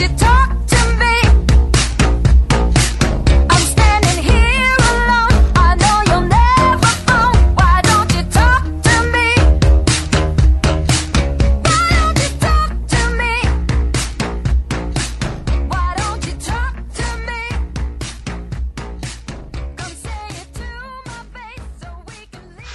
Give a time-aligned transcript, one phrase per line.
[0.00, 0.59] you talk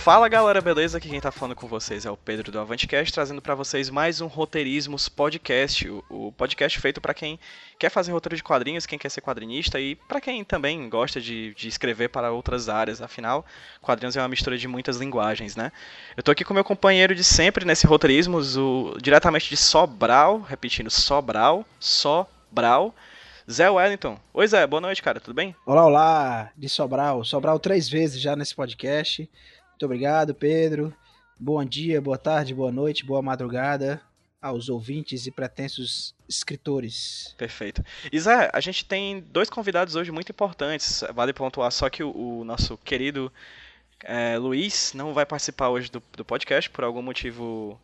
[0.05, 1.00] Fala galera, beleza?
[1.00, 4.22] Aqui quem tá falando com vocês é o Pedro do Avantcast, trazendo para vocês mais
[4.22, 7.40] um Roteirismos Podcast, o, podcast feito para quem
[7.80, 11.55] quer fazer roteiro de quadrinhos, quem quer ser quadrinista e para quem também gosta de,
[11.55, 13.44] de, escrever para outras áreas, afinal,
[13.82, 15.71] quadrinhos é uma mistura de muitas linguagens, né?
[16.16, 20.91] Eu tô aqui com meu companheiro de sempre nesse Roteirismos, o, diretamente de Sobral, repetindo,
[20.91, 22.94] Sobral, Sobral,
[23.51, 24.20] Zé Wellington.
[24.34, 25.55] Oi Zé, boa noite, cara, tudo bem?
[25.66, 29.27] Olá, olá, de Sobral, Sobral três vezes já nesse podcast.
[29.76, 30.95] Muito obrigado, Pedro.
[31.37, 34.01] Bom dia, boa tarde, boa noite, boa madrugada
[34.41, 37.35] aos ouvintes e pretensos escritores.
[37.37, 37.84] Perfeito.
[38.09, 41.04] Isa, a gente tem dois convidados hoje muito importantes.
[41.13, 43.29] Vale pontuar só que o, o nosso querido
[44.01, 47.77] é, Luiz não vai participar hoje do, do, podcast por algum motivo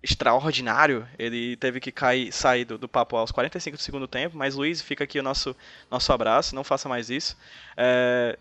[0.00, 1.08] extraordinário.
[1.18, 4.80] Ele teve que cair, sair do, do, papo aos 45 do segundo tempo, mas Luiz,
[4.80, 5.56] fica aqui o nosso,
[5.90, 7.36] nosso abraço, não faça mais isso.
[7.76, 8.38] É,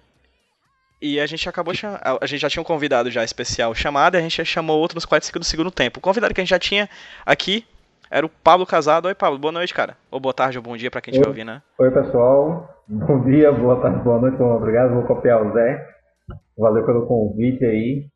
[1.02, 1.98] e a gente acabou cham...
[2.02, 5.06] A gente já tinha um convidado já especial chamado e a gente chamou outro nos
[5.06, 6.00] 45 do segundo tempo.
[6.00, 6.90] O convidado que a gente já tinha
[7.26, 7.66] aqui
[8.10, 9.08] era o Pablo Casado.
[9.08, 9.98] Oi, Pablo, boa noite, cara.
[10.10, 11.62] Ou boa tarde ou bom dia pra quem estiver ouvindo, né?
[11.78, 12.70] Oi, pessoal.
[12.88, 14.94] Bom dia, boa tarde, boa noite, obrigado.
[14.94, 15.86] Vou copiar o Zé.
[16.58, 18.08] Valeu pelo convite aí.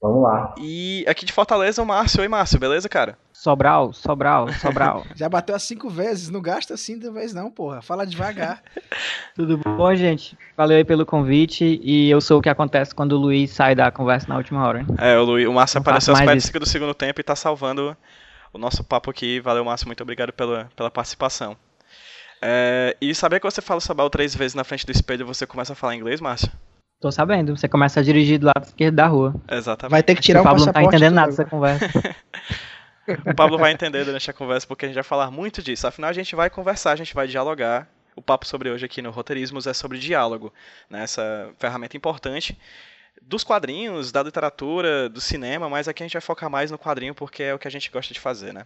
[0.00, 0.54] Vamos lá.
[0.58, 2.20] E aqui de Fortaleza, o Márcio.
[2.20, 3.18] Oi, Márcio, beleza, cara?
[3.32, 5.04] Sobral, Sobral, Sobral.
[5.16, 7.82] Já bateu as cinco vezes, não gasta assim de vez não, porra.
[7.82, 8.62] Fala devagar.
[9.34, 10.38] Tudo bom, gente?
[10.56, 13.90] Valeu aí pelo convite e eu sou o que acontece quando o Luiz sai da
[13.90, 14.80] conversa na última hora.
[14.80, 14.86] Hein?
[14.98, 17.96] É, o, Luiz, o Márcio não apareceu aos 45 do segundo tempo e tá salvando
[18.52, 19.40] o nosso papo aqui.
[19.40, 21.56] Valeu, Márcio, muito obrigado pela, pela participação.
[22.40, 25.44] É, e saber que você fala Sobral três vezes na frente do espelho e você
[25.44, 26.52] começa a falar inglês, Márcio?
[27.00, 27.56] Tô sabendo.
[27.56, 29.34] Você começa a dirigir do lado esquerdo da rua.
[29.50, 29.90] Exatamente.
[29.90, 31.86] Vai ter que tirar o, o Pablo não tá entendendo nada dessa conversa.
[33.24, 35.86] o Pablo vai entender durante a conversa porque a gente vai falar muito disso.
[35.86, 37.88] Afinal, a gente vai conversar, a gente vai dialogar.
[38.16, 40.52] O papo sobre hoje aqui no Roteirismos é sobre diálogo,
[40.90, 41.04] né?
[41.04, 42.58] essa ferramenta importante
[43.22, 47.14] dos quadrinhos, da literatura, do cinema, mas aqui a gente vai focar mais no quadrinho
[47.14, 48.64] porque é o que a gente gosta de fazer, né?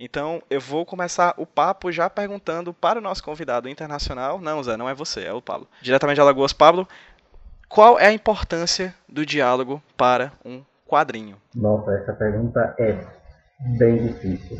[0.00, 4.40] Então, eu vou começar o papo já perguntando para o nosso convidado internacional.
[4.40, 5.68] Não, Zé, não é você, é o Pablo.
[5.80, 6.88] Diretamente de Alagoas, Pablo,
[7.72, 11.36] qual é a importância do diálogo para um quadrinho?
[11.54, 12.98] Nossa, essa pergunta é
[13.78, 14.58] bem difícil.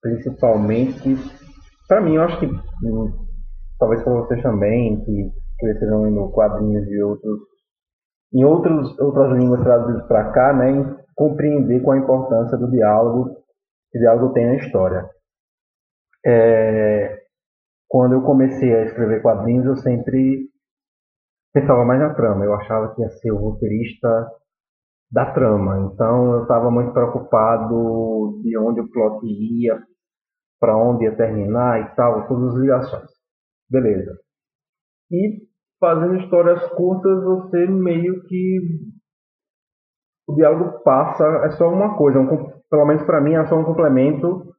[0.00, 1.16] Principalmente,
[1.86, 3.26] para mim, eu acho que, hum,
[3.78, 7.40] talvez para vocês também, que cresceram no quadrinhos de outros,
[8.34, 13.36] em outros, outras línguas traduzidas para cá, né, compreender qual a importância do diálogo
[13.92, 15.08] que o diálogo tem na história.
[16.26, 17.22] É,
[17.86, 20.51] quando eu comecei a escrever quadrinhos, eu sempre
[21.52, 22.44] pensava mais na trama.
[22.44, 24.28] Eu achava que ia ser o roteirista
[25.10, 25.90] da trama.
[25.92, 29.78] Então eu estava muito preocupado de onde o plot ia,
[30.58, 33.10] para onde ia terminar e tal, todas as ligações.
[33.70, 34.18] Beleza.
[35.10, 35.42] E
[35.78, 38.60] fazendo histórias curtas, você meio que
[40.28, 43.64] o diálogo passa, é só uma coisa, um, pelo menos para mim é só um
[43.64, 44.54] complemento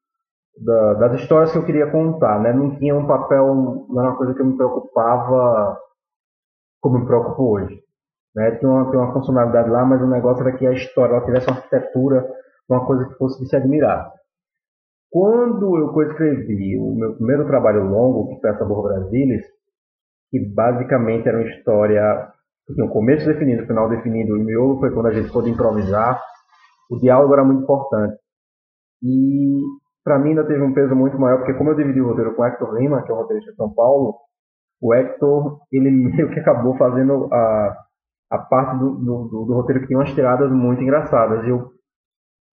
[0.63, 2.53] da, das histórias que eu queria contar, né?
[2.53, 3.55] Não tinha um papel,
[3.89, 5.77] não era uma coisa que eu me preocupava
[6.83, 7.81] como me preocupo hoje.
[8.35, 8.51] Né?
[8.51, 11.47] Tem, uma, tem uma funcionalidade lá, mas o negócio era que a história ela tivesse
[11.47, 12.29] uma arquitetura,
[12.69, 14.11] uma coisa que fosse de se admirar.
[15.09, 19.45] Quando eu coescrevi o meu primeiro trabalho longo, que foi a Sabor Brasilis,
[20.29, 22.33] que basicamente era uma história
[22.71, 26.21] tinha um começo definido, um final definido, o miolo foi quando a gente pôde improvisar,
[26.89, 28.17] o diálogo era muito importante.
[29.03, 29.61] E
[30.03, 32.41] para mim ainda teve um peso muito maior, porque como eu dividi o roteiro com
[32.41, 34.15] o Hector Lima, que é um roteirista de São Paulo,
[34.83, 37.77] o Hector, ele meio que acabou fazendo a,
[38.29, 41.47] a parte do, do, do, roteiro que tinha umas tiradas muito engraçadas.
[41.47, 41.71] Eu,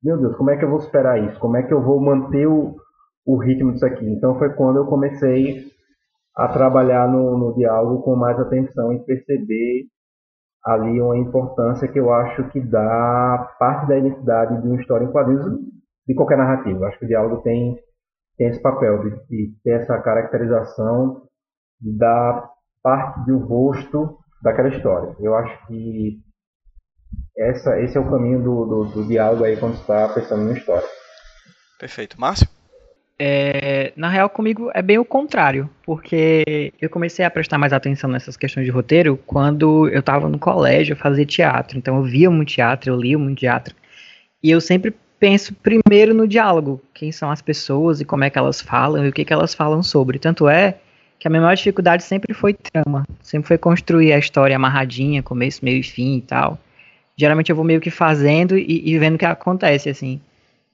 [0.02, 1.40] meu Deus, como é que eu vou superar isso?
[1.40, 2.76] Como é que eu vou manter o,
[3.26, 4.08] o ritmo disso aqui?
[4.08, 5.68] Então foi quando eu comecei
[6.36, 9.86] a trabalhar no, no diálogo com mais atenção e perceber
[10.64, 15.10] ali uma importância que eu acho que dá parte da identidade de uma história em
[15.10, 15.46] quadrinhos,
[16.06, 16.86] de qualquer narrativa.
[16.86, 17.76] Acho que o diálogo tem,
[18.36, 21.22] tem esse papel de, de ter essa caracterização
[21.80, 22.48] da
[22.82, 25.14] parte do rosto daquela história.
[25.20, 26.20] Eu acho que
[27.36, 30.86] essa, esse é o caminho do, do, do diálogo aí quando está pensando na história.
[31.78, 32.20] Perfeito.
[32.20, 32.46] Márcio?
[33.22, 38.08] É, na real, comigo é bem o contrário, porque eu comecei a prestar mais atenção
[38.08, 41.76] nessas questões de roteiro quando eu estava no colégio, eu fazia teatro.
[41.76, 43.74] Então eu via muito teatro, eu lia muito teatro.
[44.42, 48.38] E eu sempre penso primeiro no diálogo, quem são as pessoas e como é que
[48.38, 50.18] elas falam e o que, que elas falam sobre.
[50.18, 50.78] Tanto é
[51.20, 55.62] que a minha maior dificuldade sempre foi trama, sempre foi construir a história amarradinha, começo,
[55.62, 56.58] meio e fim e tal.
[57.14, 60.18] Geralmente eu vou meio que fazendo e, e vendo o que acontece, assim.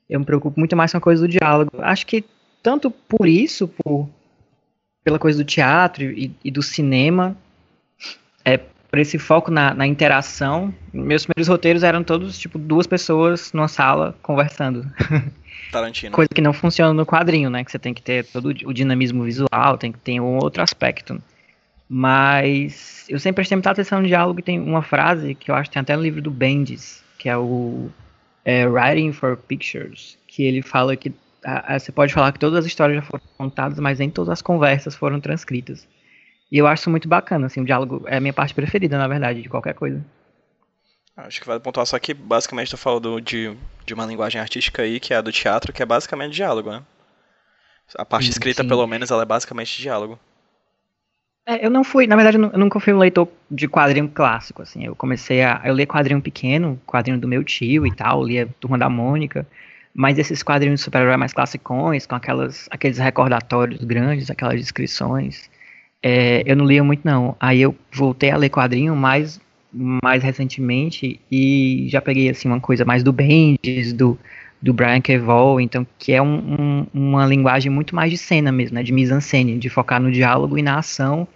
[0.09, 1.73] Eu me preocupo muito mais com a coisa do diálogo.
[1.81, 2.25] Acho que
[2.63, 4.09] tanto por isso, por,
[5.03, 7.37] pela coisa do teatro e, e do cinema,
[8.45, 8.61] é,
[8.97, 13.69] por esse foco na, na, interação, meus primeiros roteiros eram todos, tipo, duas pessoas numa
[13.69, 14.91] sala conversando.
[15.71, 16.13] Tarantino.
[16.13, 17.63] Coisa que não funciona no quadrinho, né?
[17.63, 21.23] Que você tem que ter todo o dinamismo visual, tem que ter um outro aspecto.
[21.87, 25.69] Mas eu sempre prestei muita atenção no diálogo e tem uma frase que eu acho
[25.69, 27.91] que tem até no livro do Bendis, que é o
[28.47, 31.13] é, Writing for Pictures, que ele fala que
[31.79, 34.95] você pode falar que todas as histórias já foram contadas, mas nem todas as conversas
[34.95, 35.87] foram transcritas.
[36.51, 39.43] E eu acho muito bacana, assim, o diálogo é a minha parte preferida, na verdade,
[39.43, 40.05] de qualquer coisa.
[41.17, 45.01] Acho que vale pontuar só que basicamente tu falou de, de uma linguagem artística aí,
[45.01, 46.83] que é a do teatro, que é basicamente diálogo, né?
[47.97, 48.69] A parte escrita, Sim.
[48.69, 50.19] pelo menos, ela é basicamente diálogo.
[51.47, 54.85] É, eu não fui, na verdade, eu nunca fui um leitor de quadrinho clássico, assim.
[54.85, 55.63] Eu comecei a.
[55.65, 59.47] Eu li quadrinho pequeno, quadrinho do meu tio e tal, lia Turma da Mônica.
[59.95, 65.49] Mas esses quadrinhos de super-herói mais classicões, com aquelas, aqueles recordatórios grandes, aquelas descrições,
[66.09, 67.35] é, eu não lia muito não.
[67.41, 69.41] Aí eu voltei a ler quadrinho mais,
[69.73, 74.17] mais recentemente e já peguei assim uma coisa mais do Bendis, do,
[74.63, 78.77] do Brian Kevol, então que é um, um, uma linguagem muito mais de cena mesmo,
[78.77, 81.27] né, de mise-en-scène, de focar no diálogo e na ação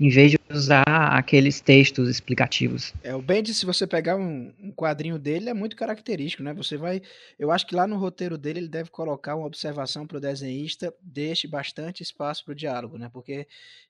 [0.00, 2.94] em vez de usar aqueles textos explicativos.
[3.04, 6.54] É, o Bendis, se você pegar um, um, quadrinho dele, é muito característico, né?
[6.54, 7.02] Você vai.
[7.38, 10.92] Eu acho que lá no roteiro dele ele deve colocar uma observação para o desenhista,
[11.02, 13.10] deixe bastante espaço para o diálogo, né?
[13.12, 13.46] Porque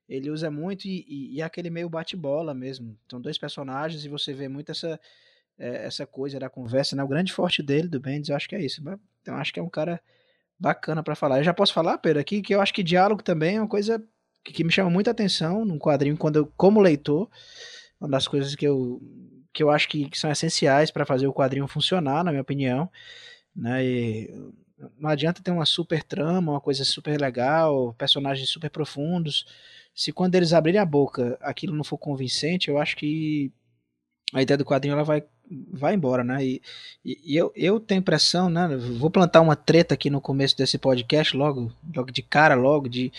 [0.08, 2.98] ele usa muito e, e, e é aquele meio bate-bola mesmo.
[3.08, 4.98] São dois personagens e você vê muito essa.
[5.56, 7.04] É, essa coisa da conversa, né?
[7.04, 8.82] O grande forte dele, do Bendis, eu acho que é isso.
[9.20, 10.00] Então, acho que é um cara
[10.58, 11.38] bacana para falar.
[11.38, 14.02] Eu já posso falar, Pedro, aqui, que eu acho que diálogo também é uma coisa
[14.44, 17.28] que, que me chama muita atenção num quadrinho quando eu, como leitor,
[18.00, 19.00] uma das coisas que eu,
[19.52, 22.90] que eu acho que, que são essenciais para fazer o quadrinho funcionar, na minha opinião,
[23.54, 23.84] né?
[23.84, 24.30] E
[24.98, 29.44] não adianta ter uma super trama, uma coisa super legal, personagens super profundos.
[29.94, 33.52] Se quando eles abrirem a boca aquilo não for convincente, eu acho que
[34.32, 35.22] a ideia do quadrinho ela vai
[35.72, 36.44] vai embora, né?
[36.44, 36.62] E,
[37.04, 38.68] e, eu, eu tenho impressão, né?
[38.98, 43.12] Vou plantar uma treta aqui no começo desse podcast, logo, logo de cara, logo, de,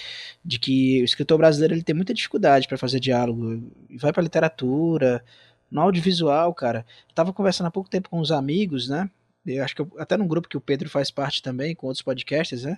[0.43, 3.63] de que o escritor brasileiro ele tem muita dificuldade para fazer diálogo.
[3.97, 5.23] Vai para literatura,
[5.69, 6.85] no audiovisual, cara.
[7.15, 9.09] Tava conversando há pouco tempo com uns amigos, né?
[9.45, 12.03] Eu acho que eu, até num grupo que o Pedro faz parte também, com outros
[12.03, 12.77] podcasts, né?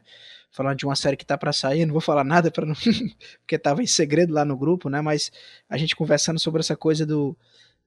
[0.50, 2.76] Falando de uma série que tá para sair, eu não vou falar nada para não
[3.42, 5.02] porque tava em segredo lá no grupo, né?
[5.02, 5.32] Mas
[5.70, 7.36] a gente conversando sobre essa coisa do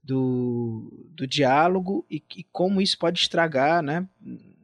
[0.06, 4.06] do, do diálogo e, e, como isso pode estragar né,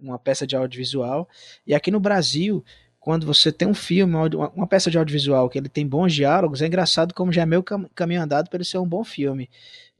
[0.00, 1.28] uma peça de audiovisual.
[1.66, 2.64] E aqui no Brasil,
[3.00, 4.14] quando você tem um filme,
[4.54, 7.64] uma peça de audiovisual que ele tem bons diálogos, é engraçado como já é meio
[7.94, 9.50] caminho andado para ele ser um bom filme.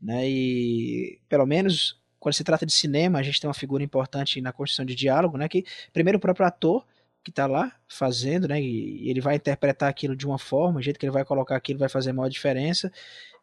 [0.01, 0.29] Né?
[0.29, 4.53] E pelo menos quando se trata de cinema, a gente tem uma figura importante na
[4.53, 5.49] construção de diálogo, né?
[5.49, 6.87] Que primeiro o próprio ator
[7.25, 8.63] que está lá fazendo, né?
[8.63, 11.81] E ele vai interpretar aquilo de uma forma, o jeito que ele vai colocar aquilo
[11.81, 12.93] vai fazer maior diferença.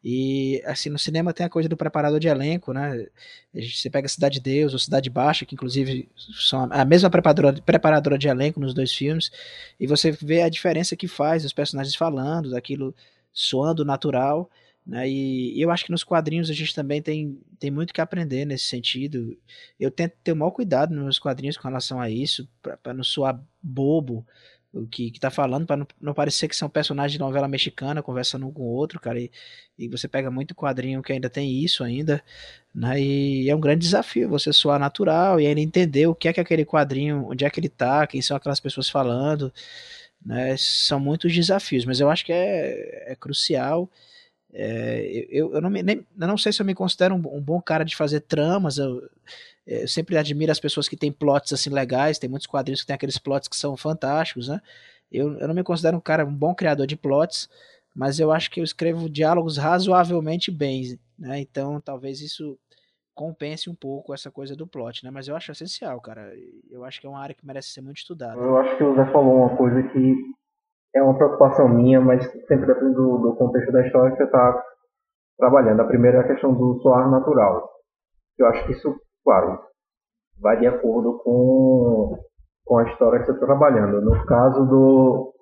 [0.03, 3.05] E assim, no cinema tem a coisa do preparador de elenco, né?
[3.53, 8.17] Você pega Cidade de Deus ou Cidade Baixa, que inclusive são a mesma preparadora, preparadora
[8.17, 9.29] de elenco nos dois filmes,
[9.79, 12.95] e você vê a diferença que faz os personagens falando, daquilo
[13.33, 14.49] soando natural.
[14.85, 15.09] Né?
[15.09, 18.65] E, eu acho que nos quadrinhos a gente também tem, tem muito que aprender nesse
[18.65, 19.37] sentido.
[19.79, 22.47] Eu tento ter o maior cuidado nos quadrinhos com relação a isso,
[22.81, 24.25] para não soar bobo,
[24.71, 28.03] o que, que tá falando, para não, não, parecer que são personagens de novela mexicana
[28.03, 29.19] conversando um com o outro, cara.
[29.19, 29.31] E,
[29.77, 32.23] e você pega muito quadrinho que ainda tem isso ainda,
[32.73, 33.01] né?
[33.01, 36.39] E é um grande desafio você soar natural e ainda entender o que é que
[36.39, 39.51] aquele quadrinho, onde é que ele tá, quem são aquelas pessoas falando,
[40.23, 40.55] né?
[40.57, 43.89] São muitos desafios, mas eu acho que é, é crucial.
[44.53, 47.41] É, eu, eu, não me, nem, eu não sei se eu me considero um, um
[47.41, 49.07] bom cara de fazer tramas, eu,
[49.65, 52.95] eu sempre admiro as pessoas que têm plots assim legais, tem muitos quadrinhos que tem
[52.95, 54.61] aqueles plots que são fantásticos, né?
[55.11, 57.49] Eu, eu não me considero um cara, um bom criador de plots,
[57.95, 61.39] mas eu acho que eu escrevo diálogos razoavelmente bem, né?
[61.39, 62.57] Então talvez isso
[63.19, 65.11] compense um pouco essa coisa do plot, né?
[65.11, 66.31] Mas eu acho essencial, cara.
[66.71, 68.39] Eu acho que é uma área que merece ser muito estudada.
[68.39, 70.15] Eu acho que o Zé falou uma coisa que
[70.95, 74.63] é uma preocupação minha, mas sempre depende do, do contexto da história que você está
[75.37, 75.81] trabalhando.
[75.81, 77.69] A primeira é a questão do soar natural.
[78.37, 78.95] Eu acho que isso,
[79.29, 79.59] claro,
[80.41, 82.17] vai de acordo com,
[82.65, 84.01] com a história que você está trabalhando.
[84.01, 85.35] No caso do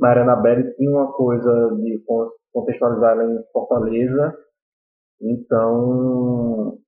[0.00, 2.02] Maria Anabelle, tinha uma coisa de
[2.50, 4.34] contextualizar em Fortaleza,
[5.20, 6.78] então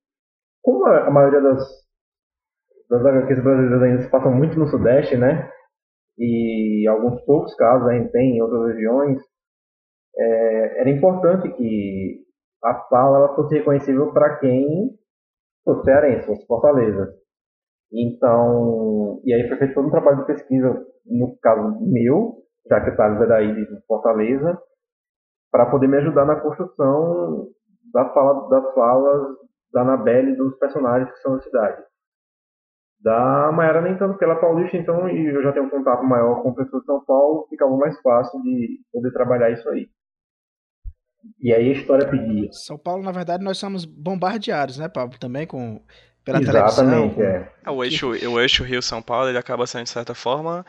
[0.63, 1.63] como a, maioria das,
[2.89, 5.47] das HQs brasileiras ainda se passam muito no Sudeste, né?
[6.17, 9.21] E alguns poucos casos a gente tem em outras regiões,
[10.17, 12.25] é, era importante que
[12.63, 14.97] a fala fosse reconhecível para quem
[15.67, 17.13] fosse cearense, fosse Fortaleza.
[17.91, 22.37] Então, e aí foi feito todo um trabalho de pesquisa, no caso meu,
[22.69, 24.59] já que o Thales é daí de Fortaleza,
[25.51, 27.47] para poder me ajudar na construção
[27.93, 29.37] da fala, das falas
[29.71, 31.83] da Anabelle e dos personagens que são da cidade.
[32.99, 36.03] Da Mayara nem tanto, porque ela é paulista, então, e eu já tenho um contato
[36.03, 39.87] maior com pessoas de São Paulo, ficava mais fácil de poder trabalhar isso aí.
[41.41, 42.49] E aí a história pedia.
[42.51, 45.17] São Paulo, na verdade, nós somos bombardeados, né, Pablo?
[45.17, 45.81] Também com
[46.23, 47.23] pela Exatamente, televisão.
[47.23, 47.51] É.
[47.65, 47.71] é.
[47.71, 50.65] O eixo, o eixo Rio-São Paulo, ele acaba sendo, de certa forma,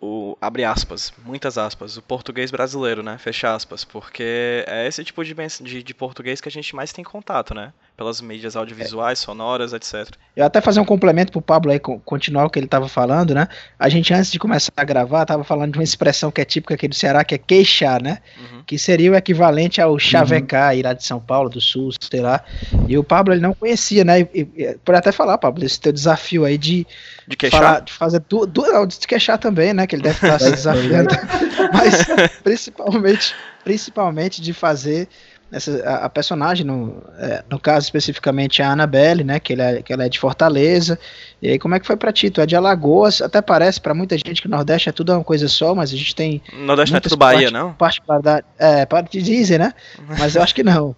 [0.00, 3.18] o abre aspas, muitas aspas, o português brasileiro, né?
[3.18, 7.04] Fecha aspas, porque é esse tipo de, de, de português que a gente mais tem
[7.04, 7.72] contato, né?
[8.02, 9.24] Pelas mídias audiovisuais, é.
[9.24, 10.08] sonoras, etc.
[10.34, 13.46] Eu até fazer um complemento pro Pablo aí, continuar o que ele estava falando, né?
[13.78, 16.74] A gente, antes de começar a gravar, tava falando de uma expressão que é típica
[16.74, 18.18] aqui do Ceará, que é queixar, né?
[18.36, 18.64] Uhum.
[18.66, 20.78] Que seria o equivalente ao chavecar, uhum.
[20.80, 22.42] ir lá de São Paulo, do Sul, sei lá.
[22.88, 24.22] E o Pablo, ele não conhecia, né?
[24.22, 26.84] E, e, por até falar, Pablo, esse teu desafio aí de...
[27.28, 27.60] De queixar?
[27.60, 29.86] Falar, de fazer tudo, de queixar também, né?
[29.86, 31.14] Que ele deve estar se desafiando.
[31.72, 32.04] Mas,
[32.42, 33.32] principalmente,
[33.62, 35.08] principalmente de fazer
[35.52, 39.92] essa, a, a personagem, no, é, no caso especificamente a Annabelle, né, que, é, que
[39.92, 40.98] ela é de Fortaleza.
[41.42, 42.30] E aí, como é que foi pra ti?
[42.30, 45.22] Tu é de Alagoas, até parece para muita gente que o Nordeste é tudo uma
[45.22, 46.40] coisa só, mas a gente tem.
[46.52, 47.74] Nordeste não é tudo Bahia, não?
[47.74, 48.46] Particularidade.
[48.58, 49.74] É, dizer, né?
[50.18, 50.96] Mas eu acho que não.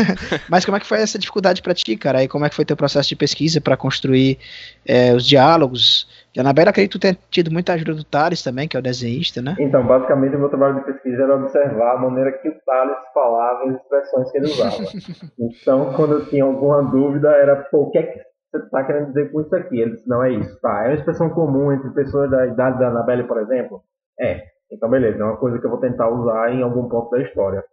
[0.48, 2.22] mas como é que foi essa dificuldade para ti, cara?
[2.22, 4.38] E como é que foi teu processo de pesquisa para construir
[4.84, 6.06] é, os diálogos?
[6.38, 9.40] A Anabela, acredito que tenha tido muita ajuda do Thales também, que é o desenhista,
[9.40, 9.56] né?
[9.58, 13.64] Então, basicamente, o meu trabalho de pesquisa era observar a maneira que o Thales falava
[13.64, 14.76] e as expressões que ele usava.
[15.38, 18.18] então, quando eu tinha alguma dúvida, era, pô, o que é que
[18.52, 19.80] você está querendo dizer com isso aqui?
[19.80, 20.60] Ele disse, não é isso.
[20.60, 23.82] Tá, é uma expressão comum entre pessoas da idade da Anabelle, por exemplo?
[24.20, 24.42] É.
[24.70, 27.64] Então, beleza, é uma coisa que eu vou tentar usar em algum ponto da história.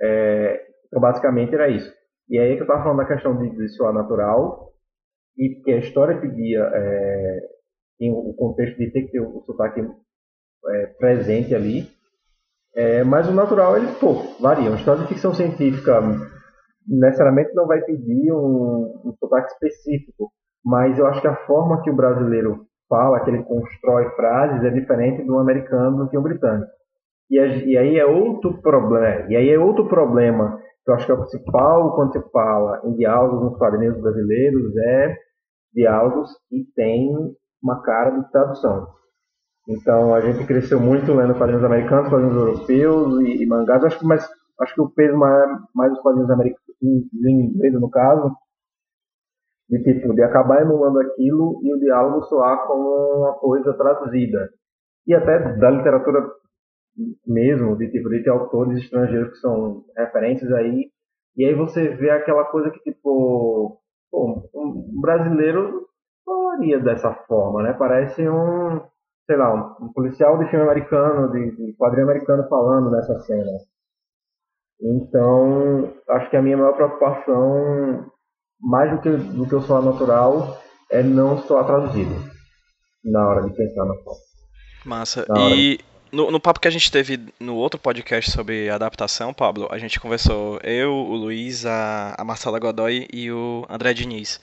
[0.00, 1.92] É, então, basicamente, era isso.
[2.28, 4.72] E aí que eu estava falando da questão de, de soar natural,
[5.36, 7.40] e que a história pedia é,
[8.02, 11.86] tem o contexto de ter que ter o sotaque é, presente ali.
[12.74, 14.70] É, mas o natural, ele, pô, varia.
[14.70, 16.00] Uma história de ficção científica
[16.84, 20.32] necessariamente não vai pedir um, um sotaque específico,
[20.64, 24.70] mas eu acho que a forma que o brasileiro fala, que ele constrói frases, é
[24.70, 26.72] diferente do americano do que o britânico.
[27.30, 29.30] E, e aí é outro problema.
[29.30, 32.80] E aí é outro problema que eu acho que é o principal quando se fala
[32.84, 35.16] em diálogos nos quadrinhos brasileiros é
[35.72, 37.32] diálogos que têm
[37.62, 38.88] uma cara de tradução.
[39.68, 43.84] Então a gente cresceu muito lendo quadrinhos americanos, quadrinhos europeus e, e mangás.
[43.84, 44.28] Acho que, mas,
[44.60, 48.34] acho que o peso mais, mais os quadrinhos americanos, em inglês no caso,
[49.68, 54.50] de tipo, de acabar emulando aquilo e o diálogo soar como uma coisa traduzida.
[55.06, 56.28] E até da literatura
[57.26, 60.90] mesmo, de tipo, de ter autores estrangeiros que são referentes aí.
[61.36, 65.86] E aí você vê aquela coisa que, tipo, pô, um brasileiro
[66.24, 67.72] falaria dessa forma, né?
[67.72, 68.80] Parece um,
[69.26, 73.52] sei lá, um, policial de filme americano, de, de quadrinho americano falando nessa cena.
[74.80, 78.10] Então, acho que a minha maior preocupação,
[78.60, 80.58] mais do que, do que o soar natural,
[80.90, 82.14] é não soar traduzido
[83.04, 84.20] na hora de pensar na forma.
[84.84, 85.26] Massa.
[85.50, 85.84] E de...
[86.10, 90.00] no, no papo que a gente teve no outro podcast sobre adaptação, Pablo, a gente
[90.00, 94.40] conversou, eu, o Luiz, a, a Marcela Godoy e o André Diniz.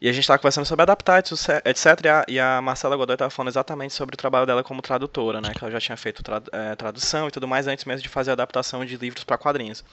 [0.00, 2.24] E a gente estava conversando sobre adaptar, etc.
[2.26, 5.52] E a, Marcela Godoy estava falando exatamente sobre o trabalho dela como tradutora, né?
[5.52, 8.32] Que ela já tinha feito é, tradução e tudo mais antes mesmo de fazer a
[8.32, 9.84] adaptação de livros para quadrinhos.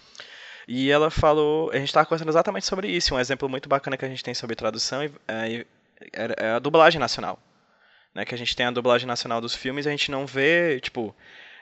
[0.65, 3.15] E ela falou, a gente estava conversando exatamente sobre isso.
[3.15, 5.65] Um exemplo muito bacana que a gente tem sobre tradução é,
[6.13, 7.37] é, a dublagem nacional.
[8.15, 8.23] Né?
[8.23, 11.13] Que a gente tem a dublagem nacional dos filmes e a gente não vê, tipo,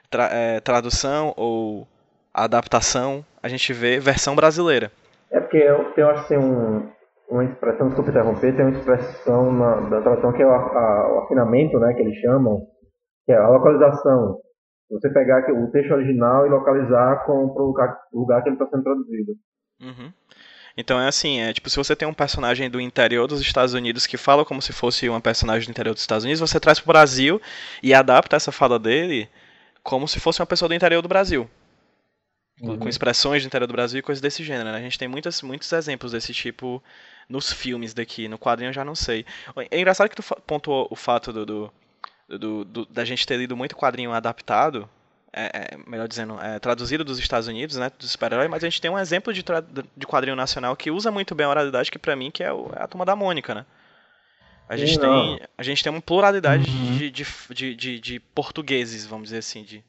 [0.10, 1.88] tra é, tradução ou
[2.32, 4.92] adaptação, a gente vê versão brasileira.
[5.32, 6.92] É porque eu, eu acho assim, um,
[7.30, 11.20] uma expressão, desculpa interromper, tem uma expressão na, da tradução que é o, a, o,
[11.20, 12.68] afinamento, né, que eles chamam,
[13.26, 14.40] que é a localização.
[14.92, 18.84] Você pegar o texto original e localizar com o lugar, lugar que ele está sendo
[18.84, 19.32] traduzido.
[19.82, 20.14] Uhum.
[20.78, 24.06] Então é assim, é tipo, se você tem um personagem do interior dos Estados Unidos
[24.06, 26.92] que fala como se fosse uma personagem do interior dos Estados Unidos, você traz pro
[26.92, 27.42] Brasil
[27.82, 29.30] e adapta essa fala dele
[29.82, 31.50] como se fosse uma pessoa do interior do Brasil.
[32.62, 32.78] Uhum.
[32.78, 34.72] Com expressões do interior do Brasil e coisas desse gênero.
[34.72, 34.78] Né?
[34.78, 36.82] A gente tem muitas, muitos exemplos desse tipo
[37.30, 38.28] nos filmes daqui.
[38.28, 39.26] No quadrinho eu já não sei.
[39.70, 41.74] É engraçado que tu pontuou o fato do, do,
[42.28, 44.90] do, do da gente ter lido muito quadrinho adaptado
[45.38, 48.80] é, é, melhor dizendo, é, traduzido dos Estados Unidos, né, dos super-heróis, mas a gente
[48.80, 49.44] tem um exemplo de,
[49.98, 52.72] de quadrinho nacional que usa muito bem a oralidade, que para mim que é, o,
[52.74, 53.66] é, a Turma da Mônica, né?
[54.68, 56.98] A gente, tem, a gente tem uma pluralidade uhum.
[56.98, 59.84] de, de, de, de, de portugueses, vamos dizer assim, de,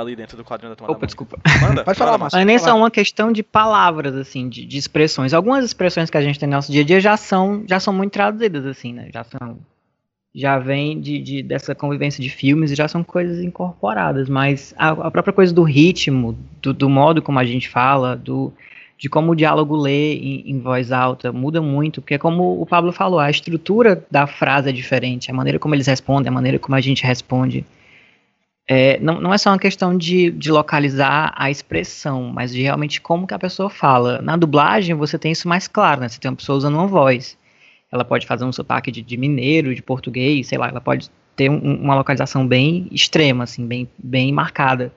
[0.00, 1.38] ali dentro do quadrinho da Turma Opa, da desculpa.
[1.60, 2.36] Manda, Pode falar, Márcio.
[2.36, 5.34] Não é nem só uma questão de palavras, assim, de, de expressões.
[5.34, 7.92] Algumas expressões que a gente tem no nosso dia a dia já são, já são
[7.92, 9.08] muito traduzidas, assim, né?
[9.12, 9.58] Já são
[10.34, 14.90] já vem de, de, dessa convivência de filmes e já são coisas incorporadas, mas a,
[14.90, 18.52] a própria coisa do ritmo, do, do, modo como a gente fala, do,
[18.96, 22.92] de como o diálogo lê em, em, voz alta muda muito, porque como o Pablo
[22.92, 26.76] falou, a estrutura da frase é diferente, a maneira como eles respondem, a maneira como
[26.76, 27.64] a gente responde.
[28.70, 33.00] É, não, não é só uma questão de, de localizar a expressão, mas de realmente
[33.00, 34.20] como que a pessoa fala.
[34.20, 36.08] Na dublagem você tem isso mais claro, né?
[36.08, 37.38] Você tem uma pessoa usando uma voz
[37.90, 41.50] ela pode fazer um sotaque de, de mineiro, de português, sei lá, ela pode ter
[41.50, 44.92] um, uma localização bem extrema, assim, bem, bem marcada.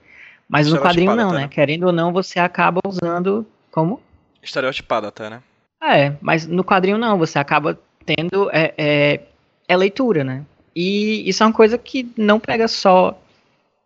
[0.47, 1.41] Mas no quadrinho não, até, né?
[1.43, 1.47] né?
[1.47, 4.01] Querendo ou não, você acaba usando como?
[4.43, 5.41] Estereotipado até, né?
[5.81, 9.21] É, mas no quadrinho não, você acaba tendo é, é,
[9.67, 10.43] é leitura, né?
[10.75, 13.17] E isso é uma coisa que não pega só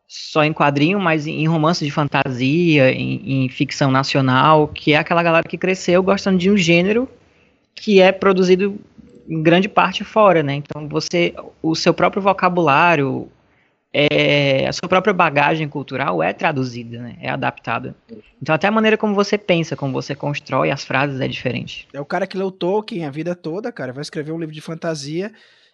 [0.07, 5.24] só em quadrinho, mas em romance de fantasia, em, em, ficção nacional, que é aquela
[5.24, 7.09] galera que cresceu gostando de um gênero
[7.74, 8.79] que é produzido
[9.27, 10.55] em grande parte fora, né?
[10.55, 13.27] Então você, o seu próprio vocabulário,
[13.91, 17.17] é, a sua própria bagagem cultural é traduzida, né?
[17.19, 17.95] É adaptada.
[18.41, 21.88] Então até a maneira como você pensa, como você constrói as frases é diferente.
[21.91, 24.62] É o cara que leu Tolkien a vida toda, cara, vai escrever um livro de
[24.62, 25.33] fantasia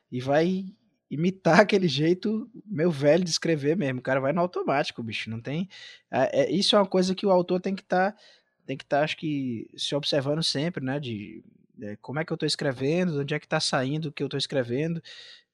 [0.09, 0.65] e vai
[1.11, 3.99] imitar aquele jeito meu velho de escrever mesmo.
[3.99, 5.29] O cara vai no automático, bicho.
[5.29, 5.67] Não tem.
[6.09, 8.17] É, é, isso é uma coisa que o autor tem que estar, tá,
[8.65, 10.99] tem que estar, tá, acho que, se observando sempre, né?
[10.99, 11.43] De
[11.81, 14.27] é, como é que eu estou escrevendo, onde é que está saindo o que eu
[14.27, 15.01] estou escrevendo,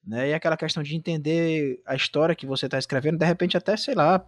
[0.06, 0.28] né?
[0.30, 3.94] E aquela questão de entender a história que você está escrevendo, de repente até, sei
[3.96, 4.24] lá,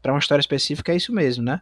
[0.00, 1.60] para uma história específica é isso mesmo, né?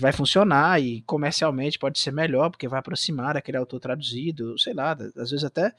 [0.00, 4.96] Vai funcionar e comercialmente pode ser melhor, porque vai aproximar daquele autor traduzido, sei lá,
[5.16, 5.72] às vezes até,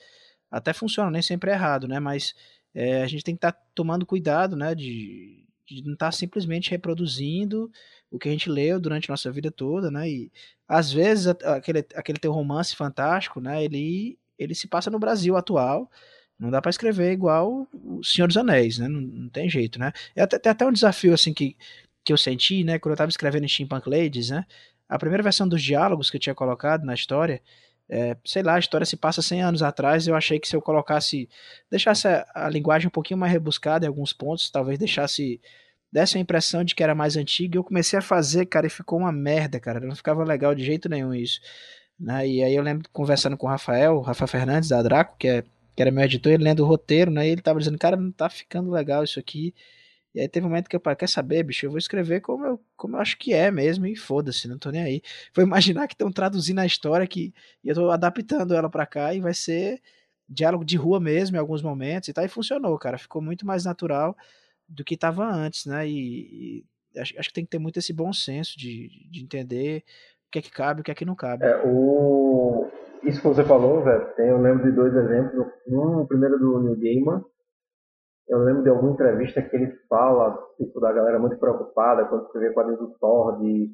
[0.49, 1.99] até funciona, nem sempre é errado, né?
[1.99, 2.33] Mas
[2.77, 4.75] é, a gente tem que estar tá tomando cuidado, né?
[4.75, 7.71] De, de não estar tá simplesmente reproduzindo
[8.11, 10.07] o que a gente leu durante a nossa vida toda, né?
[10.07, 10.31] E
[10.67, 13.63] às vezes aquele, aquele teu romance fantástico, né?
[13.63, 15.89] Ele, ele se passa no Brasil atual.
[16.37, 18.87] Não dá para escrever igual o Senhor dos Anéis, né?
[18.87, 19.91] Não, não tem jeito, né?
[20.15, 21.57] É até, até um desafio assim que,
[22.03, 22.77] que eu senti, né?
[22.77, 24.45] Quando eu estava escrevendo em Steampunk Ladies, né?
[24.87, 27.41] A primeira versão dos diálogos que eu tinha colocado na história,
[27.89, 30.07] é, sei lá, a história se passa 100 anos atrás.
[30.07, 31.29] Eu achei que se eu colocasse,
[31.69, 35.39] deixasse a, linguagem um pouquinho mais rebuscada em alguns pontos, talvez deixasse
[35.91, 37.57] dessa a impressão de que era mais antigo.
[37.57, 39.79] Eu comecei a fazer, cara, e ficou uma merda, cara.
[39.79, 41.39] Não ficava legal de jeito nenhum isso.
[41.99, 42.27] Né?
[42.27, 45.43] E aí eu lembro conversando com o Rafael, o Rafa Fernandes da Draco, que, é,
[45.75, 47.27] que era meu editor, ele lendo o roteiro, né?
[47.27, 49.53] E ele tava dizendo, cara, não tá ficando legal isso aqui.
[50.17, 52.43] E aí teve um momento que eu falei, quer saber, bicho, eu vou escrever como
[52.43, 55.01] eu, como eu acho que é mesmo, e foda-se, não tô nem aí.
[55.35, 57.31] Vou imaginar que estão traduzindo a história que
[57.63, 59.79] e eu tô adaptando ela para cá e vai ser
[60.27, 63.63] diálogo de rua mesmo em alguns momentos e tá, e funcionou, cara, ficou muito mais
[63.63, 64.17] natural
[64.67, 65.87] do que estava antes, né?
[65.87, 66.63] E,
[66.95, 69.83] e acho, acho, que tem que ter muito esse bom senso de, de entender
[70.29, 71.45] o que é que cabe e o que é que não cabe.
[71.45, 72.65] É, o...
[73.03, 75.45] Isso que você falou, velho, eu lembro de dois exemplos.
[75.67, 77.23] Um, o primeiro do New Gaiman.
[78.29, 82.53] Eu lembro de alguma entrevista que ele fala, tipo, da galera muito preocupada quando escrevia
[82.53, 83.71] quadrinhos do Thor, de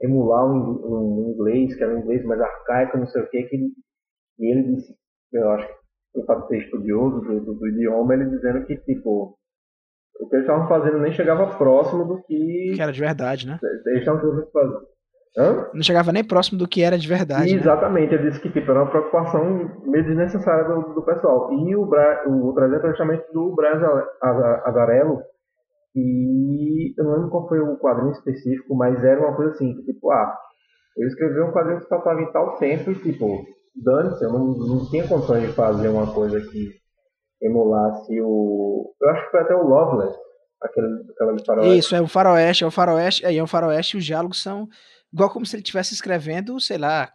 [0.00, 3.72] emular um, inglês, que era um inglês mais arcaico, não sei o que, que ele,
[4.38, 4.94] e ele disse,
[5.32, 8.76] eu acho que o fato de ser estudioso do, do, do idioma, ele dizendo que,
[8.78, 9.38] tipo,
[10.20, 12.72] o que eles estavam fazendo nem chegava próximo do que.
[12.74, 13.58] Que era de verdade, né?
[13.86, 14.20] Eles estavam
[14.52, 14.91] fazer.
[15.36, 15.70] Hã?
[15.72, 17.54] Não chegava nem próximo do que era de verdade.
[17.54, 17.60] Né?
[17.60, 18.20] Exatamente, né?
[18.20, 19.44] ele disse que tipo, era uma preocupação
[19.84, 21.50] meio desnecessária do, do pessoal.
[21.52, 22.24] E o, Bra...
[22.28, 23.80] o trajeto é justamente do Braz
[24.64, 25.22] Azarello,
[25.94, 29.92] e eu não lembro qual foi o quadrinho específico, mas era uma coisa assim, que
[29.92, 30.34] tipo, ah,
[30.96, 33.44] eu escrevi um quadrinho que passava em tal tempo e tipo,
[33.76, 36.70] dane-se, eu não, não tinha condições de fazer uma coisa que
[37.42, 38.94] emulasse o.
[39.00, 40.16] Eu acho que foi até o Loveless,
[40.62, 41.78] aquele, aquela faroeste.
[41.78, 44.68] Isso, é o faroeste, é o faroeste, aí é o faroeste e os diálogos são
[45.12, 47.12] igual como se ele estivesse escrevendo, sei lá,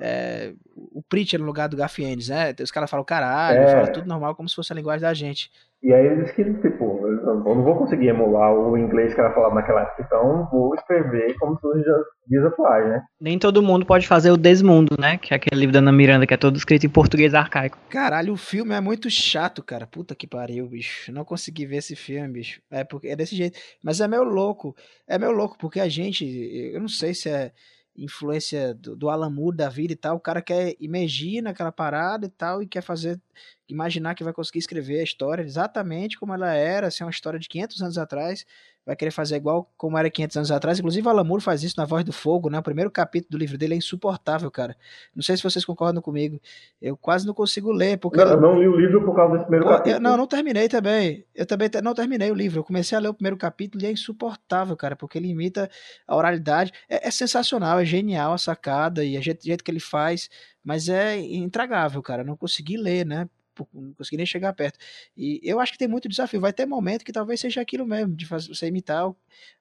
[0.00, 2.54] é, o Preacher no lugar do Gafienes, né?
[2.60, 3.72] Os caras falam caralho, é.
[3.72, 5.50] falam tudo normal como se fosse a linguagem da gente.
[5.82, 6.91] E aí eles que, tipo,
[7.32, 11.36] Eu não vou conseguir emular o inglês que ela falava naquela época, então vou escrever
[11.38, 11.82] como se fosse
[12.28, 13.02] dias atuais, né?
[13.20, 15.18] Nem todo mundo pode fazer o Desmundo, né?
[15.18, 17.78] Que é aquele livro da Ana Miranda que é todo escrito em português arcaico.
[17.88, 19.86] Caralho, o filme é muito chato, cara.
[19.86, 21.12] Puta que pariu, bicho.
[21.12, 22.60] Não consegui ver esse filme, bicho.
[22.70, 23.58] É porque é desse jeito.
[23.82, 24.74] Mas é meio louco.
[25.08, 26.24] É meio louco porque a gente,
[26.72, 27.52] eu não sei se é
[27.96, 32.26] influência do, do Alan Moore da vida e tal, o cara quer imergir naquela parada
[32.26, 33.20] e tal, e quer fazer,
[33.68, 37.38] imaginar que vai conseguir escrever a história exatamente como ela era, se é uma história
[37.38, 38.44] de 500 anos atrás,
[38.84, 40.78] vai querer fazer igual como era 500 anos atrás.
[40.78, 42.58] Inclusive, o Alamur faz isso na Voz do Fogo, né?
[42.58, 44.76] O primeiro capítulo do livro dele é insuportável, cara.
[45.14, 46.40] Não sei se vocês concordam comigo.
[46.80, 47.98] Eu quase não consigo ler.
[47.98, 49.96] Porque não, eu não li o livro por causa desse primeiro Pô, capítulo.
[49.96, 51.24] Eu, não, não terminei também.
[51.34, 52.60] Eu também não terminei o livro.
[52.60, 55.70] Eu comecei a ler o primeiro capítulo e é insuportável, cara, porque ele imita
[56.06, 56.72] a oralidade.
[56.88, 60.28] É, é sensacional, é genial a sacada e o jeito, jeito que ele faz,
[60.64, 62.24] mas é intragável, cara.
[62.24, 63.28] não consegui ler, né?
[63.72, 64.78] Não consegui nem chegar perto.
[65.16, 66.40] E eu acho que tem muito desafio.
[66.40, 69.10] Vai ter momento que talvez seja aquilo mesmo, de você imitar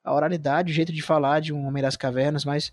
[0.03, 2.71] a oralidade, o jeito de falar de um Homem das Cavernas, mas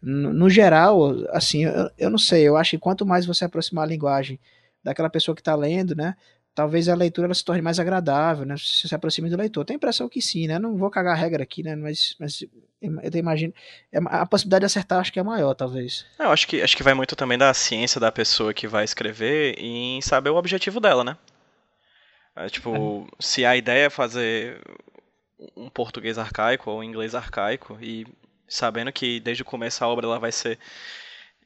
[0.00, 2.46] no, no geral, assim, eu, eu não sei.
[2.46, 4.38] Eu acho que quanto mais você aproximar a linguagem
[4.82, 6.14] daquela pessoa que está lendo, né?
[6.54, 8.56] Talvez a leitura ela se torne mais agradável, né?
[8.58, 9.64] Se se aproxime do leitor.
[9.64, 10.58] Tem a impressão que sim, né?
[10.58, 11.76] Não vou cagar a regra aqui, né?
[11.76, 12.44] Mas, mas
[12.80, 13.52] eu imagino.
[13.92, 16.06] É, a possibilidade de acertar acho que é maior, talvez.
[16.18, 18.84] É, eu acho que, acho que vai muito também da ciência da pessoa que vai
[18.84, 21.16] escrever em saber o objetivo dela, né?
[22.36, 23.16] É, tipo, é.
[23.18, 24.60] se a ideia é fazer
[25.56, 28.06] um português arcaico ou um inglês arcaico e
[28.48, 30.58] sabendo que desde o começo a obra ela vai ser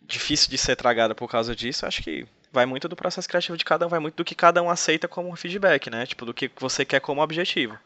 [0.03, 3.65] difícil de ser tragada por causa disso, acho que vai muito do processo criativo de
[3.65, 6.07] cada um, vai muito do que cada um aceita como feedback, né?
[6.07, 7.77] Tipo, do que você quer como objetivo.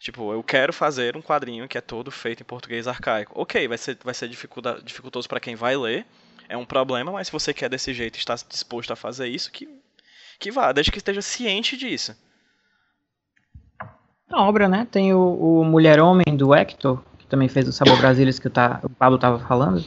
[0.00, 3.40] Tipo, eu quero fazer um quadrinho que é todo feito em português arcaico.
[3.40, 6.04] Ok, vai ser, vai ser dificultoso para quem vai ler,
[6.48, 9.50] é um problema, mas se você quer desse jeito e está disposto a fazer isso,
[9.52, 9.68] que,
[10.38, 12.16] que vá, desde que esteja ciente disso.
[14.28, 14.88] A obra, né?
[14.90, 18.50] Tem o, o Mulher Homem do Hector, que também fez o Sabor Brasilis que o,
[18.50, 19.84] tá, o Pablo estava falando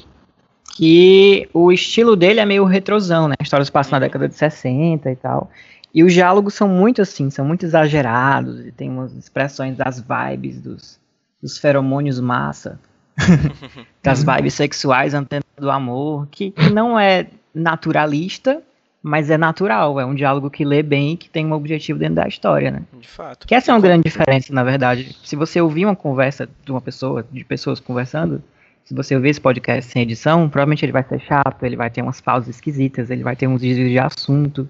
[0.76, 3.36] que o estilo dele é meio retrosão, né?
[3.40, 5.50] A história se passa na década de 60 e tal.
[5.94, 10.62] E os diálogos são muito assim, são muito exagerados, e tem umas expressões das vibes,
[10.62, 11.00] dos,
[11.42, 12.80] dos feromônios massa,
[14.04, 18.62] das vibes sexuais, antena do amor, que, que não é naturalista,
[19.02, 22.16] mas é natural, é um diálogo que lê bem e que tem um objetivo dentro
[22.16, 22.84] da história, né?
[23.00, 23.48] De fato.
[23.48, 25.16] Que essa é uma grande diferença, na verdade.
[25.24, 28.44] Se você ouvir uma conversa de uma pessoa, de pessoas conversando,
[28.88, 32.02] se você ouvir esse podcast sem edição, provavelmente ele vai ser chato, ele vai ter
[32.02, 34.66] umas pausas esquisitas, ele vai ter uns desvios de assunto.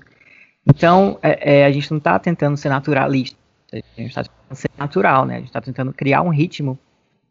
[0.65, 3.37] Então, é, é, a gente não está tentando ser naturalista,
[3.71, 5.35] a gente está tentando ser natural, né?
[5.35, 6.79] A gente está tentando criar um ritmo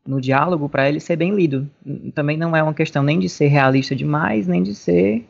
[0.06, 1.68] no diálogo para ele ser bem lido.
[2.14, 5.26] Também não é uma questão nem de ser realista demais, nem de ser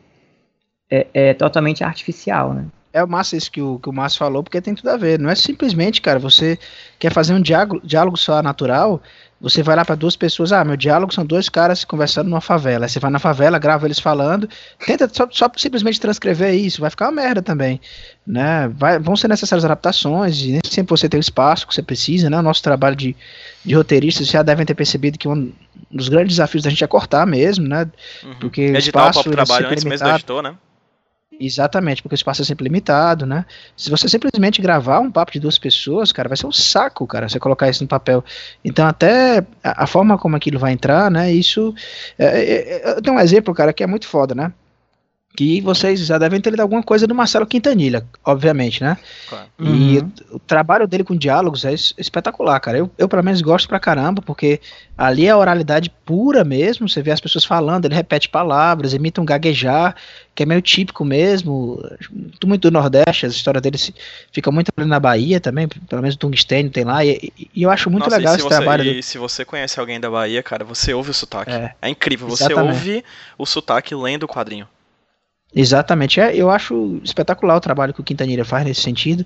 [0.91, 2.67] é, é totalmente artificial, né?
[2.93, 5.19] É massa isso que o, que o Márcio falou, porque tem tudo a ver.
[5.19, 6.57] Não é simplesmente, cara, você
[6.99, 9.01] quer fazer um diálogo, diálogo só natural,
[9.39, 12.85] você vai lá para duas pessoas, ah, meu diálogo são dois caras conversando numa favela.
[12.85, 14.49] Aí você vai na favela, grava eles falando,
[14.83, 17.79] tenta só, só simplesmente transcrever isso, vai ficar uma merda também,
[18.25, 18.67] né?
[18.69, 22.29] Vai, vão ser necessárias adaptações, e nem sempre você tem o espaço que você precisa,
[22.29, 22.39] né?
[22.39, 23.15] O nosso trabalho de,
[23.63, 25.51] de roteiristas já devem ter percebido que um
[25.91, 27.87] dos grandes desafios da gente é cortar mesmo, né?
[28.23, 28.35] Uhum.
[28.39, 30.55] Porque Editar o espaço o próprio trabalho antes mesmo do editor, né?
[31.39, 33.45] Exatamente, porque o espaço é sempre limitado, né?
[33.75, 37.29] Se você simplesmente gravar um papo de duas pessoas, cara, vai ser um saco, cara,
[37.29, 38.23] você colocar isso no papel.
[38.65, 41.31] Então, até a, a forma como aquilo vai entrar, né?
[41.31, 41.75] Isso.
[42.17, 44.51] É, é, é eu tenho um exemplo, cara, que é muito foda, né?
[45.37, 48.97] Que vocês já devem ter lido alguma coisa do Marcelo Quintanilha, obviamente, né?
[49.29, 49.45] Claro.
[49.59, 50.11] E uhum.
[50.31, 52.79] o, trabalho dele com diálogos é espetacular, cara.
[52.79, 54.59] Eu, eu, pelo menos, gosto pra caramba, porque
[54.97, 59.21] ali é a oralidade pura mesmo, você vê as pessoas falando, ele repete palavras, imita
[59.21, 59.95] um gaguejar,
[60.33, 61.87] que é meio típico mesmo,
[62.43, 63.93] muito, do Nordeste, a história dele se,
[64.31, 67.69] fica muito ali na Bahia também, pelo menos o Tungstênio tem lá, e, e eu
[67.69, 68.83] acho muito Nossa, legal esse você, trabalho.
[68.85, 71.51] E se você conhece alguém da Bahia, cara, você ouve o sotaque.
[71.51, 72.73] É, é incrível, você exatamente.
[72.73, 73.05] ouve
[73.37, 74.67] o sotaque lendo o quadrinho.
[75.55, 76.19] Exatamente.
[76.19, 79.25] É, eu acho espetacular o trabalho que o Quintanilha faz nesse sentido.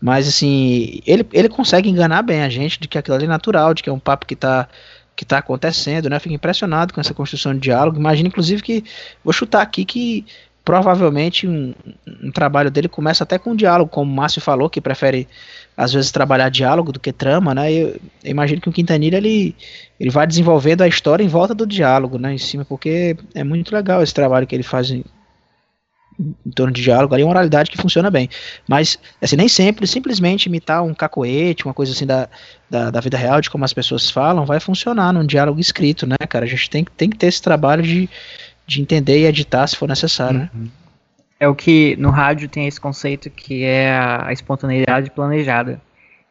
[0.00, 3.72] Mas assim, ele, ele consegue enganar bem a gente de que aquilo ali é natural,
[3.72, 4.68] de que é um papo que está
[5.14, 6.18] que tá acontecendo, né?
[6.18, 7.98] Fico impressionado com essa construção de diálogo.
[7.98, 8.84] Imagino, inclusive, que.
[9.22, 10.26] Vou chutar aqui que
[10.64, 11.74] provavelmente um,
[12.22, 15.28] um, trabalho dele começa até com diálogo, como o Márcio falou, que prefere
[15.76, 17.72] às vezes trabalhar diálogo do que trama, né?
[17.72, 17.88] Eu,
[18.24, 19.54] eu imagino que o Quintanilha ele,
[19.98, 22.34] ele vai desenvolvendo a história em volta do diálogo, né?
[22.34, 24.88] Em cima, porque é muito legal esse trabalho que ele faz
[26.18, 28.28] em torno de diálogo, ali é uma oralidade que funciona bem.
[28.68, 32.28] Mas, assim, nem sempre, simplesmente imitar um cacoete, uma coisa assim da,
[32.68, 36.16] da, da, vida real, de como as pessoas falam, vai funcionar num diálogo escrito, né,
[36.28, 36.44] cara?
[36.44, 38.08] A gente tem, tem que ter esse trabalho de,
[38.66, 40.50] de entender e editar se for necessário, né?
[40.54, 40.62] uhum.
[40.62, 40.68] né?
[41.40, 45.80] É o que no rádio tem esse conceito que é a espontaneidade planejada.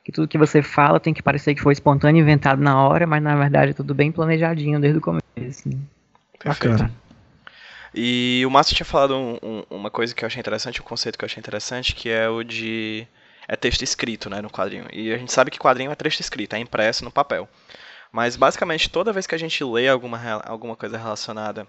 [0.05, 3.21] Que tudo que você fala tem que parecer que foi espontâneo, inventado na hora, mas
[3.21, 5.67] na verdade é tudo bem planejadinho desde o começo.
[5.67, 5.77] Né?
[6.39, 6.77] Perfeito.
[6.77, 6.91] Bacana.
[7.93, 11.17] E o Márcio tinha falado um, um, uma coisa que eu achei interessante, um conceito
[11.17, 13.07] que eu achei interessante, que é o de
[13.47, 14.87] é texto escrito, né, no quadrinho.
[14.93, 17.49] E a gente sabe que quadrinho é texto escrito, é impresso no papel.
[18.11, 21.67] Mas basicamente toda vez que a gente lê alguma, alguma coisa relacionada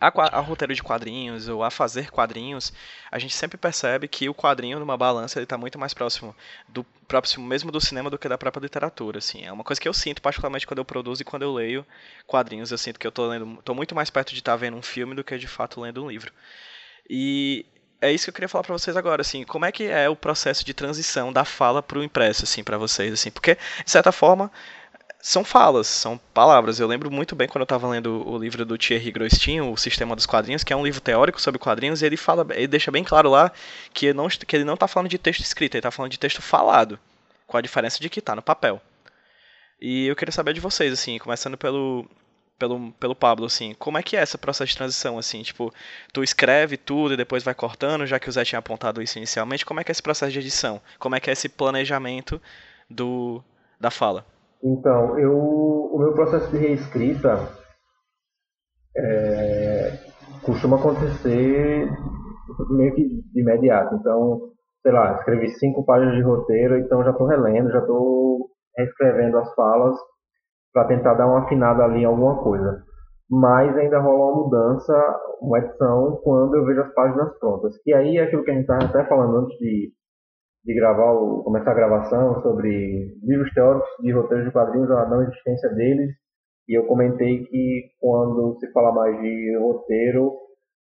[0.00, 2.72] a, a, roteiro de quadrinhos ou a fazer quadrinhos,
[3.10, 6.34] a gente sempre percebe que o quadrinho numa balança ele está muito mais próximo
[6.68, 9.44] do próximo mesmo do cinema do que da própria literatura, assim.
[9.44, 11.86] É uma coisa que eu sinto particularmente quando eu produzo e quando eu leio
[12.26, 14.76] quadrinhos, eu sinto que eu tô lendo, tô muito mais perto de estar tá vendo
[14.76, 16.32] um filme do que de fato lendo um livro.
[17.08, 17.64] E
[18.00, 20.16] é isso que eu queria falar para vocês agora, assim, como é que é o
[20.16, 24.12] processo de transição da fala para o impresso, assim, para vocês, assim, porque de certa
[24.12, 24.50] forma
[25.20, 26.78] são falas, são palavras.
[26.78, 30.14] Eu lembro muito bem quando eu estava lendo o livro do Thierry Grostin, O Sistema
[30.14, 33.02] dos Quadrinhos, que é um livro teórico sobre quadrinhos, e ele fala, ele deixa bem
[33.02, 33.50] claro lá
[33.92, 36.40] que, não, que ele não está falando de texto escrito, ele está falando de texto
[36.40, 36.98] falado,
[37.46, 38.80] com a diferença de que está no papel.
[39.80, 42.08] E eu queria saber de vocês, assim, começando pelo,
[42.58, 45.72] pelo, pelo Pablo, assim, como é que é esse processo de transição, assim, tipo,
[46.12, 49.66] tu escreve tudo e depois vai cortando, já que o Zé tinha apontado isso inicialmente,
[49.66, 50.80] como é que é esse processo de edição?
[50.98, 52.40] Como é que é esse planejamento
[52.88, 53.42] do,
[53.78, 54.24] da fala?
[54.66, 57.38] Então, eu, o meu processo de reescrita
[58.96, 59.92] é,
[60.44, 61.88] costuma acontecer
[62.70, 63.94] meio que de imediato.
[63.94, 64.50] Então,
[64.82, 69.54] sei lá, escrevi cinco páginas de roteiro, então já estou relendo, já estou reescrevendo as
[69.54, 69.96] falas
[70.72, 72.82] para tentar dar uma afinada ali em alguma coisa.
[73.30, 74.92] Mas ainda rola uma mudança,
[75.40, 77.72] uma edição, quando eu vejo as páginas prontas.
[77.86, 79.92] E aí é aquilo que a gente estava até falando antes de
[80.66, 85.22] de gravar o, começar a gravação sobre livros teóricos de roteiros de quadrinhos, a não
[85.22, 86.10] existência deles.
[86.68, 90.32] E eu comentei que quando se fala mais de roteiro,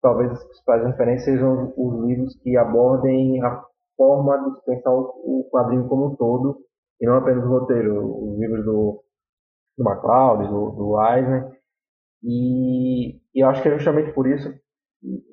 [0.02, 3.62] talvez as principais referências sejam os livros que abordem a
[3.98, 6.58] forma de pensar o quadrinho como um todo,
[7.02, 9.04] e não apenas o roteiro, os livros do,
[9.78, 11.52] do MacLeod, do, do Eisner.
[12.24, 14.50] E, e eu acho que é justamente por isso,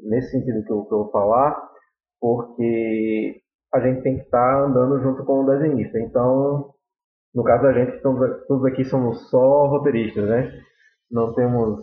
[0.02, 1.56] nesse sentido que eu, que eu vou falar,
[2.20, 3.40] porque
[3.74, 5.98] a gente tem que estar andando junto com o desenhista.
[5.98, 6.74] Então,
[7.34, 10.52] no caso da gente, todos aqui somos só roteiristas, né?
[11.10, 11.82] Não temos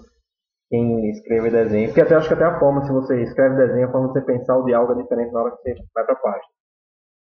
[0.70, 1.88] quem escreve desenho.
[1.88, 4.22] Porque até acho que até a forma, se você escreve desenho, a forma de você
[4.22, 6.54] pensar o diálogo é diferente na hora que você vai para a página.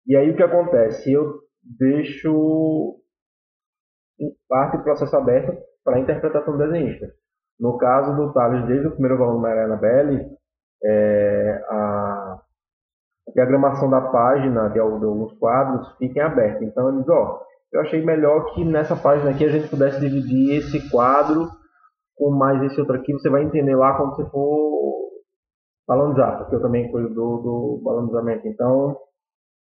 [0.05, 1.11] E aí o que acontece?
[1.11, 2.99] Eu deixo
[4.47, 7.07] parte do processo aberto para a interpretação do desenhista.
[7.59, 10.25] No caso do Thales, desde o primeiro volume da Mariana Belli,
[10.83, 12.41] é, a
[13.33, 16.61] diagramação da página de alguns quadros fiquem abertos.
[16.63, 20.89] Então eles, ó, eu achei melhor que nessa página aqui a gente pudesse dividir esse
[20.89, 21.47] quadro
[22.15, 23.13] com mais esse outro aqui.
[23.13, 24.73] Você vai entender lá quando você for
[25.87, 28.47] balonizar, porque eu também cuido do, do balonizamento.
[28.47, 28.97] Então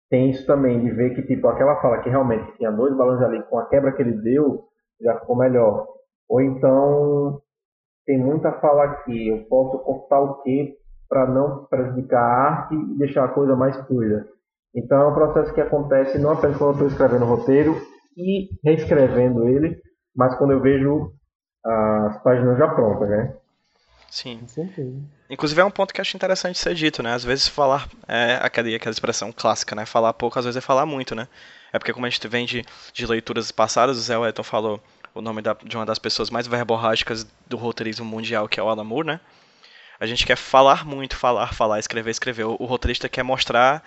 [0.09, 3.43] tem isso também de ver que tipo aquela fala que realmente tinha dois balões ali
[3.45, 4.65] com a quebra que ele deu
[5.01, 5.87] já ficou melhor.
[6.29, 7.41] Ou então
[8.07, 10.80] tem muita fala aqui, eu posso cortar o que
[11.11, 14.29] para não prejudicar a arte e deixar a coisa mais fluida.
[14.73, 17.77] Então é um processo que acontece não apenas quando eu estou escrevendo o roteiro
[18.17, 19.77] e reescrevendo ele,
[20.15, 21.13] mas quando eu vejo
[21.65, 23.35] as páginas já prontas, né?
[24.09, 24.41] Sim.
[25.29, 27.13] Inclusive é um ponto que eu acho interessante ser dito, né?
[27.13, 29.85] Às vezes falar é aquela, aquela expressão clássica, né?
[29.85, 31.29] Falar pouco, às vezes é falar muito, né?
[31.73, 34.81] É porque como a gente vem de, de leituras passadas, o Zé Wellington falou
[35.15, 38.69] o nome da, de uma das pessoas mais verborrágicas do roteirismo mundial, que é o
[38.69, 39.21] Alan Moore, né?
[40.01, 42.45] A gente quer falar muito, falar, falar, escrever, escrever.
[42.45, 43.85] O, o roteirista quer mostrar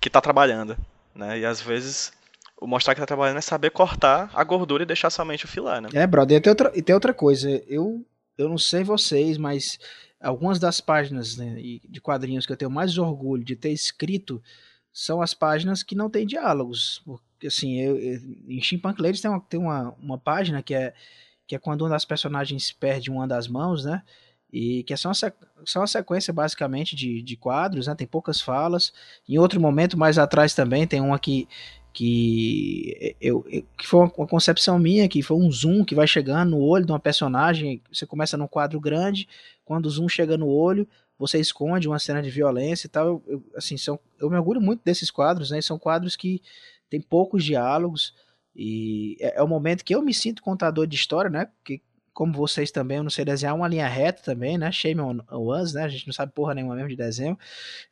[0.00, 0.76] que está trabalhando,
[1.14, 1.38] né?
[1.38, 2.12] E às vezes
[2.60, 5.82] o mostrar que está trabalhando é saber cortar a gordura e deixar somente o filé,
[5.82, 5.90] né?
[5.92, 7.50] É, brother, e tem outra, e tem outra coisa.
[7.68, 8.04] Eu,
[8.38, 9.78] eu não sei vocês, mas
[10.18, 14.42] algumas das páginas né, de quadrinhos que eu tenho mais orgulho de ter escrito
[14.90, 17.02] são as páginas que não tem diálogos.
[17.04, 20.94] Porque, assim, eu, eu, em Chimpank Ladies tem, uma, tem uma, uma página que é,
[21.46, 24.02] que é quando uma das personagens perde uma das mãos, né?
[24.54, 27.94] E que é só uma, sequência basicamente de, de quadros, né?
[27.96, 28.92] tem poucas falas.
[29.28, 31.48] Em outro momento, mais atrás também, tem uma que,
[31.92, 36.50] que, eu, eu, que foi uma, concepção minha, que foi um zoom que vai chegando
[36.50, 39.28] no olho de uma personagem, você começa num quadro grande,
[39.64, 40.86] quando o zoom chega no olho,
[41.18, 44.60] você esconde uma cena de violência e tal, eu, eu assim, são, eu me orgulho
[44.60, 45.60] muito desses quadros, né?
[45.60, 46.40] são quadros que
[46.88, 48.14] tem poucos diálogos,
[48.54, 51.48] e é, é o momento que eu me sinto contador de história, né?
[51.64, 51.82] Que,
[52.14, 54.70] como vocês também, eu não sei desenhar uma linha reta também, né?
[54.72, 55.82] Shame on us, né?
[55.82, 57.36] A gente não sabe porra nenhuma mesmo de desenho.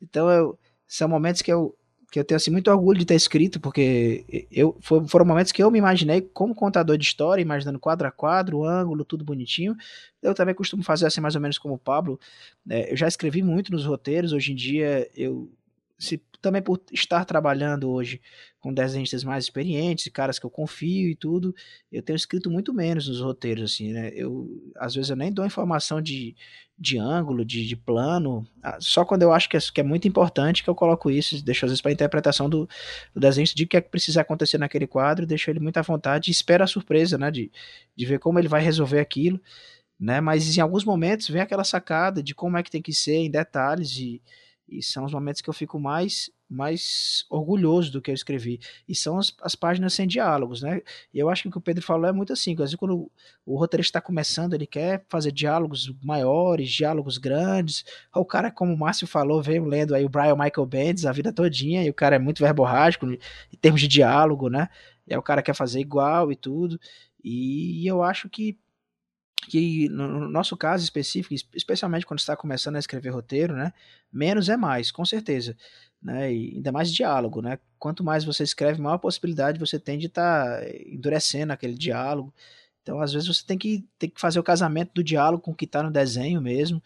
[0.00, 1.76] Então, eu, são momentos que eu,
[2.10, 5.70] que eu tenho assim, muito orgulho de ter escrito, porque eu, foram momentos que eu
[5.70, 9.74] me imaginei como contador de história, imaginando quadro a quadro, ângulo, tudo bonitinho.
[10.22, 12.20] Eu também costumo fazer assim, mais ou menos como o Pablo.
[12.70, 15.50] É, eu já escrevi muito nos roteiros, hoje em dia eu
[16.02, 18.20] se, também por estar trabalhando hoje
[18.58, 21.54] com desenhistas mais experientes, caras que eu confio e tudo,
[21.92, 24.10] eu tenho escrito muito menos nos roteiros, assim, né?
[24.12, 26.34] Eu, às vezes eu nem dou informação de,
[26.76, 30.08] de ângulo, de, de plano, ah, só quando eu acho que é, que é muito
[30.08, 32.68] importante que eu coloco isso, deixo às vezes para interpretação do,
[33.14, 35.82] do desenhista de o que é que precisa acontecer naquele quadro, deixo ele muito à
[35.82, 37.30] vontade e espero a surpresa, né?
[37.30, 37.50] De,
[37.94, 39.40] de ver como ele vai resolver aquilo,
[40.00, 40.20] né?
[40.20, 43.30] Mas em alguns momentos vem aquela sacada de como é que tem que ser em
[43.30, 44.20] detalhes e
[44.78, 48.60] e são os momentos que eu fico mais mais orgulhoso do que eu escrevi.
[48.86, 50.82] E são as, as páginas sem diálogos, né?
[51.12, 53.10] E eu acho que o que o Pedro falou é muito assim, às vezes quando
[53.46, 57.84] o, roteirista está começando, ele quer fazer diálogos maiores, diálogos grandes.
[58.14, 61.32] O cara, como o Márcio falou, veio lendo aí o Brian Michael Bendis a vida
[61.32, 63.18] todinha, e o cara é muito verborrágico em
[63.60, 64.68] termos de diálogo, né?
[65.06, 66.78] E aí o cara quer fazer igual e tudo.
[67.24, 68.58] E eu acho que
[69.48, 73.72] que no nosso caso específico, especialmente quando está começando a escrever roteiro, né,
[74.12, 75.56] menos é mais, com certeza,
[76.02, 80.06] né, e ainda mais diálogo, né, quanto mais você escreve, maior possibilidade você tem de
[80.06, 82.32] estar tá endurecendo aquele diálogo,
[82.82, 85.54] então às vezes você tem que, tem que fazer o casamento do diálogo com o
[85.54, 86.82] que está no desenho mesmo,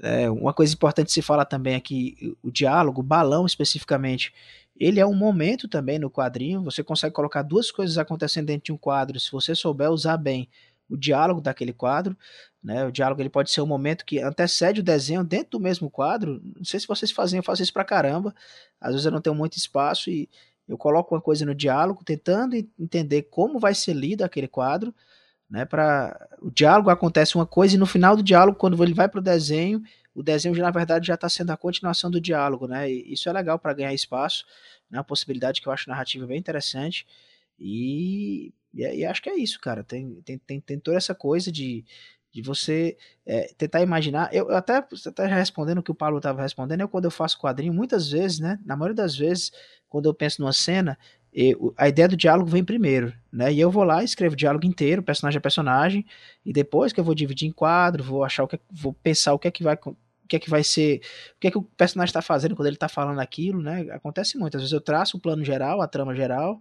[0.00, 4.32] é, uma coisa importante se falar também é que o diálogo, o balão especificamente,
[4.78, 8.72] ele é um momento também no quadrinho, você consegue colocar duas coisas acontecendo dentro de
[8.72, 10.48] um quadro, se você souber usar bem
[10.88, 12.16] o diálogo daquele quadro,
[12.62, 12.84] né?
[12.86, 16.40] O diálogo ele pode ser um momento que antecede o desenho dentro do mesmo quadro.
[16.56, 18.34] Não sei se vocês fazem, eu faço isso pra caramba.
[18.80, 20.28] Às vezes eu não tenho muito espaço e
[20.66, 24.94] eu coloco uma coisa no diálogo, tentando entender como vai ser lido aquele quadro,
[25.48, 25.64] né?
[25.64, 29.20] Para o diálogo acontece uma coisa e no final do diálogo, quando ele vai para
[29.20, 29.82] o desenho,
[30.14, 32.90] o desenho na verdade já está sendo a continuação do diálogo, né?
[32.90, 34.44] E isso é legal para ganhar espaço,
[34.90, 34.98] né?
[34.98, 37.06] Uma possibilidade que eu acho narrativa bem interessante.
[37.58, 39.82] E e, e, acho que é isso, cara.
[39.82, 41.84] Tem, tem, tem, tem toda essa coisa de,
[42.32, 44.32] de você é, tentar imaginar.
[44.32, 46.80] Eu, eu até você tá respondendo o que o Paulo estava respondendo.
[46.80, 48.58] Eu, quando eu faço quadrinho, muitas vezes, né?
[48.64, 49.52] Na maioria das vezes,
[49.88, 50.98] quando eu penso numa cena,
[51.32, 53.52] eu, a ideia do diálogo vem primeiro, né?
[53.52, 56.06] E eu vou lá, escrevo o diálogo inteiro, personagem a personagem,
[56.44, 59.34] e depois que eu vou dividir em quadro, vou achar o que, é, vou pensar
[59.34, 61.00] o que é que vai o que é que vai ser,
[61.36, 63.86] o que é que o personagem está fazendo quando ele está falando aquilo, né?
[63.90, 64.56] Acontece muito.
[64.56, 66.60] Às vezes eu traço o plano geral, a trama geral,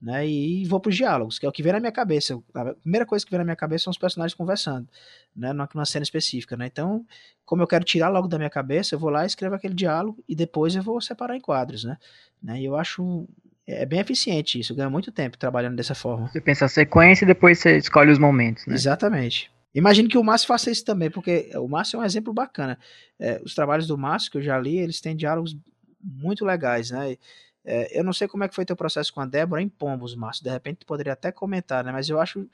[0.00, 0.26] né?
[0.26, 2.40] E vou para os diálogos, que é o que vem na minha cabeça.
[2.54, 4.88] A primeira coisa que vem na minha cabeça são os personagens conversando,
[5.36, 5.52] né?
[5.52, 6.66] Numa cena específica, né?
[6.66, 7.04] Então,
[7.44, 10.22] como eu quero tirar logo da minha cabeça, eu vou lá e escrevo aquele diálogo
[10.28, 11.98] e depois eu vou separar em quadros, né?
[12.42, 12.60] né?
[12.60, 13.28] E eu acho
[13.66, 16.28] é bem eficiente isso, ganha muito tempo trabalhando dessa forma.
[16.28, 18.74] Você pensa a sequência e depois você escolhe os momentos, né?
[18.74, 19.50] Exatamente.
[19.72, 22.76] Imagino que o Márcio faça isso também, porque o Márcio é um exemplo bacana.
[23.18, 25.56] É, os trabalhos do Márcio que eu já li, eles têm diálogos
[26.02, 27.16] muito legais, né?
[27.64, 30.14] É, eu não sei como é que foi teu processo com a Débora em Pombos,
[30.14, 30.44] Márcio.
[30.44, 31.92] De repente tu poderia até comentar, né?
[31.92, 32.48] Mas eu acho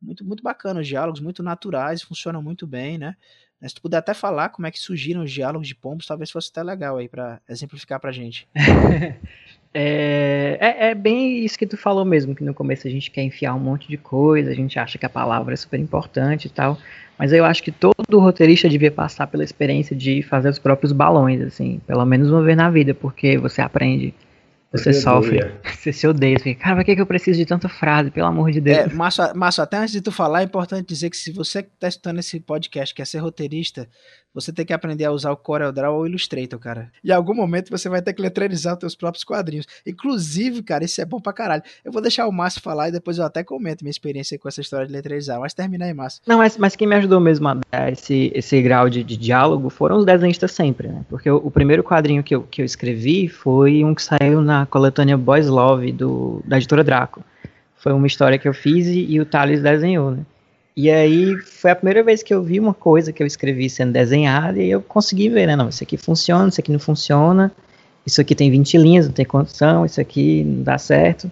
[0.00, 3.16] muito, muito bacana os diálogos, muito naturais, funcionam muito bem, né?
[3.66, 6.48] Se tu puder até falar como é que surgiram os diálogos de Pombos, talvez fosse
[6.52, 8.46] até legal aí para exemplificar pra gente.
[9.74, 13.22] é, é, é, bem isso que tu falou mesmo, que no começo a gente quer
[13.22, 16.50] enfiar um monte de coisa, a gente acha que a palavra é super importante e
[16.50, 16.78] tal,
[17.18, 21.40] mas eu acho que todo roteirista devia passar pela experiência de fazer os próprios balões,
[21.42, 24.14] assim, pelo menos uma vez na vida, porque você aprende
[24.72, 25.38] você sofre.
[25.64, 26.38] Você se odeia.
[26.38, 28.10] Você fica, cara, pra que, que eu preciso de tanta frase?
[28.10, 28.78] Pelo amor de Deus.
[28.78, 31.88] É, Márcio, até antes de tu falar, é importante dizer que se você que tá
[31.88, 33.88] escutando esse podcast quer ser roteirista,
[34.34, 36.92] você tem que aprender a usar o CorelDRAW ou o Illustrator, cara.
[37.04, 39.66] Em algum momento você vai ter que letreirizar os teus próprios quadrinhos.
[39.86, 41.62] Inclusive, cara, isso é bom pra caralho.
[41.84, 44.60] Eu vou deixar o Márcio falar e depois eu até comento minha experiência com essa
[44.60, 45.40] história de letreirizar.
[45.40, 46.22] Mas termina aí, Márcio.
[46.26, 49.70] Não, mas, mas quem me ajudou mesmo a dar esse, esse grau de, de diálogo
[49.70, 51.04] foram os desenhistas sempre, né?
[51.08, 54.66] Porque o, o, primeiro quadrinho que eu, que eu escrevi foi um que saiu na
[54.66, 57.24] coletânea Boys Love, do, da editora Draco.
[57.76, 60.24] Foi uma história que eu fiz e, e o Thales desenhou, né?
[60.80, 63.90] E aí foi a primeira vez que eu vi uma coisa que eu escrevi sendo
[63.90, 65.56] desenhada e eu consegui ver, né?
[65.56, 67.50] Não, isso aqui funciona, isso aqui não funciona,
[68.06, 71.28] isso aqui tem 20 linhas, não tem condição, isso aqui não dá certo.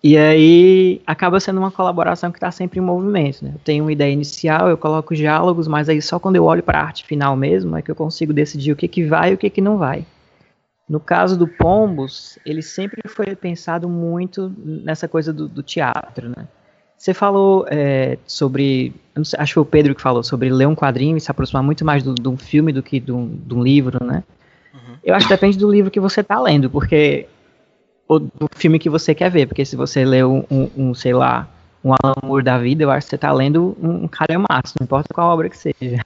[0.00, 3.50] E aí acaba sendo uma colaboração que está sempre em movimento, né?
[3.52, 6.78] Eu tenho uma ideia inicial, eu coloco diálogos, mas aí só quando eu olho para
[6.78, 9.38] a arte final mesmo é que eu consigo decidir o que, que vai e o
[9.38, 10.06] que, que não vai.
[10.88, 16.46] No caso do Pombos, ele sempre foi pensado muito nessa coisa do, do teatro, né?
[16.98, 18.92] Você falou é, sobre.
[19.22, 21.62] Sei, acho que foi o Pedro que falou sobre ler um quadrinho e se aproximar
[21.62, 24.24] muito mais de um filme do que de um, livro, né?
[24.74, 24.96] Uhum.
[25.04, 27.26] Eu acho que depende do livro que você está lendo, porque.
[28.08, 31.12] Ou do filme que você quer ver, porque se você lê um, um, um sei
[31.12, 31.46] lá,
[31.84, 31.92] um
[32.26, 35.30] Moore da vida, eu acho que você está lendo um, um calhamaço, não importa qual
[35.30, 36.00] obra que seja.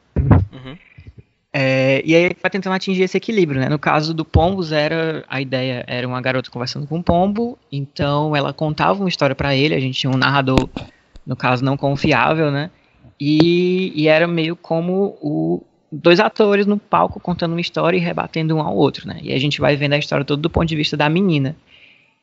[1.54, 3.68] É, e aí vai tentando atingir esse equilíbrio, né?
[3.68, 8.34] No caso do Pombos, era a ideia era uma garota conversando com um pombo, então
[8.34, 10.68] ela contava uma história para ele, a gente tinha um narrador,
[11.26, 12.70] no caso não confiável, né?
[13.20, 18.56] E, e era meio como o, dois atores no palco contando uma história e rebatendo
[18.56, 19.20] um ao outro, né?
[19.22, 21.54] E a gente vai vendo a história toda do ponto de vista da menina.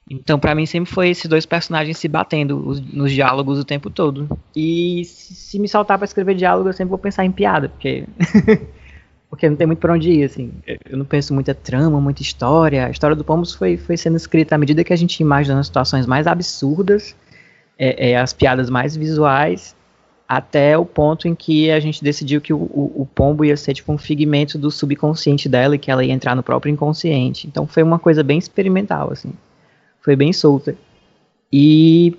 [0.09, 3.91] Então, para mim, sempre foi esses dois personagens se batendo os, nos diálogos o tempo
[3.91, 4.27] todo.
[4.55, 8.05] E se, se me saltar para escrever diálogo, eu sempre vou pensar em piada, porque.
[9.29, 10.51] porque não tem muito para onde ir, assim.
[10.89, 12.87] Eu não penso muita trama, muita história.
[12.87, 15.63] A história do Pomos foi, foi sendo escrita à medida que a gente ia imaginando
[15.63, 17.15] situações mais absurdas,
[17.77, 19.75] é, é, as piadas mais visuais,
[20.27, 23.73] até o ponto em que a gente decidiu que o, o, o, pombo ia ser
[23.73, 27.47] tipo um figmento do subconsciente dela e que ela ia entrar no próprio inconsciente.
[27.47, 29.33] Então foi uma coisa bem experimental, assim
[30.01, 30.75] foi bem solta.
[31.51, 32.15] E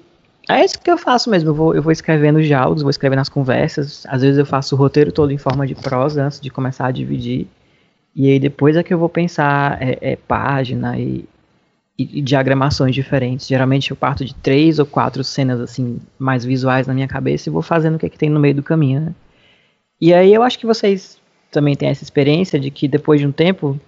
[0.59, 1.51] é isso que eu faço mesmo.
[1.51, 4.07] Eu vou, eu vou escrevendo os diálogos, vou escrevendo as conversas.
[4.07, 6.90] Às vezes eu faço o roteiro todo em forma de prosa antes de começar a
[6.90, 7.46] dividir.
[8.14, 11.28] E aí depois é que eu vou pensar é, é, página e,
[11.98, 13.46] e, e, diagramações diferentes.
[13.46, 17.53] Geralmente eu parto de três ou quatro cenas assim mais visuais na minha cabeça e
[17.53, 19.01] vou fazendo o que, é que tem no meio do caminho.
[19.01, 19.14] Né?
[20.01, 21.18] E aí eu acho que vocês
[21.51, 23.78] também têm essa experiência de que depois de um tempo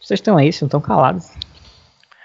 [0.00, 1.30] vocês estão aí, não estão calados.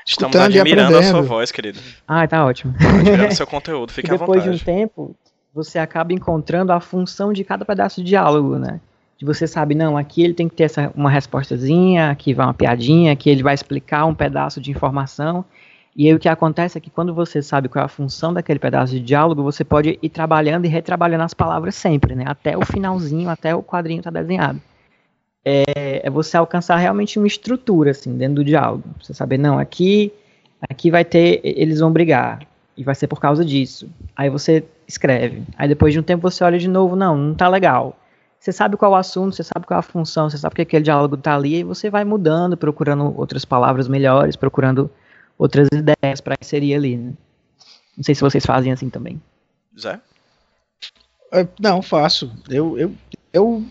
[0.10, 1.80] Estamos admirando a sua voz, querido.
[2.07, 2.74] Ah, tá ótimo.
[2.80, 4.39] Admirando seu conteúdo, fique à vontade.
[4.39, 5.16] Depois de um tempo,
[5.53, 8.82] você acaba encontrando a função de cada pedaço de diálogo, né?
[9.20, 12.55] De você sabe, não, aqui ele tem que ter essa, uma respostazinha, aqui vai uma
[12.55, 15.45] piadinha, aqui ele vai explicar um pedaço de informação.
[15.95, 18.57] E aí o que acontece é que quando você sabe qual é a função daquele
[18.57, 22.24] pedaço de diálogo, você pode ir trabalhando e retrabalhando as palavras sempre, né?
[22.26, 24.60] Até o finalzinho, até o quadrinho estar tá desenhado
[25.50, 28.84] é, é, você alcançar realmente uma estrutura assim dentro do diálogo.
[29.02, 30.14] Você saber, não, aqui,
[30.70, 32.45] aqui vai ter, eles vão brigar
[32.78, 33.89] e vai ser por causa disso.
[34.16, 35.43] Aí você escreve.
[35.58, 37.97] Aí depois de um tempo você olha de novo, não, não tá legal.
[38.39, 40.62] Você sabe qual é o assunto, você sabe qual é a função, você sabe que
[40.62, 44.89] aquele diálogo tá ali e você vai mudando, procurando outras palavras melhores, procurando
[45.38, 46.95] outras ideias para inserir ali.
[46.95, 47.14] Né?
[47.97, 49.22] Não sei se vocês fazem assim também.
[49.78, 50.00] Zé?
[51.34, 52.32] É, não, faço.
[52.50, 52.93] Eu, eu,
[53.34, 53.66] eu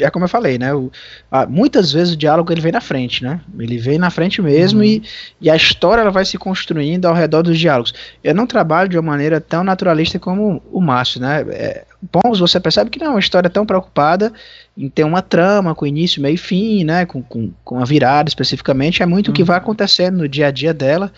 [0.00, 0.74] é como eu falei, né?
[0.74, 0.90] O,
[1.30, 3.40] a, muitas vezes o diálogo ele vem na frente, né?
[3.58, 4.84] Ele vem na frente mesmo uhum.
[4.84, 5.02] e,
[5.40, 7.94] e a história ela vai se construindo ao redor dos diálogos.
[8.22, 11.44] Eu não trabalho de uma maneira tão naturalista como o Márcio, né?
[11.50, 11.84] É,
[12.30, 14.32] você percebe que não é uma história tão preocupada
[14.76, 17.06] em ter uma trama com início, meio e fim, né?
[17.06, 19.02] Com, com, com a virada especificamente.
[19.02, 19.46] É muito o que uhum.
[19.46, 21.12] vai acontecendo no dia a dia dela.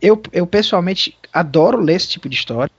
[0.00, 2.70] Eu, eu pessoalmente adoro ler esse tipo de história.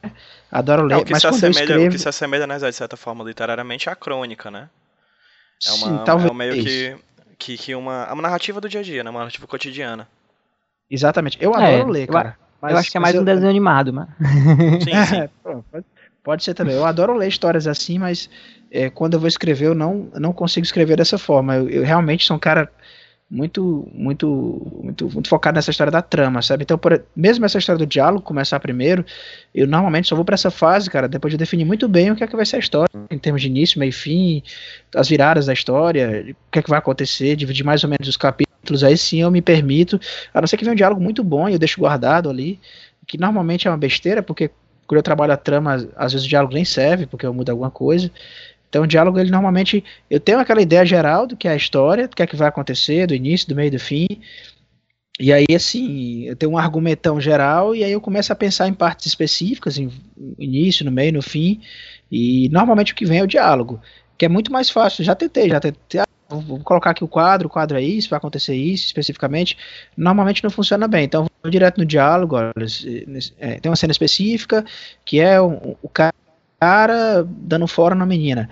[0.52, 1.88] Adoro ler, é, o que mas se quando assemelha, escrevo...
[1.88, 4.70] O que se assemelha, né, de certa forma, literariamente, é a crônica, né?
[5.64, 6.32] É uma, Sim, talvez.
[6.32, 6.96] É meio que,
[7.38, 9.10] que, que uma, uma narrativa do dia a dia, né?
[9.10, 10.08] Uma narrativa cotidiana.
[10.90, 11.38] Exatamente.
[11.42, 12.38] Eu é, adoro ler, cara.
[12.62, 14.08] Mas, eu acho que é mais um desenho animado, mano.
[14.82, 15.30] Sim, sim.
[15.72, 15.86] pode,
[16.24, 16.76] pode ser também.
[16.76, 18.30] Eu adoro ler histórias assim, mas
[18.72, 21.56] é, quando eu vou escrever, eu não, não consigo escrever dessa forma.
[21.56, 22.72] Eu, eu realmente sou um cara
[23.30, 26.64] muito, muito, muito, muito focado nessa história da trama, sabe?
[26.64, 29.04] Então, por, mesmo essa história do diálogo começar primeiro,
[29.54, 32.24] eu normalmente só vou para essa fase, cara, depois de definir muito bem o que
[32.24, 34.44] é que vai ser a história, em termos de início, meio e fim,
[34.94, 38.18] as viradas da história, o que é que vai acontecer, dividir mais ou menos os
[38.18, 40.00] capítulos, aí sim eu me permito,
[40.34, 42.60] a não ser que venha um diálogo muito bom e eu deixo guardado ali,
[43.08, 44.52] que normalmente é uma besteira, porque
[44.86, 47.72] quando eu trabalho a trama, às vezes o diálogo nem serve, porque eu mudo alguma
[47.72, 48.12] coisa,
[48.76, 52.10] então o diálogo, ele normalmente, eu tenho aquela ideia geral do que é a história,
[52.10, 54.06] do que é que vai acontecer, do início, do meio, do fim,
[55.18, 58.74] e aí, assim, eu tenho um argumentão geral e aí eu começo a pensar em
[58.74, 59.90] partes específicas, em
[60.38, 61.62] início, no meio, no fim,
[62.12, 63.80] e normalmente o que vem é o diálogo,
[64.18, 65.06] que é muito mais fácil.
[65.06, 66.02] Já tentei, já tentei.
[66.02, 69.58] Ah, vou colocar aqui o quadro, o quadro é isso, vai acontecer isso especificamente.
[69.96, 72.36] Normalmente não funciona bem, então vou direto no diálogo.
[72.36, 72.52] Olha,
[73.40, 74.66] é, tem uma cena específica
[75.06, 76.14] que é o, o cara
[76.60, 78.50] cara dando fora na menina.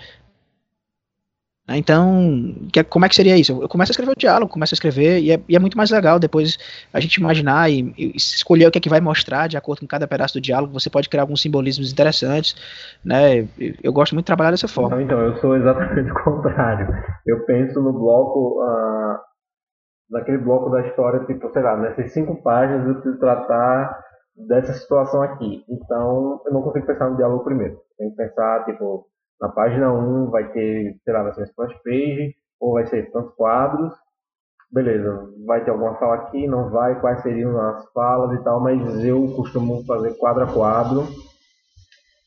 [1.69, 3.61] Então, que, como é que seria isso?
[3.61, 5.89] Eu começo a escrever o diálogo, começo a escrever, e é, e é muito mais
[5.91, 6.57] legal depois
[6.91, 9.87] a gente imaginar e, e, escolher o que é que vai mostrar de acordo com
[9.87, 10.73] cada pedaço do diálogo.
[10.73, 12.53] Você pode criar alguns simbolismos interessantes,
[13.03, 13.47] né?
[13.81, 15.01] Eu gosto muito de trabalhar dessa forma.
[15.01, 16.87] Então, eu sou exatamente o contrário.
[17.25, 19.17] Eu penso no bloco, uh,
[20.11, 24.03] naquele bloco da história, tipo, sei lá, nessas cinco páginas eu preciso tratar
[24.35, 25.63] dessa situação aqui.
[25.69, 27.79] Então, eu não consigo pensar no diálogo primeiro.
[27.97, 29.05] Tem que pensar, tipo,
[29.39, 33.35] na página 1 vai ter, sei lá, vai ser splash page, ou vai ser tantos
[33.35, 33.93] quadros.
[34.71, 39.03] Beleza, vai ter alguma fala aqui, não vai, quais seriam as falas e tal, mas
[39.05, 41.03] eu costumo fazer quadro a quadro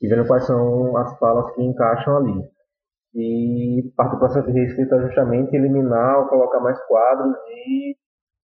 [0.00, 2.40] e vendo quais são as falas que encaixam ali.
[3.14, 7.96] E parte do processo de reescrita é justamente eliminar ou colocar mais quadros e,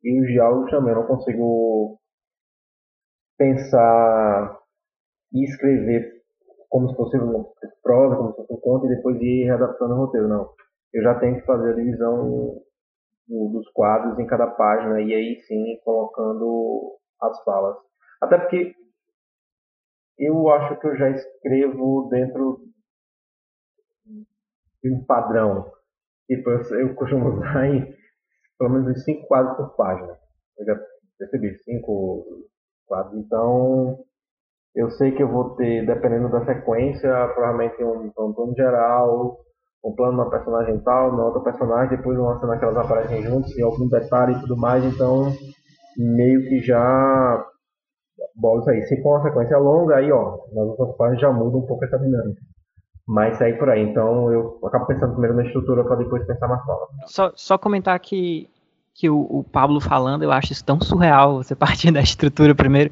[0.03, 0.93] e os diálogos também.
[0.93, 1.97] Eu não consigo
[3.37, 4.59] pensar
[5.33, 6.17] e escrever
[6.69, 7.45] como se fosse uma
[7.81, 10.27] prosa, como se fosse um conto, e depois ir readaptando o roteiro.
[10.27, 10.49] Não.
[10.93, 12.61] Eu já tenho que fazer a divisão
[13.27, 17.77] do, dos quadros em cada página, e aí sim colocando as falas.
[18.21, 18.75] Até porque
[20.17, 22.59] eu acho que eu já escrevo dentro
[24.83, 25.71] de um padrão.
[26.27, 27.95] Tipo, eu, eu costumo usar em
[28.57, 30.17] pelo menos cinco 5 quadros por página.
[30.57, 30.79] Eu já
[31.19, 32.47] percebi, 5,
[33.15, 33.97] então,
[34.75, 39.37] eu sei que eu vou ter, dependendo da sequência, provavelmente um, um plano geral,
[39.83, 43.57] um plano uma personagem tal, uma outra personagem, depois uma cena que elas aparecem juntos,
[43.57, 45.31] e algum detalhe e tudo mais, então
[45.97, 47.45] meio que já
[48.35, 48.85] bola isso aí.
[48.85, 51.97] Se for uma sequência longa, aí ó, nas outras páginas já muda um pouco essa
[51.97, 52.41] dinâmica.
[53.07, 53.81] Mas aí por aí.
[53.81, 56.87] Então eu acabo pensando primeiro na estrutura para depois pensar mais fala.
[57.05, 58.49] Só, só comentar que
[58.97, 62.91] que o, o, Pablo falando, eu acho isso tão surreal, você partir da estrutura primeiro.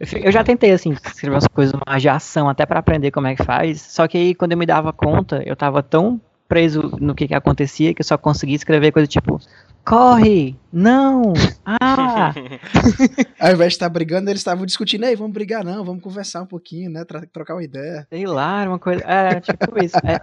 [0.00, 3.26] Eu, eu já tentei, assim, escrever umas coisas mais de ação, até para aprender como
[3.26, 3.82] é que faz.
[3.82, 7.34] Só que aí, quando eu me dava conta, eu tava tão preso no que, que
[7.34, 9.38] acontecia que eu só conseguia escrever coisa tipo
[9.84, 10.56] corre!
[10.72, 11.32] Não!
[11.64, 12.32] Ah!
[13.40, 16.46] Ao invés de estar brigando, eles estavam discutindo, ei, vamos brigar não, vamos conversar um
[16.46, 18.06] pouquinho, né, trocar uma ideia.
[18.08, 19.96] Sei lá, uma coisa, é, tipo isso.
[20.04, 20.20] É,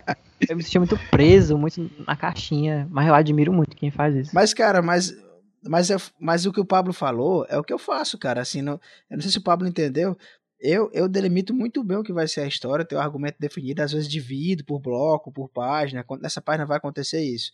[0.47, 4.31] eu me sentia muito preso, muito na caixinha, mas eu admiro muito quem faz isso.
[4.33, 5.13] Mas, cara, mas...
[5.61, 8.39] Mas, é, mas o que o Pablo falou é o que eu faço, cara.
[8.39, 8.79] Assim, não,
[9.09, 10.17] eu não sei se o Pablo entendeu.
[10.57, 13.81] Eu, eu delimito muito bem o que vai ser a história, tenho um argumento definido,
[13.81, 16.05] às vezes divido por bloco, por página.
[16.21, 17.51] Nessa página vai acontecer isso.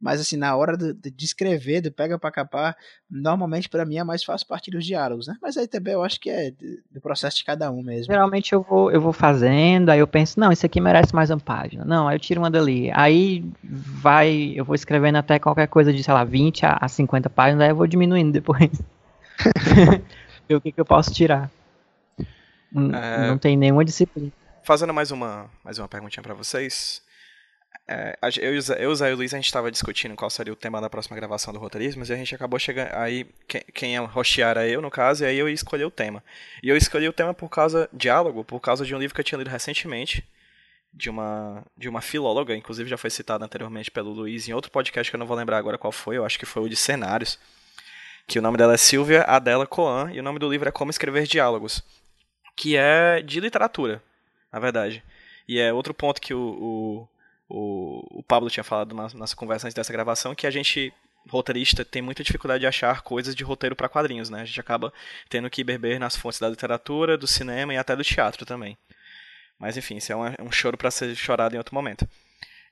[0.00, 2.76] Mas assim, na hora de, de escrever, do pega para capar,
[3.10, 5.36] normalmente para mim é mais fácil partir dos diálogos, né?
[5.40, 6.52] Mas aí também eu acho que é
[6.90, 8.12] do processo de cada um mesmo.
[8.12, 11.40] Geralmente eu vou, eu vou fazendo, aí eu penso, não, isso aqui merece mais uma
[11.40, 11.84] página.
[11.84, 12.90] Não, aí eu tiro uma dali.
[12.92, 17.62] Aí vai, eu vou escrevendo até qualquer coisa de, sei lá, 20 a, 50 páginas,
[17.62, 18.70] aí eu vou diminuindo depois.
[20.48, 21.50] Ver o que, que eu posso tirar.
[22.18, 23.28] É...
[23.28, 24.32] Não tem nenhuma disciplina.
[24.62, 27.03] Fazendo mais uma, mais uma perguntinha para vocês.
[27.86, 30.56] É, eu, eu, o Zé e o Luiz, a gente estava discutindo qual seria o
[30.56, 32.88] tema da próxima gravação do Roteirismo, e a gente acabou chegando.
[32.94, 33.26] Aí,
[33.74, 36.24] quem, ia rostear era eu, no caso, e aí eu escolhi o tema.
[36.62, 37.88] E eu escolhi o tema por causa.
[37.92, 40.26] Diálogo, por causa de um livro que eu tinha lido recentemente,
[40.92, 45.10] de uma, de uma filóloga, inclusive já foi citado anteriormente pelo Luiz em outro podcast
[45.10, 47.38] que eu não vou lembrar agora qual foi, eu acho que foi o de Cenários.
[48.26, 50.90] Que o nome dela é Silvia Adela Coan, e o nome do livro é Como
[50.90, 51.82] Escrever Diálogos,
[52.56, 54.02] que é de literatura,
[54.50, 55.02] na verdade.
[55.46, 57.08] E é outro ponto que o, o
[57.48, 60.92] o, o Pablo tinha falado na nossa conversa antes dessa gravação, que a gente,
[61.28, 64.42] roteirista, tem muita dificuldade de achar coisas de roteiro para quadrinhos, né?
[64.42, 64.92] A gente acaba
[65.28, 68.76] tendo que beber nas fontes da literatura, do cinema e até do teatro também.
[69.58, 72.08] Mas enfim, isso é um, é um choro para ser chorado em outro momento.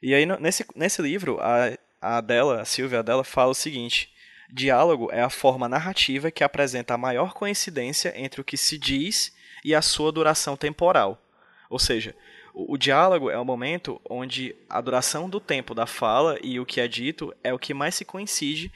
[0.02, 4.12] E aí, nesse, nesse livro, a, a dela, a Silvia dela, fala o seguinte:
[4.52, 9.32] diálogo é a forma narrativa que apresenta a maior coincidência entre o que se diz
[9.64, 11.22] e a sua duração temporal.
[11.70, 12.14] Ou seja,
[12.55, 16.66] o, o, diálogo é o momento onde a duração do tempo da fala e o
[16.66, 18.72] que é dito é o que mais se coincide.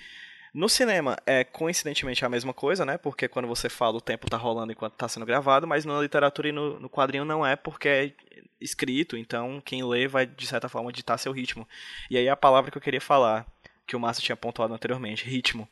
[0.53, 2.97] No cinema é coincidentemente a mesma coisa, né?
[2.97, 6.49] Porque quando você fala o tempo está rolando enquanto está sendo gravado, mas na literatura
[6.49, 8.13] e no, no, quadrinho não é porque é
[8.59, 11.69] escrito, então quem lê vai de certa forma ditar seu ritmo.
[12.11, 13.47] E aí a palavra que eu queria falar,
[13.87, 15.69] que o Márcio tinha pontuado anteriormente, ritmo.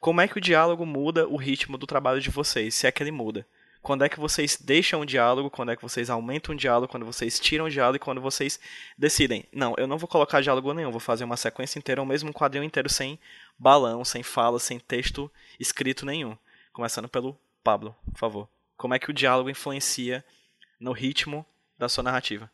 [0.00, 3.02] Como é que o diálogo muda o ritmo do trabalho de vocês, se é que
[3.02, 3.46] ele muda?
[3.82, 7.04] Quando é que vocês deixam o diálogo, quando é que vocês aumentam o diálogo, quando
[7.04, 8.60] vocês tiram o diálogo e quando vocês
[8.96, 9.44] decidem.
[9.52, 12.32] Não, eu não vou colocar diálogo nenhum, vou fazer uma sequência inteira ou mesmo um
[12.32, 13.18] quadrinho inteiro sem
[13.58, 16.36] balão, sem fala, sem texto escrito nenhum.
[16.72, 18.48] Começando pelo Pablo, por favor.
[18.76, 20.24] Como é que o diálogo influencia
[20.80, 21.44] no ritmo
[21.76, 22.48] da sua narrativa?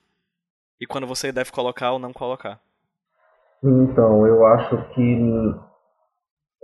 [0.81, 2.59] E quando você deve colocar ou não colocar?
[3.63, 5.17] Então, eu acho que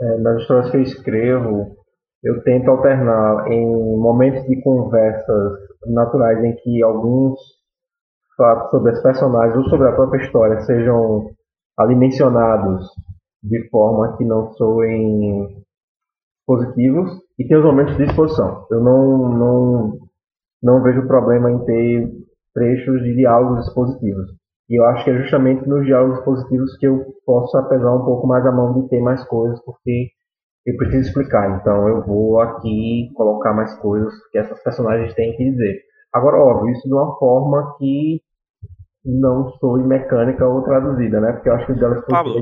[0.01, 1.84] é, nas histórias que eu escrevo,
[2.25, 5.53] eu tento alternar em momentos de conversas
[5.87, 7.39] naturais em que alguns
[8.37, 11.31] fatos sobre as personagens ou sobre a própria história sejam
[11.79, 12.89] ali mencionados
[13.43, 15.64] de forma que não soem
[16.47, 18.66] positivos e tem os momentos de exposição.
[18.70, 19.99] Eu não, não,
[20.62, 22.11] não vejo problema em ter
[22.55, 24.31] trechos de diálogos expositivos.
[24.70, 28.27] E eu acho que é justamente nos diálogos expositivos que eu posso apesar um pouco
[28.27, 30.09] mais a mão de ter mais coisas, porque
[30.67, 35.51] eu preciso explicar, então eu vou aqui colocar mais coisas que essas personagens têm que
[35.51, 35.83] dizer.
[36.12, 38.23] Agora, óbvio, isso de uma forma que
[39.05, 41.33] não soe mecânica ou traduzida, né?
[41.33, 42.35] Porque eu acho que o diálogo Pablo,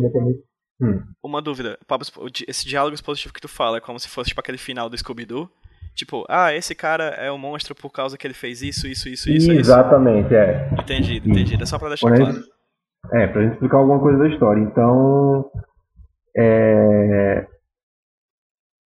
[0.80, 1.00] hum.
[1.22, 1.78] uma dúvida.
[1.86, 2.06] Pablo,
[2.46, 5.48] esse diálogo expositivo que tu fala é como se fosse tipo aquele final do Scooby-Doo?
[5.94, 9.30] Tipo, ah, esse cara é um monstro por causa que ele fez isso, isso, isso,
[9.30, 9.52] isso.
[9.52, 10.34] Exatamente, isso.
[10.34, 10.70] é.
[10.78, 11.62] Entendido, entendido.
[11.62, 12.40] É só pra deixar claro.
[13.12, 14.60] É, pra gente explicar alguma coisa da história.
[14.60, 15.50] Então,
[16.36, 17.46] é,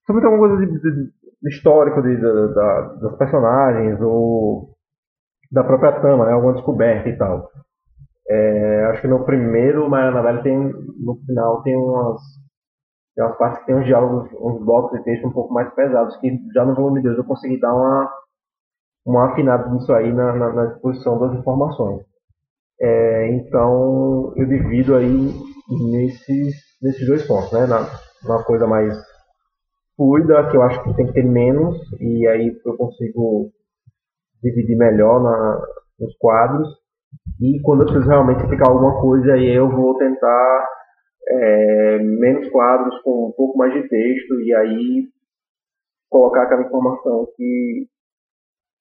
[0.06, 4.70] sobre alguma coisa de, de, de histórico de, da, das personagens ou
[5.50, 6.32] da própria trama, né?
[6.32, 7.50] Alguma descoberta e tal.
[8.28, 12.20] É, acho que no primeiro Maria Velha tem no final tem umas
[13.14, 16.16] tem umas partes que tem uns diálogos, uns blocos de texto um pouco mais pesados
[16.16, 18.10] que já no volume 2 eu consegui dar uma
[19.06, 22.02] uma afinada nisso aí na, na, na exposição das informações.
[22.80, 25.32] É, então eu divido aí
[25.90, 27.66] nesses, nesses dois pontos, né?
[27.66, 27.86] Na,
[28.24, 28.92] uma coisa mais
[29.96, 33.50] fluida, que eu acho que tem que ter menos, e aí eu consigo
[34.42, 35.66] dividir melhor na,
[35.98, 36.68] nos quadros.
[37.40, 40.68] E quando eu preciso realmente explicar alguma coisa, aí eu vou tentar
[41.28, 45.08] é, menos quadros com um pouco mais de texto, e aí
[46.08, 47.88] colocar aquela informação que,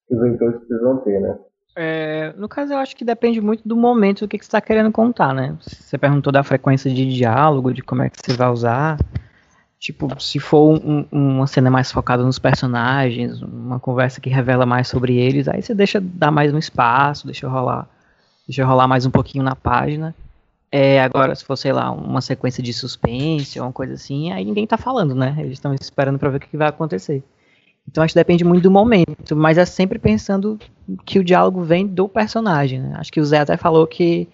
[0.08, 1.40] que os leitores precisam ter, né?
[1.78, 4.62] É, no caso, eu acho que depende muito do momento do que, que você está
[4.62, 5.58] querendo contar, né?
[5.60, 8.98] Você perguntou da frequência de diálogo, de como é que você vai usar.
[9.80, 14.88] Tipo, se for um, uma cena mais focada nos personagens, uma conversa que revela mais
[14.88, 17.88] sobre eles, aí você deixa dar mais um espaço, deixa rolar,
[18.48, 20.16] deixa rolar mais um pouquinho na página.
[20.72, 24.44] É, agora, se for, sei lá, uma sequência de suspense ou uma coisa assim, aí
[24.44, 25.36] ninguém tá falando, né?
[25.40, 27.24] Eles estão esperando para ver o que, vai acontecer.
[27.88, 30.60] Então acho que depende muito do momento, mas é sempre pensando
[31.06, 32.82] que o diálogo vem do personagem.
[32.82, 32.96] Né?
[32.98, 34.28] Acho que o Zé até falou que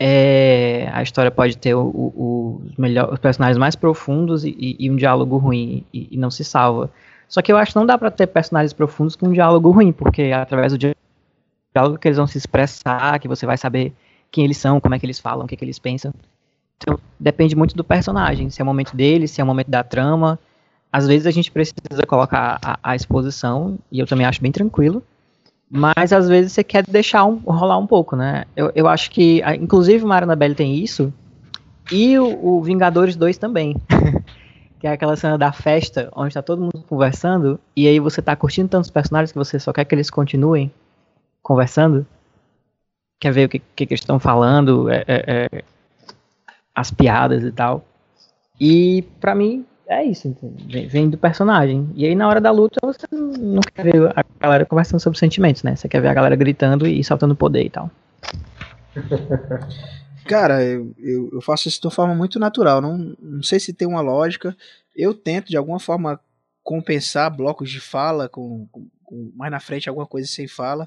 [0.00, 4.90] é, a história pode ter o, o, os, melhor, os personagens mais profundos e, e
[4.90, 6.90] um diálogo ruim e, e, não se salva.
[7.28, 9.92] Só que eu acho que não dá para ter personagens profundos com um diálogo ruim,
[9.92, 13.92] porque é através do diálogo que eles vão se expressar, que você vai saber
[14.30, 16.12] quem eles são, como é que eles falam, o que, que eles pensam.
[16.76, 19.82] Então depende muito do personagem, se é o momento dele, se é o momento da
[19.82, 20.38] trama,
[20.92, 25.02] às vezes a gente precisa colocar a, a, exposição, e eu também acho bem tranquilo,
[25.70, 28.44] mas às vezes você quer deixar um, rolar um pouco, né?
[28.56, 31.12] Eu, eu acho que, inclusive o Mario Belli tem isso,
[31.90, 33.76] e o, o Vingadores 2 também.
[34.78, 38.36] que é aquela cena da festa, onde tá todo mundo conversando, e aí você tá
[38.36, 40.72] curtindo tantos personagens que você só quer que eles continuem
[41.42, 42.06] conversando.
[43.20, 45.64] Quer ver o que, que, que eles estão falando, é, é, é,
[46.74, 47.84] as piadas e tal.
[48.60, 50.36] E para mim, é isso,
[50.66, 51.90] vem, vem, do personagem.
[51.94, 55.62] E aí na hora da luta você não quer ver a galera conversando sobre sentimentos,
[55.62, 55.74] né?
[55.74, 57.90] Você quer ver a galera gritando e saltando poder e tal.
[60.28, 62.82] Cara, eu, eu, eu, faço isso de uma forma muito natural.
[62.82, 64.54] Não, não sei se tem uma lógica.
[64.94, 66.20] Eu tento de alguma forma
[66.62, 70.86] compensar blocos de fala com, com, com mais na frente alguma coisa sem fala.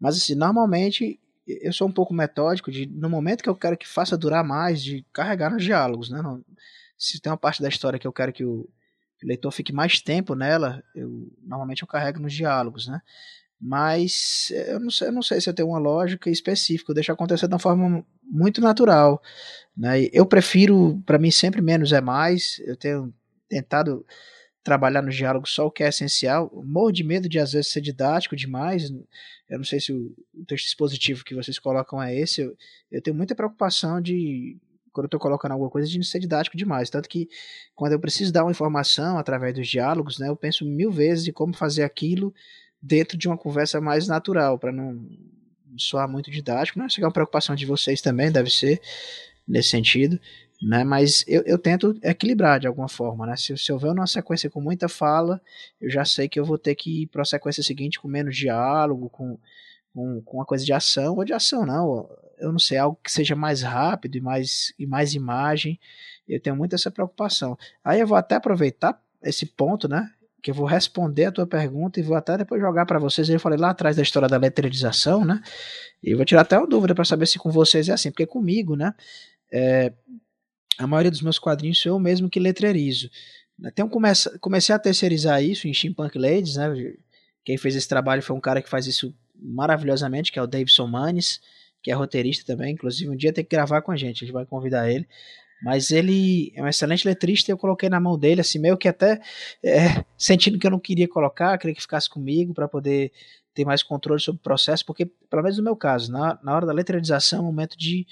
[0.00, 3.88] Mas assim, normalmente eu sou um pouco metódico de no momento que eu quero que
[3.88, 6.22] faça durar mais, de carregar nos diálogos, né?
[6.22, 6.40] Não,
[6.98, 8.68] se tem uma parte da história que eu quero que o,
[9.22, 13.00] leitor fique mais tempo nela, eu normalmente eu carrego nos diálogos, né?
[13.60, 16.94] Mas eh, eu não, sei, eu não sei se eu tenho uma lógica específica, eu
[16.94, 19.20] deixo acontecer de uma forma muito natural.
[19.76, 20.08] Né?
[20.12, 22.60] Eu prefiro, para mim, sempre menos é mais.
[22.64, 23.12] Eu tenho
[23.48, 24.06] tentado
[24.62, 26.50] trabalhar nos diálogos só o que é essencial.
[26.64, 28.90] Morro de medo de às vezes ser didático demais.
[29.48, 30.14] Eu não sei se o
[30.46, 32.42] texto expositivo que vocês colocam é esse.
[32.42, 32.56] Eu,
[32.92, 34.56] eu tenho muita preocupação de
[34.98, 36.90] quando eu estou colocando alguma coisa, de não ser didático demais.
[36.90, 37.28] Tanto que
[37.72, 41.32] quando eu preciso dar uma informação através dos diálogos, né, eu penso mil vezes em
[41.32, 42.34] como fazer aquilo
[42.82, 45.00] dentro de uma conversa mais natural, para não
[45.76, 46.80] soar muito didático.
[46.80, 46.88] Né?
[46.98, 48.80] é uma preocupação de vocês também, deve ser
[49.46, 50.18] nesse sentido.
[50.60, 53.36] Né, mas eu, eu tento equilibrar de alguma forma, né?
[53.36, 55.40] Se, se houver uma sequência com muita fala,
[55.80, 58.36] eu já sei que eu vou ter que ir para a sequência seguinte com menos
[58.36, 59.38] diálogo, com,
[60.24, 63.34] com, uma coisa de ação, ou de ação não, eu não sei, algo que seja
[63.34, 65.78] mais rápido e mais, e mais imagem.
[66.28, 67.56] Eu tenho muito essa preocupação.
[67.82, 70.10] Aí eu vou até aproveitar esse ponto, né?
[70.42, 73.28] Que eu vou responder a tua pergunta e vou até depois jogar para vocês.
[73.28, 75.40] Eu falei lá atrás da história da letrerização, né?
[76.02, 78.26] E eu vou tirar até uma dúvida para saber se com vocês é assim, porque
[78.26, 78.94] comigo, né?
[79.50, 79.92] É,
[80.78, 83.10] a maioria dos meus quadrinhos sou eu mesmo que letrerizo.
[83.64, 86.68] Então comece, comecei a terceirizar isso em Steampunk Ladies, né?
[87.44, 90.86] Quem fez esse trabalho foi um cara que faz isso maravilhosamente, que é o Davidson
[90.86, 91.40] Manes
[91.82, 94.32] que é roteirista também, inclusive um dia tem que gravar com a gente, a gente
[94.32, 95.06] vai convidar ele.
[95.62, 98.86] Mas ele é um excelente letrista e eu coloquei na mão dele, assim, meio que
[98.86, 99.20] até
[99.64, 103.10] é, sentindo que eu não queria colocar, queria que ficasse comigo para poder
[103.54, 106.66] ter mais controle sobre o processo, porque, pelo menos no meu caso, na, na hora
[106.66, 108.06] da letrarização é o momento de,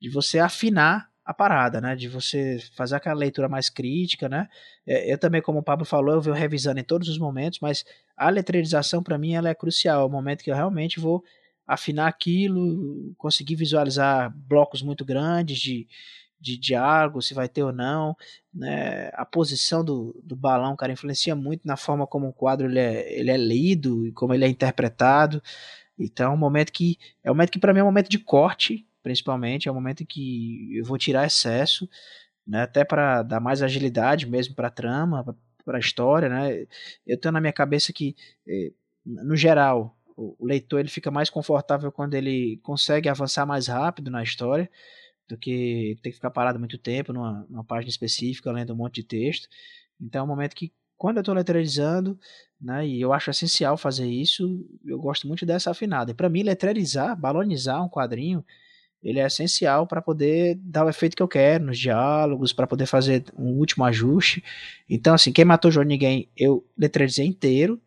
[0.00, 1.96] de você afinar a parada, né?
[1.96, 4.48] De você fazer aquela leitura mais crítica, né?
[4.86, 7.84] É, eu também, como o Pablo falou, eu venho revisando em todos os momentos, mas
[8.16, 11.24] a letrarização para mim ela é crucial, é o momento que eu realmente vou
[11.66, 15.88] afinar aquilo, conseguir visualizar blocos muito grandes de,
[16.38, 18.14] de diálogo, se vai ter ou não.
[18.52, 19.08] Né?
[19.14, 23.18] A posição do, do balão, cara, influencia muito na forma como o quadro ele é,
[23.18, 25.42] ele é lido e como ele é interpretado.
[25.98, 28.18] Então, é um momento que é um momento que para mim é um momento de
[28.18, 31.88] corte, principalmente, é um momento em que eu vou tirar excesso,
[32.46, 32.62] né?
[32.62, 36.66] Até para dar mais agilidade mesmo para a trama, para a história, né?
[37.06, 38.16] Eu tenho na minha cabeça que
[38.48, 38.72] eh,
[39.04, 44.22] no geral, o, leitor ele fica mais confortável quando ele consegue avançar mais rápido na
[44.22, 44.70] história
[45.28, 48.96] do que ter que ficar parado muito tempo numa, numa página específica lendo um monte
[48.96, 49.48] de texto.
[50.00, 52.18] Então é um momento que quando eu estou letrerizando,
[52.60, 56.12] né, e eu acho essencial fazer isso, eu gosto muito dessa afinada.
[56.12, 58.44] E para mim, letrerizar, balonizar um quadrinho,
[59.04, 62.86] ele é essencial para poder dar o efeito que eu quero nos diálogos, para poder
[62.86, 64.42] fazer um último ajuste.
[64.88, 67.78] Então, assim, quem matou João Ninguém, eu letreirizei inteiro,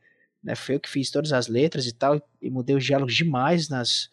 [0.44, 0.56] né?
[0.56, 4.10] Foi eu que fiz todas as letras e tal, e mudei os diálogos demais nas,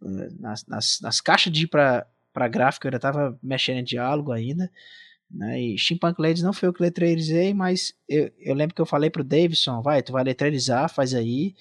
[0.00, 4.70] nas, nas, nas caixas de ir para gráfico, eu ainda estava mexendo em diálogo ainda.
[5.30, 5.60] Né?
[5.60, 9.10] E Steampunk Ladies não foi eu que letreirizei, mas eu, eu lembro que eu falei
[9.10, 11.54] pro Davidson, vai, tu vai letreirizar, faz aí,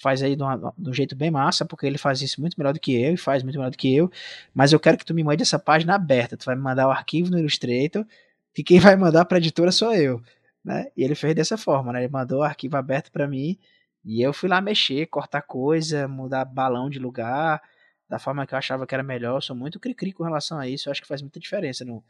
[0.00, 2.72] faz aí de, uma, de, um jeito bem massa, porque ele faz isso muito melhor
[2.72, 4.10] do que eu, e faz muito melhor do que eu,
[4.54, 6.90] mas eu quero que tu me mande essa página aberta, tu vai me mandar o
[6.90, 8.06] arquivo no Illustrator,
[8.54, 10.22] que quem vai mandar pra editora sou eu,
[10.64, 10.86] né?
[10.96, 12.00] E ele fez dessa forma, né?
[12.02, 13.58] Ele mandou o arquivo aberto para mim,
[14.02, 17.62] e eu fui lá mexer, cortar coisa, mudar balão de lugar,
[18.08, 20.66] da forma que eu achava que era melhor, eu sou muito cri-cri com relação a
[20.66, 22.02] isso, eu acho que faz muita diferença no,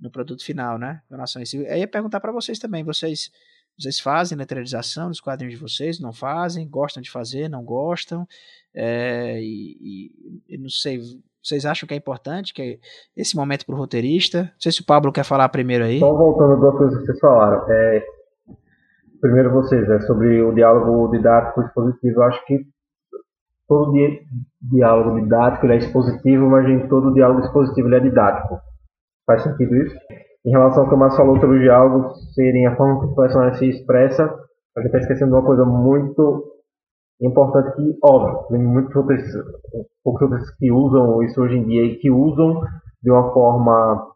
[0.00, 1.02] no produto final, né?
[1.08, 1.56] Relação a isso.
[1.56, 3.30] Eu ia perguntar para vocês também, vocês
[3.78, 6.00] vocês fazem lateralização dos quadrinhos de vocês?
[6.00, 6.68] Não fazem?
[6.68, 7.48] Gostam de fazer?
[7.48, 8.26] Não gostam?
[8.74, 10.10] É, e,
[10.48, 11.00] e, não sei,
[11.42, 12.78] vocês acham que é importante que é
[13.16, 14.42] esse momento para o roteirista?
[14.42, 16.00] Não sei se o Pablo quer falar primeiro aí.
[16.00, 17.64] Só voltando duas coisas que vocês falaram.
[17.70, 18.04] É,
[19.20, 22.20] primeiro vocês, é sobre o diálogo didático expositivo.
[22.20, 22.66] Eu acho que
[23.68, 24.26] todo di
[24.60, 28.58] diálogo didático é expositivo, mas nem todo diálogo expositivo é didático.
[29.24, 29.96] Faz sentido isso?
[30.48, 33.14] Em relação ao que o Márcio falou sobre os diálogos serem a forma que o
[33.14, 36.56] personagem se expressa, a gente está esquecendo uma coisa muito
[37.20, 39.22] importante que, óbvio, tem muitos outros,
[40.02, 42.62] poucos outros que usam isso hoje em dia e que usam
[43.02, 44.10] de uma forma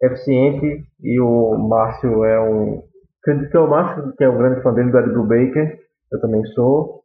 [0.00, 2.84] eficiente e o Márcio é um
[3.20, 5.80] acredito que é o Márcio que é um grande fã dele do Ed Blue Baker
[6.12, 7.02] eu também sou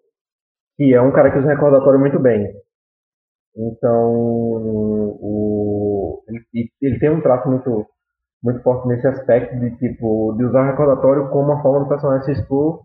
[0.77, 2.53] que é um cara que usa recordatório muito bem.
[3.57, 4.13] Então
[5.19, 7.87] o, ele, ele tem um traço muito
[8.43, 12.25] muito forte nesse aspecto de tipo de usar o recordatório como uma forma do personagem
[12.25, 12.81] se expor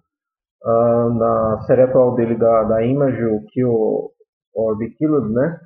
[0.65, 4.11] uh, na série atual dele da, da Image, o Kill
[4.55, 5.59] or Be Killed, né?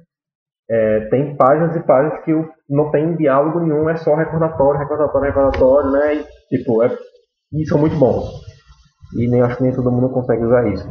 [0.72, 2.32] É, tem páginas e páginas que
[2.68, 6.14] não tem diálogo nenhum, é só recordatório, recordatório, recordatório, né?
[6.14, 6.97] E, tipo, é,
[7.53, 8.24] e são muito bons.
[9.16, 10.88] E nem acho que nem todo mundo consegue usar isso.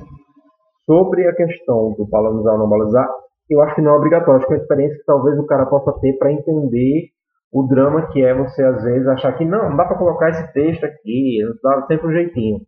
[0.86, 3.08] Sobre a questão do balançar ou não balançar,
[3.50, 4.40] eu acho que não é obrigatório.
[4.40, 7.10] Acho que é uma experiência que talvez o cara possa ter para entender
[7.52, 10.54] o drama que é você às vezes achar que não, não dá para colocar esse
[10.54, 12.60] texto aqui, dá sempre um jeitinho.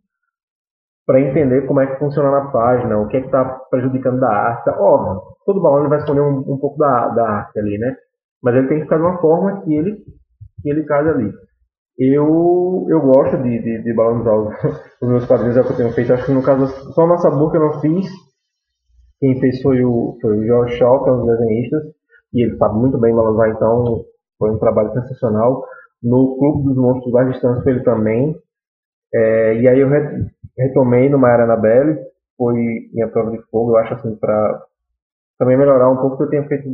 [1.06, 4.28] Para entender como é que funciona na página, o que é que está prejudicando da
[4.28, 4.70] arte.
[4.70, 7.96] Óbvio, todo balão vai esconder um, um pouco da, da arte ali, né?
[8.42, 9.96] Mas ele tem que ficar de uma forma que ele,
[10.62, 11.32] que ele case ali.
[11.98, 13.92] Eu, eu gosto de, de, de
[15.02, 16.12] os, meus quadrinhos, é o que eu tenho feito.
[16.12, 18.06] Acho que no caso, só nossa boca eu não fiz.
[19.20, 21.82] Quem fez foi o, foi o George Shaw, que é um dos desenhistas.
[22.34, 24.04] E ele sabe muito bem balançar, então
[24.42, 25.64] foi um trabalho sensacional.
[26.02, 28.36] No Clube dos Monstros da Distância ele também.
[29.14, 29.88] É, e aí eu
[30.58, 31.96] retomei no Maiara Anabelle,
[32.36, 32.56] foi
[32.92, 34.64] minha prova de fogo, eu acho assim, para
[35.38, 36.68] também melhorar um pouco, que eu tenho feito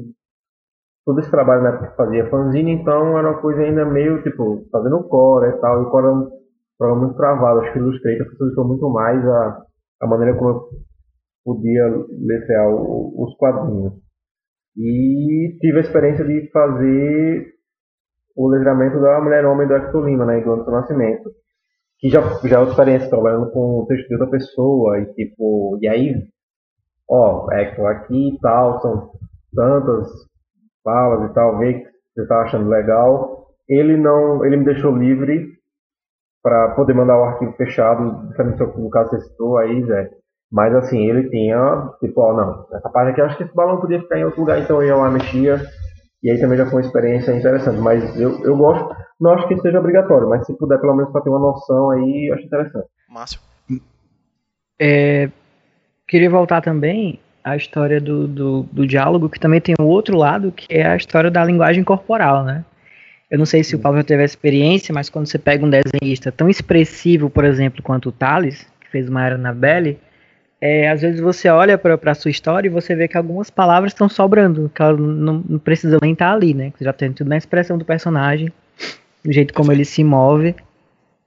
[1.05, 4.67] todo esse trabalho na época que fazia fanzine, então era uma coisa ainda meio, tipo,
[4.73, 6.31] fazendo core e tal, e o core era um
[6.79, 9.63] programa muito travado, acho que o Illustrator facilitou muito mais a,
[10.03, 10.69] a maneira como eu
[11.45, 11.87] podia
[12.25, 13.93] letrear os quadrinhos.
[14.77, 17.58] E tive a experiência de fazer
[18.39, 21.29] o letramento da Mulher Homem do Hector Lima, né, do Antônio Nascimento.
[21.99, 25.77] Que já, já é outra experiência, trabalhando com o texto de outra pessoa, e tipo,
[25.83, 26.15] e aí,
[27.11, 29.11] ó, Hector aqui e tal, são
[29.53, 30.09] tantas
[30.85, 33.49] falas e tal, vê que você tá achando legal.
[33.69, 35.49] Ele não, ele me deixou livre
[36.41, 40.11] para poder mandar o arquivo fechado, diferente do caso que você citou aí, Zé.
[40.51, 43.81] Mas assim, ele tinha, tipo, ó, não, essa parte aqui eu acho que esse balão
[43.81, 45.61] podia ficar em outro lugar, então eu ia lá, mexia,
[46.23, 47.79] e aí também já foi uma experiência interessante.
[47.79, 51.21] Mas eu, eu gosto, não acho que seja obrigatório, mas se puder pelo menos para
[51.21, 52.87] ter uma noção aí, eu acho interessante.
[53.09, 53.41] Márcio.
[54.81, 55.29] É,
[56.07, 60.53] queria voltar também à história do, do, do, diálogo, que também tem um outro lado,
[60.53, 62.65] que é a história da linguagem corporal, né?
[63.31, 65.71] Eu não sei se o Paulo já teve a experiência, mas quando você pega um
[65.71, 69.99] desenhista tão expressivo, por exemplo, quanto o Thales, que fez uma era na Belly,
[70.61, 73.93] é, às vezes você olha para a sua história e você vê que algumas palavras
[73.93, 76.73] estão sobrando, que elas não, não precisam nem estar tá ali, né?
[76.77, 78.53] Você já tem tudo na expressão do personagem,
[79.25, 80.57] do jeito como ele se move.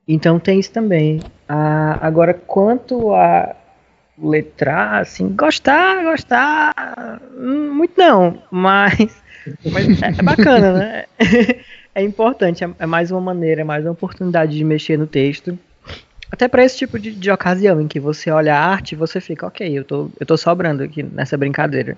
[0.06, 1.22] Então tem isso também.
[1.48, 3.56] Ah, agora, quanto a
[4.22, 9.24] letrar, assim, gostar, gostar, hum, muito não, mas,
[9.72, 11.06] mas é, é bacana, né?
[11.96, 15.58] é importante, é, é mais uma maneira, é mais uma oportunidade de mexer no texto
[16.32, 19.46] até para esse tipo de, de, ocasião em que você olha a arte você fica,
[19.46, 21.98] ok, eu tô, eu tô sobrando aqui nessa brincadeira.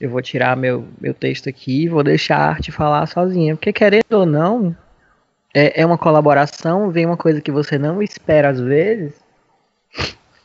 [0.00, 3.54] Eu vou tirar meu, meu texto aqui e vou deixar a arte falar sozinha.
[3.54, 4.74] Porque querendo ou não,
[5.54, 9.12] é, é uma colaboração, vem uma coisa que você não espera às vezes.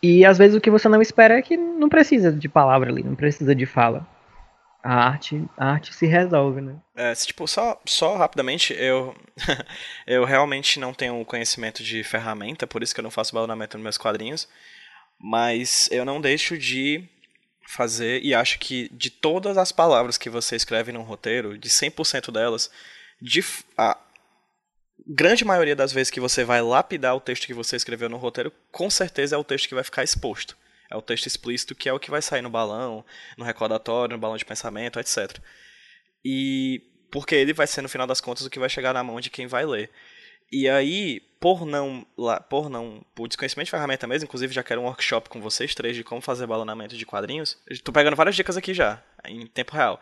[0.03, 3.01] E às vezes o que você não espera é que não precisa de palavra ali,
[3.01, 4.05] não precisa de fala.
[4.86, 6.75] A arte, a arte se resolve, né?
[6.95, 9.15] É, tipo, só, só rapidamente, eu,
[10.05, 13.83] eu realmente não tenho conhecimento de ferramenta, por isso que eu não faço balonamento nos
[13.83, 14.47] meus quadrinhos,
[15.19, 17.03] mas eu não deixo de
[17.67, 22.31] fazer, e acho que de todas as palavras que você escreve num roteiro, de 100%
[22.31, 22.69] delas,
[23.19, 23.43] de,
[23.75, 23.97] a
[25.07, 28.53] grande maioria das vezes que você vai lapidar o texto que você escreveu no roteiro,
[28.71, 30.55] com certeza é o texto que vai ficar exposto.
[30.95, 33.03] É o texto explícito que é o que vai sair no balão,
[33.37, 35.37] no recordatório, no balão de pensamento, etc.
[36.23, 36.81] E
[37.11, 39.29] porque ele vai ser no final das contas o que vai chegar na mão de
[39.29, 39.91] quem vai ler.
[40.49, 42.05] E aí, por não,
[42.49, 45.97] por não, por desconhecimento de ferramenta mesmo, inclusive já quero um workshop com vocês três
[45.97, 47.57] de como fazer balonamento de quadrinhos.
[47.69, 49.99] Estou pegando várias dicas aqui já, em tempo real.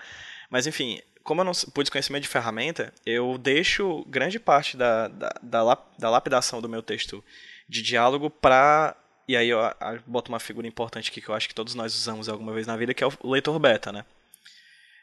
[0.49, 5.33] Mas enfim, como eu não, por desconhecimento de ferramenta, eu deixo grande parte da, da,
[5.41, 7.23] da, da lapidação do meu texto
[7.67, 8.95] de diálogo para
[9.27, 11.93] e aí eu, eu boto uma figura importante aqui que eu acho que todos nós
[11.95, 14.05] usamos alguma vez na vida, que é o leitor beta, né?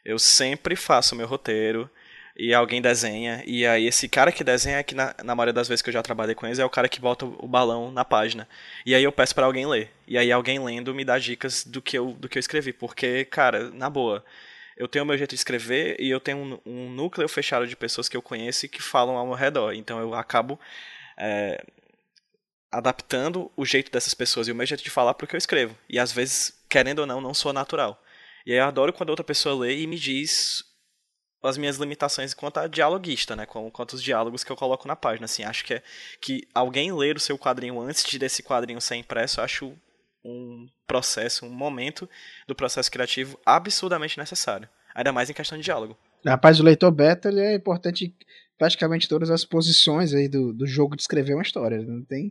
[0.05, 1.91] Eu sempre faço meu roteiro
[2.37, 5.83] e alguém desenha, e aí esse cara que desenha, que na, na maioria das vezes
[5.83, 8.49] que eu já trabalhei com eles, é o cara que bota o balão na página.
[8.87, 9.91] E aí eu peço para alguém ler.
[10.07, 12.73] E aí alguém lendo me dá dicas do que eu, do que eu escrevi.
[12.73, 14.25] Porque, cara, na boa,
[14.77, 17.77] eu tenho o meu jeito de escrever e eu tenho um, um núcleo fechado de
[17.77, 19.75] pessoas que eu conheço e que falam ao meu redor.
[19.75, 20.59] Então eu acabo
[21.19, 21.63] é,
[22.71, 25.77] adaptando o jeito dessas pessoas e o meu jeito de falar o que eu escrevo.
[25.89, 28.01] E às vezes, querendo ou não, não sou natural.
[28.47, 30.65] E aí eu adoro quando outra pessoa lê e me diz
[31.43, 33.47] as minhas limitações quanto a dialoguista, né?
[33.47, 35.25] Quanto os diálogos que eu coloco na página.
[35.25, 35.83] Assim, acho que é
[36.21, 39.75] que alguém ler o seu quadrinho antes de desse quadrinho ser impresso, acho
[40.25, 42.09] um processo, um momento
[42.47, 44.69] do processo criativo absurdamente necessário.
[44.95, 45.97] Ainda mais em questão de diálogo.
[46.27, 48.15] Rapaz, o leitor beta ele é importante
[48.61, 51.79] praticamente todas as posições aí do, do jogo de escrever uma história.
[51.79, 52.31] Não tem,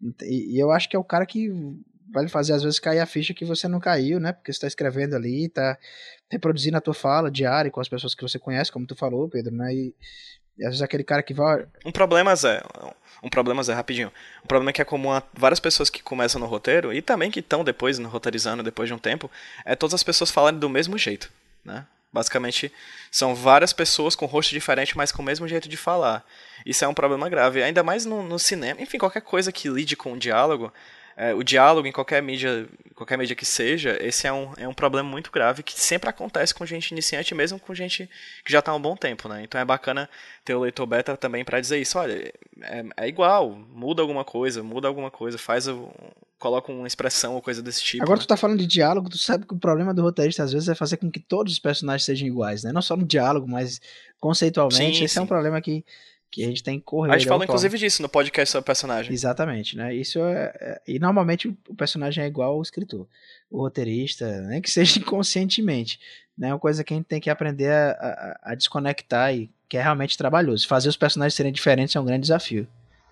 [0.00, 1.50] não tem, e eu acho que é o cara que
[2.12, 4.32] vai fazer às vezes cair a ficha que você não caiu, né?
[4.32, 5.76] Porque você está escrevendo ali, está
[6.30, 9.52] reproduzindo a tua fala diária com as pessoas que você conhece, como tu falou, Pedro,
[9.52, 9.74] né?
[9.74, 9.92] E,
[10.56, 11.66] e às vezes aquele cara que vai.
[11.84, 12.62] Um problema, Zé.
[13.20, 14.12] Um problema, Zé, rapidinho.
[14.44, 17.40] Um problema que é comum a várias pessoas que começam no roteiro e também que
[17.40, 19.28] estão depois no roteirizando depois de um tempo,
[19.64, 21.32] é todas as pessoas falarem do mesmo jeito,
[21.64, 21.84] né?
[22.14, 22.72] Basicamente,
[23.10, 26.24] são várias pessoas com rosto diferente, mas com o mesmo jeito de falar.
[26.64, 28.80] Isso é um problema grave, ainda mais no, no cinema.
[28.80, 30.72] Enfim, qualquer coisa que lide com o diálogo,
[31.16, 34.72] é, o diálogo em qualquer mídia, qualquer mídia que seja, esse é um, é um
[34.72, 38.08] problema muito grave que sempre acontece com gente iniciante, mesmo com gente
[38.44, 39.42] que já está há um bom tempo, né?
[39.42, 40.08] Então é bacana
[40.44, 41.98] ter o leitor beta também para dizer isso.
[41.98, 45.92] Olha, é, é, igual, muda alguma coisa, muda alguma coisa, faz o,
[46.44, 48.02] coloca uma expressão ou coisa desse tipo.
[48.02, 48.22] Agora né?
[48.22, 50.74] tu tá falando de diálogo, tu sabe que o problema do roteirista às vezes é
[50.74, 52.70] fazer com que todos os personagens sejam iguais, né?
[52.70, 53.80] Não só no diálogo, mas
[54.20, 54.98] conceitualmente.
[54.98, 55.20] Sim, esse sim.
[55.20, 55.82] é um problema que,
[56.30, 57.14] que a gente tem que correr.
[57.14, 59.10] A gente falou inclusive disso no podcast sobre personagem.
[59.10, 59.94] Exatamente, né?
[59.94, 63.06] Isso é, é, e normalmente o personagem é igual ao escritor,
[63.50, 65.98] o roteirista, nem que seja inconscientemente,
[66.36, 66.48] né?
[66.48, 69.78] É uma coisa que a gente tem que aprender a, a, a desconectar e que
[69.78, 70.68] é realmente trabalhoso.
[70.68, 72.68] Fazer os personagens serem diferentes é um grande desafio.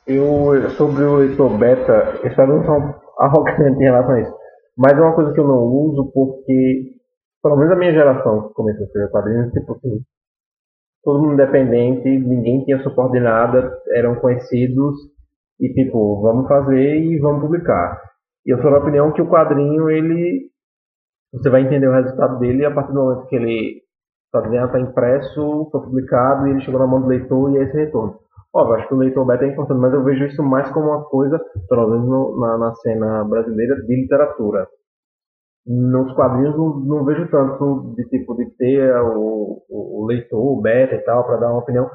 [0.07, 4.35] Eu, sobre o leitor beta, essa não são arrogante em relação a isso.
[4.77, 6.93] Mas é uma coisa que eu não uso porque,
[7.43, 10.01] pelo menos a minha geração que começou a escrever quadrinhos, tipo assim,
[11.05, 14.95] todo mundo independente, ninguém tinha suporte de nada, eram conhecidos
[15.61, 18.01] e tipo, vamos fazer e vamos publicar.
[18.47, 20.51] E eu sou da opinião que o quadrinho, ele
[21.33, 23.83] você vai entender o resultado dele a partir do momento que ele
[24.35, 28.19] está impresso, foi publicado e ele chegou na mão do leitor e é esse retorno.
[28.55, 31.05] Óbvio, acho que o leitor beta é importante, mas eu vejo isso mais como uma
[31.05, 34.69] coisa, pelo menos no, na, na, cena brasileira, de literatura.
[35.67, 40.95] Nos quadrinhos não, não vejo tanto de tipo de ter o, o, o leitor, beta
[40.95, 41.89] e tal, para dar uma opinião,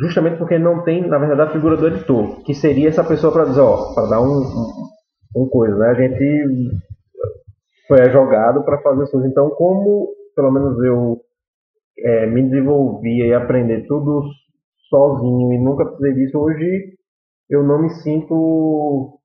[0.00, 3.44] justamente porque não tem, na verdade, a figura do editor, que seria essa pessoa para
[3.44, 5.90] dizer, ó, para dar um, um, um, coisa, né?
[5.90, 6.70] A gente
[7.86, 9.30] foi jogado para fazer as coisas.
[9.30, 11.20] Então, como pelo menos eu
[11.98, 14.24] é, me desenvolvia e aprender tudo
[14.94, 16.94] sozinho e nunca precisei disso, hoje
[17.50, 19.18] eu não me sinto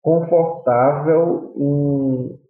[0.00, 2.40] confortável em.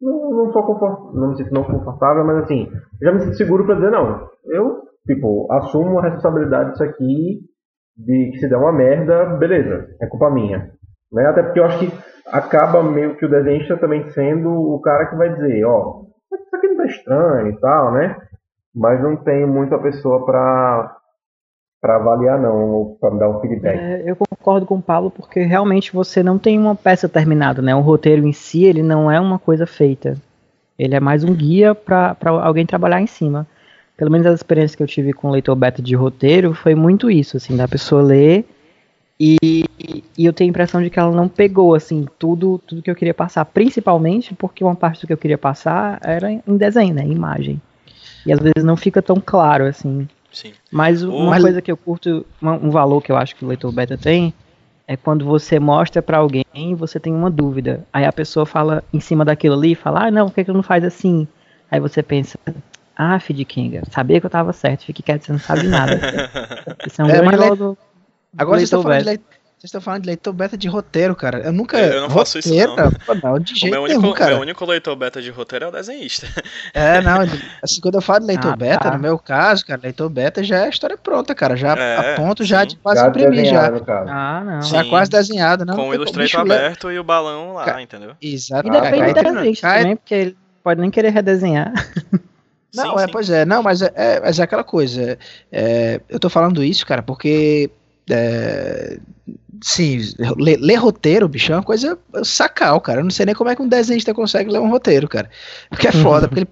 [0.00, 2.70] Não, não sou confortável, não me sinto não confortável, mas assim,
[3.02, 4.28] já me sinto seguro para dizer não.
[4.46, 7.40] Eu, tipo, assumo a responsabilidade disso aqui,
[7.96, 10.70] de que se der uma merda, beleza, é culpa minha.
[11.12, 11.26] Né?
[11.26, 11.92] Até porque eu acho que
[12.26, 16.68] acaba meio que o desenhista também sendo o cara que vai dizer, ó, isso aqui
[16.68, 18.16] não tá estranho e tal, né?
[18.76, 20.96] Mas não tenho muita pessoa para
[21.80, 23.78] para avaliar não, para dar um feedback.
[23.78, 27.74] É, eu concordo com o Paulo porque realmente você não tem uma peça terminada, né?
[27.76, 30.16] O roteiro em si ele não é uma coisa feita.
[30.78, 33.46] Ele é mais um guia para alguém trabalhar em cima.
[33.96, 37.10] Pelo menos as experiências que eu tive com o leitor beta de roteiro foi muito
[37.10, 38.44] isso, assim, da pessoa ler
[39.18, 39.36] E,
[40.18, 42.96] e, eu tenho a impressão de que ela não pegou, assim, tudo, tudo que eu
[42.96, 43.44] queria passar.
[43.44, 47.02] Principalmente porque uma parte do que eu queria passar era em desenho, né?
[47.02, 47.60] Em imagem.
[48.26, 50.08] E às vezes não fica tão claro, assim.
[50.32, 50.52] Sim.
[50.70, 53.96] Mas uma coisa que eu curto, um valor que eu acho que o leitor beta
[53.96, 54.34] tem,
[54.86, 57.84] é quando você mostra para alguém e você tem uma dúvida.
[57.92, 60.62] Aí a pessoa fala em cima daquilo ali, fala, ah, não, por que, que não
[60.62, 61.26] faz assim?
[61.70, 62.38] Aí você pensa,
[62.96, 65.98] ah, Feed Kinga, sabia que eu tava certo, fique quieto, você não sabe nada.
[66.86, 67.78] Isso é um é, grande valor do,
[68.36, 69.35] Agora vocês estão falando de leitor.
[69.58, 71.38] Vocês estão falando de leitor beta de roteiro, cara.
[71.38, 71.78] Eu nunca.
[71.78, 73.32] Eu não faço roteiro, isso, não.
[73.32, 74.30] não de jeito o meu único, nenhum, cara.
[74.32, 76.26] meu único leitor beta de roteiro é o desenhista.
[76.74, 77.20] É, não.
[77.62, 78.90] Assim, quando eu falo de leitor ah, beta, tá.
[78.90, 81.56] no meu caso, cara, leitor beta já é a história pronta, cara.
[81.56, 83.72] Já é, a ponto já de quase já imprimir já.
[84.08, 84.62] Ah, não.
[84.62, 84.90] Já sim.
[84.90, 85.74] quase desenhado, não.
[85.74, 87.80] Com o Illustrator aberto e o balão lá, Ca...
[87.80, 88.12] entendeu?
[88.20, 88.68] Exato.
[88.68, 91.72] E depende do desenhista também, porque ele pode nem querer redesenhar.
[92.74, 93.12] Não, sim, é, sim.
[93.12, 95.18] pois é, não, mas é, é, mas é aquela coisa.
[95.50, 97.70] É, eu tô falando isso, cara, porque
[98.10, 98.98] é,
[99.62, 100.00] sim,
[100.38, 103.00] ler, ler, roteiro, bicho, é uma coisa sacal, cara.
[103.00, 105.30] Eu não sei nem como é que um desenhista consegue ler um roteiro, cara.
[105.70, 106.48] Porque é foda, porque ele,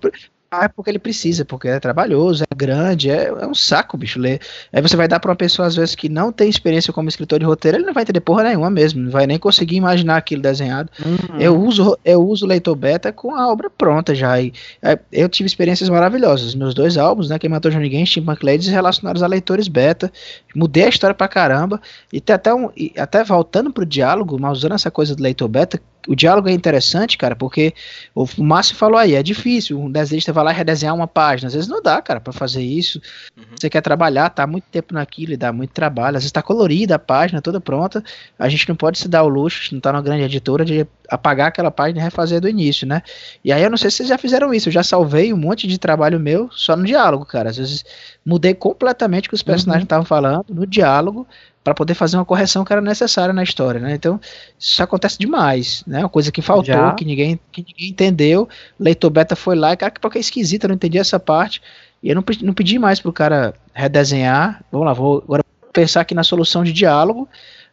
[0.51, 4.21] ah, é porque ele precisa, porque é trabalhoso, é grande, é, é um saco, bicho,
[4.21, 4.41] ler.
[4.73, 7.39] Aí você vai dar pra uma pessoa, às vezes, que não tem experiência como escritor
[7.39, 10.43] de roteiro, ele não vai entender porra nenhuma mesmo, não vai nem conseguir imaginar aquilo
[10.43, 10.91] desenhado.
[11.05, 11.41] Uhum.
[11.41, 15.29] Eu uso eu uso o leitor beta com a obra pronta já, e é, eu
[15.29, 16.55] tive experiências maravilhosas.
[16.55, 20.13] Meus dois álbuns, né, Quem Matou Johnny Game, Steampunk Ladies, relacionados a leitores beta,
[20.55, 21.81] mudei a história pra caramba,
[22.13, 25.81] e até, um, e até voltando pro diálogo, mas usando essa coisa do leitor beta,
[26.07, 27.75] o diálogo é interessante, cara, porque
[28.15, 31.55] o Márcio falou aí, é difícil, um desenhista vai lá e redesenhar uma página, às
[31.55, 33.01] vezes não dá, cara, para fazer isso.
[33.37, 33.45] Uhum.
[33.59, 36.97] Você quer trabalhar, tá muito tempo naquilo e dá muito trabalho, às vezes tá colorida
[36.97, 38.03] a página, toda pronta,
[38.39, 41.49] a gente não pode se dar o luxo, não tá numa grande editora, de apagar
[41.49, 43.03] aquela página e refazer do início, né?
[43.45, 45.67] E aí eu não sei se vocês já fizeram isso, eu já salvei um monte
[45.67, 47.85] de trabalho meu só no diálogo, cara, às vezes
[48.25, 49.85] mudei completamente o que os personagens uhum.
[49.85, 50.09] estavam uhum.
[50.09, 51.27] falando no diálogo,
[51.65, 53.95] para poder fazer uma correção que era necessária na história, né?
[53.95, 54.21] Então,
[54.59, 56.01] isso acontece demais, né?
[56.01, 58.47] Uma coisa que faltou, que ninguém, que ninguém entendeu.
[58.79, 61.63] Leitor beta foi lá e, cara, que é esquisita, eu não entendi essa parte.
[62.03, 64.63] E eu não, não pedi mais pro cara redesenhar.
[64.71, 65.43] Vamos lá, vou agora
[65.73, 67.27] pensar aqui na solução de diálogo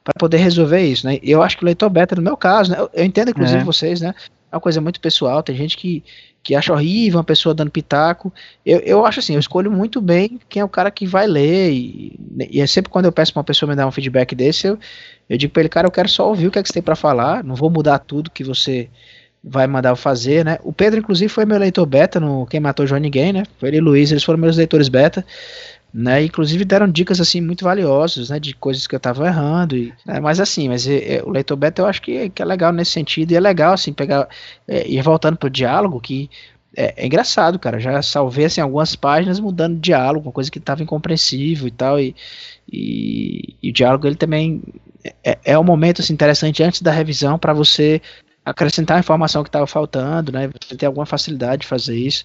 [0.04, 1.20] para poder resolver isso, né?
[1.22, 2.80] Eu acho que o leitor beta, no meu caso, né?
[2.80, 3.64] Eu, eu entendo, inclusive, é.
[3.64, 4.14] vocês, né?
[4.52, 6.04] É uma coisa muito pessoal, tem gente que
[6.43, 8.34] que acha horrível uma pessoa dando pitaco.
[8.66, 11.72] Eu, eu acho assim, eu escolho muito bem quem é o cara que vai ler.
[11.72, 14.68] E, e é sempre quando eu peço pra uma pessoa me dar um feedback desse,
[14.68, 14.80] eu,
[15.30, 16.84] eu digo pra ele, cara, eu quero só ouvir o que, é que você tem
[16.84, 18.89] para falar, não vou mudar tudo que você
[19.43, 20.60] vai mandar eu fazer, né?
[20.64, 23.43] O Pedro, inclusive, foi meu leitor beta no Quem Matou João Ninguém, né?
[23.60, 25.26] Foi ele e o Luiz, eles foram meus leitores beta
[25.94, 26.24] né?
[26.24, 28.39] Inclusive deram dicas assim muito valiosas, né?
[28.39, 29.76] De coisas que eu tava errando.
[29.76, 32.46] E, né, mas assim, mas é, é, o leitor beta eu acho que, que, é
[32.46, 34.28] legal nesse sentido e é legal assim pegar
[34.68, 36.30] é, ir voltando pro diálogo que
[36.76, 37.80] é, é, engraçado, cara.
[37.80, 42.00] Já salvei assim, algumas páginas mudando de diálogo, uma coisa que estava incompreensível e tal.
[42.00, 42.16] E,
[42.72, 44.62] e, e, o diálogo ele também
[45.24, 48.02] é, é um momento assim, interessante antes da revisão para você
[48.44, 50.50] acrescentar a informação que estava faltando, né?
[50.62, 52.24] Você tem alguma facilidade de fazer isso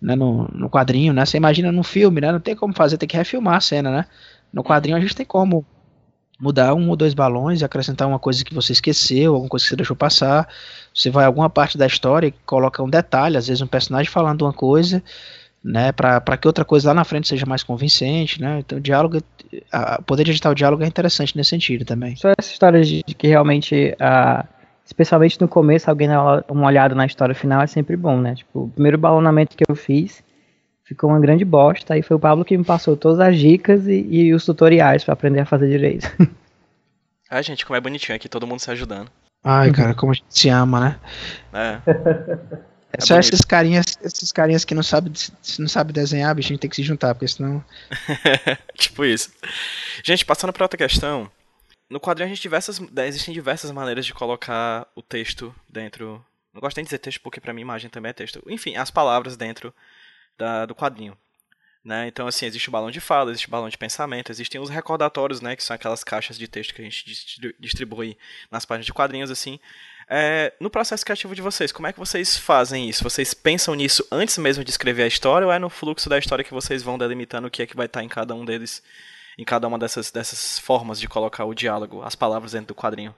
[0.00, 1.24] né, no, no quadrinho, né?
[1.24, 2.32] Você imagina no filme, né?
[2.32, 4.06] Não tem como fazer, tem que refilmar a cena, né?
[4.52, 5.64] No quadrinho a gente tem como
[6.38, 9.76] mudar um ou dois balões acrescentar uma coisa que você esqueceu, alguma coisa que você
[9.76, 10.48] deixou passar.
[10.94, 14.10] Você vai a alguma parte da história e coloca um detalhe, às vezes um personagem
[14.10, 15.02] falando uma coisa,
[15.64, 18.60] né, para que outra coisa lá na frente seja mais convincente, né?
[18.60, 19.18] Então, o diálogo,
[19.98, 22.14] o poder de editar o diálogo é interessante nesse sentido também.
[22.16, 24.44] Só essa história de que realmente a
[24.86, 28.36] especialmente no começo, alguém dar uma olhada na história final é sempre bom, né?
[28.36, 30.22] Tipo, o primeiro balonamento que eu fiz
[30.84, 34.06] ficou uma grande bosta, aí foi o Pablo que me passou todas as dicas e,
[34.08, 36.08] e os tutoriais para aprender a fazer direito.
[37.28, 39.10] Ai, gente, como é bonitinho aqui, todo mundo se ajudando.
[39.42, 41.00] Ai, cara, como a gente se ama, né?
[41.52, 42.66] É.
[42.98, 45.12] É só esses carinhas, esses carinhas que não sabem
[45.58, 47.62] não sabe desenhar, bicho, a gente tem que se juntar, porque senão.
[48.74, 49.30] tipo isso.
[50.02, 51.30] Gente, passando para outra questão,
[51.88, 56.24] no quadrinho a gente diversas, existem diversas maneiras de colocar o texto dentro.
[56.52, 58.42] Não gosto nem de dizer texto porque para mim imagem também é texto.
[58.48, 59.72] Enfim, as palavras dentro
[60.36, 61.16] da, do quadrinho.
[61.84, 62.08] Né?
[62.08, 65.40] Então, assim, existe o balão de fala, existe o balão de pensamento, existem os recordatórios,
[65.40, 67.04] né, que são aquelas caixas de texto que a gente
[67.60, 68.18] distribui
[68.50, 69.60] nas páginas de quadrinhos, assim.
[70.08, 73.04] É, no processo criativo de vocês, como é que vocês fazem isso?
[73.04, 76.44] Vocês pensam nisso antes mesmo de escrever a história ou é no fluxo da história
[76.44, 78.82] que vocês vão delimitando o que é que vai estar em cada um deles
[79.38, 83.14] em cada uma dessas, dessas formas de colocar o diálogo, as palavras dentro do quadrinho.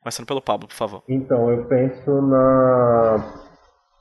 [0.00, 1.02] Começando pelo Pablo, por favor.
[1.08, 3.44] Então, eu penso na,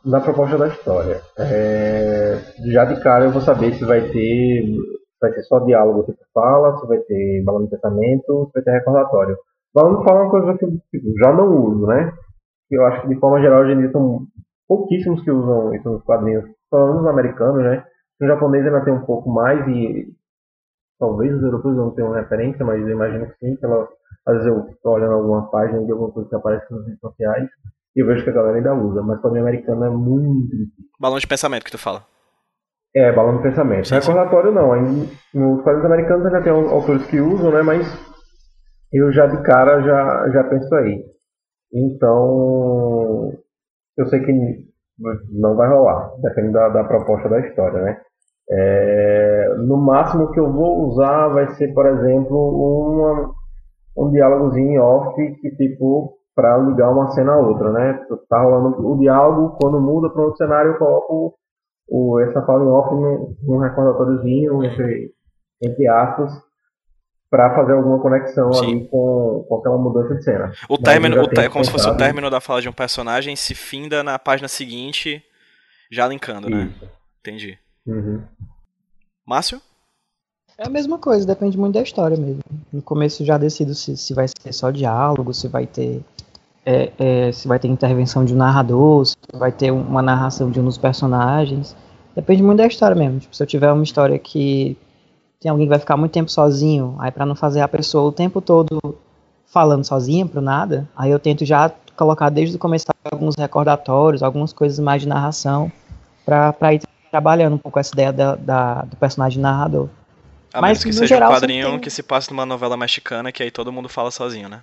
[0.06, 1.22] na proposta da história.
[1.38, 2.40] É,
[2.72, 4.76] já de cara eu vou saber se vai ter
[5.20, 8.72] vai ter só diálogo tipo fala, se vai ter balão de pensamento, se vai ter
[8.72, 9.36] recordatório.
[9.74, 12.14] Balão de fala é uma coisa que eu tipo, já não uso, né?
[12.70, 14.28] Eu acho que de forma geral hoje em dia são
[14.68, 17.84] pouquíssimos que usam isso nos quadrinhos, pelo menos os americanos, né?
[18.22, 20.08] O japonês ainda tem um pouco mais e
[21.00, 23.88] talvez os europeus não tenham referência, mas eu imagino que sim, pela,
[24.26, 27.48] às vezes eu estou olhando alguma página de alguma coisa que aparece nas redes sociais
[27.96, 30.86] e eu vejo que a galera ainda usa, mas quadrinho americano é muito difícil.
[31.00, 32.06] Balão de pensamento que tu fala.
[32.96, 33.88] É, balão de pensamento.
[33.88, 34.74] Sim, Recordatório não.
[34.74, 34.82] Aí,
[35.34, 37.62] nos quadrinhos americanos ainda tem autores que usam, né?
[37.62, 37.88] Mas
[38.92, 41.04] eu já de cara já, já penso aí.
[41.74, 43.34] Então,
[43.98, 44.68] eu sei que
[45.32, 48.02] não vai rolar, depende da, da proposta da história, né?
[48.50, 53.32] É, no máximo que eu vou usar vai ser, por exemplo, uma,
[53.98, 58.00] um diálogozinho off que tipo para ligar uma cena a outra, né?
[58.30, 61.34] Tá rolando o diálogo, quando muda para outro cenário eu coloco
[61.90, 62.94] o, essa fala em off
[63.44, 65.12] num, recordátóriozinho entre,
[65.62, 66.32] entre aspas
[67.30, 68.66] para fazer alguma conexão Sim.
[68.66, 70.52] ali com, com aquela mudança de cena.
[70.70, 73.54] O término, o é como se fosse o término da fala de um personagem se
[73.54, 75.22] finda na página seguinte,
[75.92, 76.72] já linkando, né?
[76.72, 76.90] Isso.
[77.20, 77.60] Entendi.
[77.88, 78.22] Uhum.
[79.26, 79.62] Márcio?
[80.58, 82.42] É a mesma coisa, depende muito da história mesmo.
[82.74, 86.04] No começo já decido se, se vai ser só diálogo, se vai ter
[86.66, 90.60] é, é, se vai ter intervenção de um narrador, se vai ter uma narração de
[90.60, 91.76] um dos personagens.
[92.14, 93.20] Depende muito da história mesmo.
[93.20, 94.78] Tipo, se eu tiver uma história que
[95.40, 98.12] tem alguém que vai ficar muito tempo sozinho, aí para não fazer a pessoa o
[98.12, 98.80] tempo todo
[99.46, 104.52] falando sozinha pro nada, aí eu tento já colocar desde o começo alguns recordatórios, algumas
[104.52, 105.72] coisas mais de narração,
[106.26, 109.90] para ir trabalhando um pouco essa ideia da, da do personagem narrador.
[110.54, 113.52] A Mas que seja geral, um quadrinho que se passa numa novela mexicana que aí
[113.52, 114.62] todo mundo fala sozinho, né?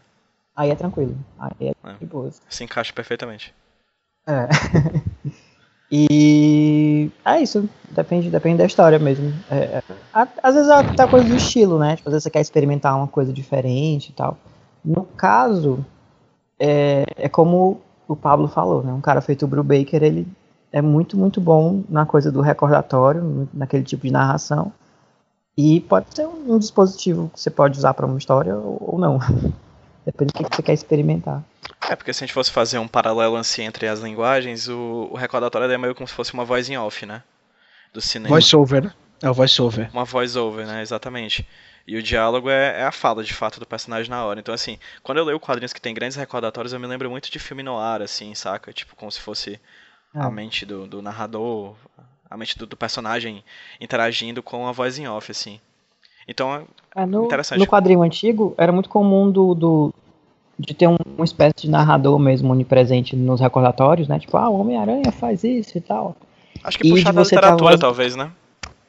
[0.57, 1.17] Aí é tranquilo.
[1.39, 1.95] Aí é, é.
[1.99, 2.31] de boa.
[2.49, 3.55] Se encaixa perfeitamente.
[4.27, 4.49] É.
[5.91, 7.69] e é isso.
[7.91, 9.33] Depende, depende da história mesmo.
[9.51, 9.83] É, é,
[10.13, 11.97] às vezes é até coisa do estilo, né?
[11.97, 14.39] Tipo, às vezes você quer experimentar uma coisa diferente e tal.
[14.85, 15.85] No caso,
[16.59, 18.93] é, é como o Pablo falou, né?
[18.93, 20.27] Um cara feito o Brubaker, ele
[20.75, 24.73] é muito, muito bom na coisa do recordatório, naquele tipo de narração.
[25.57, 28.99] E pode ser um, um dispositivo que você pode usar para uma história ou, ou
[28.99, 29.21] não.
[30.05, 31.45] Depende do que você quer experimentar.
[31.89, 35.17] É, porque se a gente fosse fazer um paralelo assim entre as linguagens, o, o
[35.17, 37.23] recordatório é meio como se fosse uma voz em off, né?
[37.93, 38.35] Do cinema.
[38.35, 38.93] Voice-over, né?
[39.23, 39.89] É o voice-over.
[39.93, 40.83] Uma voice-over, né?
[40.83, 41.47] Exatamente.
[41.87, 44.41] E o diálogo é, é, a fala, de fato, do personagem na hora.
[44.41, 47.39] Então, assim, quando eu leio quadrinhos que tem grandes recordatórios, eu me lembro muito de
[47.39, 48.73] filme no ar, assim, saca?
[48.73, 49.61] Tipo, como se fosse
[50.15, 51.75] a mente do, do narrador,
[52.31, 53.43] a mente do, do, personagem
[53.81, 55.61] interagindo com a voz em off, assim.
[56.27, 57.59] Então, é, é no, interessante.
[57.59, 59.95] No quadrinho antigo, era muito comum do, do
[60.59, 64.19] de ter um, uma espécie de narrador mesmo onipresente nos recordatórios, né?
[64.19, 66.17] Tipo, ah, o Homem-Aranha faz isso e tal.
[66.63, 67.81] Acho que puxar da literatura, voz...
[67.81, 68.31] talvez, né?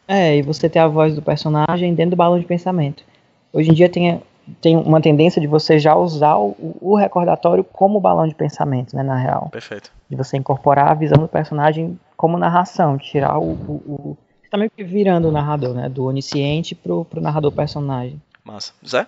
[0.08, 3.04] É, e você ter a voz do personagem dentro do balão de pensamento.
[3.52, 4.22] Hoje em dia tem,
[4.62, 9.04] tem uma tendência de você já usar o, o recordatório como balão de pensamento, né,
[9.04, 9.50] na real.
[9.52, 9.92] Perfeito.
[10.10, 14.18] De você incorporar a visão do personagem como narração, tirar o, o, o
[14.56, 15.90] tá meio que virando o narrador, né?
[15.90, 18.22] Do onisciente pro, pro narrador personagem.
[18.44, 18.74] Massa.
[18.88, 19.08] Zé?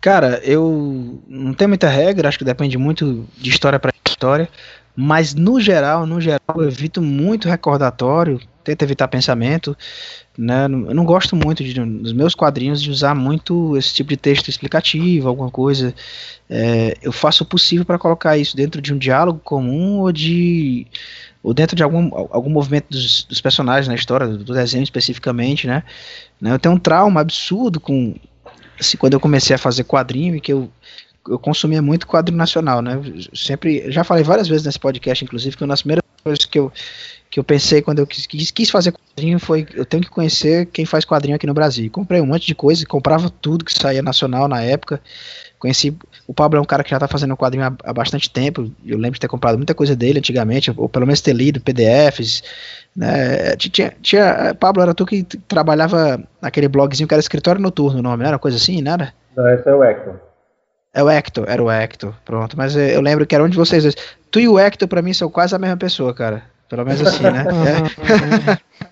[0.00, 4.48] Cara, eu não tenho muita regra, acho que depende muito de história para história,
[4.94, 9.76] mas no geral, no geral, eu evito muito recordatório, tento evitar pensamento,
[10.36, 10.64] né?
[10.64, 14.48] Eu não gosto muito de, nos meus quadrinhos de usar muito esse tipo de texto
[14.48, 15.94] explicativo, alguma coisa.
[16.48, 20.86] É, eu faço o possível para colocar isso dentro de um diálogo comum ou de
[21.42, 25.82] ou dentro de algum, algum movimento dos, dos personagens na história, do, desenho especificamente, né?
[26.40, 28.14] Eu tenho um trauma absurdo com
[28.78, 30.70] assim, quando eu comecei a fazer quadrinho e que eu
[31.28, 33.00] eu consumia muito quadro nacional, né?
[33.34, 36.72] Sempre, já falei várias vezes nesse podcast, inclusive, que uma das primeiras coisas que eu,
[37.30, 40.84] que eu pensei quando eu quis, quis fazer quadrinho foi eu tenho que conhecer quem
[40.84, 41.90] faz quadrinho aqui no Brasil.
[41.90, 45.00] comprei um monte de coisa, comprava tudo que saía nacional na época.
[45.58, 45.96] Conheci
[46.26, 48.70] o Pablo é um cara que já está fazendo quadrinho há, há, bastante tempo.
[48.84, 52.42] Eu lembro de ter comprado muita coisa dele antigamente, ou pelo menos ter lido PDFs.
[52.96, 53.54] Né?
[53.56, 58.22] Tinha, tinha, Pablo, era tu que trabalhava naquele blogzinho que era escritório noturno, o nome,
[58.22, 59.14] não era coisa assim, nada?
[59.36, 60.31] Não, esse é o Hector.
[60.94, 62.56] É o Hector, era o Hector, pronto.
[62.56, 63.96] Mas eu lembro que era um de vocês dois.
[64.30, 66.42] Tu e o Hector, pra mim, são quase a mesma pessoa, cara.
[66.68, 67.44] Pelo menos assim, né?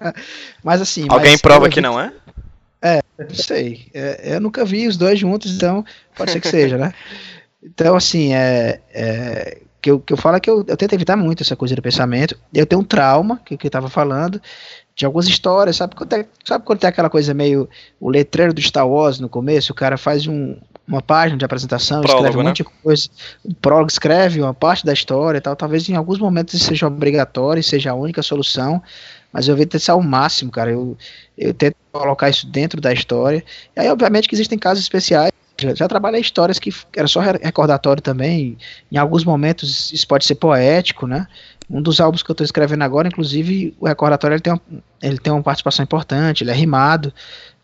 [0.02, 0.12] é.
[0.64, 1.06] mas assim.
[1.08, 2.12] Alguém mas, prova que não é?
[2.82, 3.88] É, não sei.
[3.92, 5.84] É, eu nunca vi os dois juntos, então
[6.16, 6.94] pode ser que seja, né?
[7.62, 11.16] Então, assim, é, é que, eu, que eu falo é que eu, eu tento evitar
[11.16, 12.38] muito essa coisa do pensamento.
[12.54, 14.40] Eu tenho um trauma, que, que eu tava falando,
[14.94, 17.68] de algumas histórias, sabe quando, é, sabe quando tem aquela coisa meio
[17.98, 20.56] o letreiro do Star Wars no começo, o cara faz um,
[20.90, 22.48] uma página de apresentação, prólogo, escreve um né?
[22.50, 23.08] monte de coisa,
[23.44, 26.86] o prólogo escreve uma parte da história e tal, talvez em alguns momentos isso seja
[26.86, 28.82] obrigatório, seja a única solução,
[29.32, 30.72] mas eu vejo testar ao máximo, cara.
[30.72, 30.96] Eu,
[31.38, 33.44] eu tento colocar isso dentro da história.
[33.76, 35.30] E aí, obviamente, que existem casos especiais.
[35.56, 38.56] Já, já trabalhei histórias que era só recordatório também.
[38.90, 41.26] Em alguns momentos isso pode ser poético, né?
[41.68, 44.62] Um dos álbuns que eu estou escrevendo agora, inclusive, o recordatório ele tem, uma,
[45.00, 47.14] ele tem uma participação importante, ele é rimado,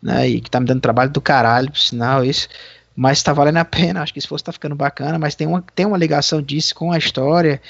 [0.01, 0.29] né?
[0.29, 2.49] E que tá me dando trabalho do caralho, por sinal, isso.
[2.97, 5.63] Mas tá valendo a pena, acho que esse esforço tá ficando bacana, mas tem uma,
[5.75, 7.61] tem uma ligação disso com a história,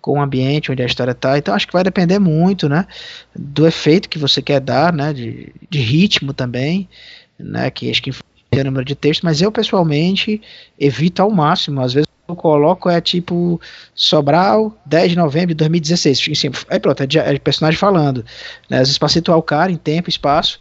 [0.00, 2.86] com o ambiente onde a história tá, então acho que vai depender muito, né,
[3.34, 6.88] do efeito que você quer dar, né, de, de ritmo também,
[7.36, 10.40] né, que acho que influencia o número de textos, mas eu pessoalmente
[10.78, 13.60] evito ao máximo, às vezes eu coloco é tipo
[13.94, 16.28] Sobral, 10 de novembro de 2016.
[16.32, 18.24] Assim, aí pronto, é, de, é personagem falando.
[18.68, 18.78] Né?
[18.78, 20.58] Às vezes para situar o cara em tempo e espaço.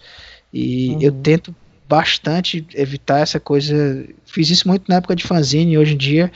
[0.54, 1.02] E uhum.
[1.02, 1.56] eu tento
[1.88, 4.06] bastante evitar essa coisa.
[4.26, 6.32] Fiz isso muito na época de fanzine e hoje em dia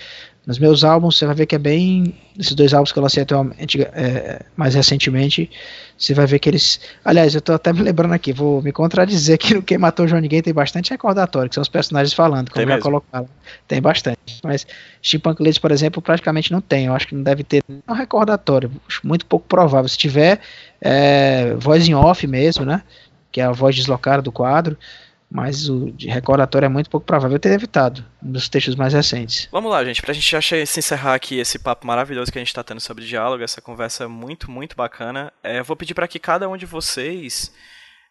[0.49, 2.15] nos meus álbuns, você vai ver que é bem.
[2.35, 5.47] Esses dois álbuns que eu lancei atualmente, é, mais recentemente,
[5.95, 6.79] você vai ver que eles.
[7.05, 10.19] Aliás, eu tô até me lembrando aqui, vou me contradizer que no Quem Matou João
[10.19, 13.29] Ninguém tem bastante recordatório, que são os personagens falando, como já colocaram.
[13.67, 14.17] Tem bastante.
[14.43, 14.65] Mas
[15.05, 16.87] Steampunk Ladies, por exemplo, praticamente não tem.
[16.87, 18.71] Eu acho que não deve ter um recordatório.
[19.03, 19.87] Muito pouco provável.
[19.87, 20.39] Se tiver
[20.81, 22.81] é, voz em off mesmo, né?
[23.31, 24.75] Que é a voz deslocada do quadro
[25.29, 29.47] mas o de recordatório é muito pouco provável ter evitado nos textos mais recentes.
[29.51, 32.53] Vamos lá, gente, pra gente já se encerrar aqui esse papo maravilhoso que a gente
[32.53, 36.17] tá tendo sobre diálogo, essa conversa muito, muito bacana, é, eu vou pedir para que
[36.17, 37.53] cada um de vocês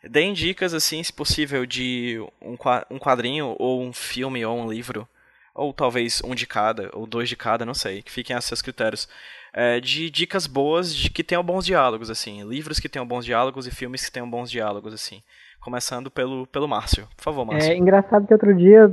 [0.08, 5.08] deem dicas, assim, se possível, de um quadrinho, ou um filme, ou um livro,
[5.54, 8.62] ou talvez um de cada, ou dois de cada, não sei, que fiquem a seus
[8.62, 9.08] critérios.
[9.52, 13.66] É, de dicas boas de que tenham bons diálogos, assim, livros que tenham bons diálogos
[13.66, 15.22] e filmes que tenham bons diálogos, assim.
[15.60, 17.06] Começando pelo, pelo Márcio.
[17.16, 17.72] Por favor, Márcio.
[17.72, 18.90] É engraçado que outro dia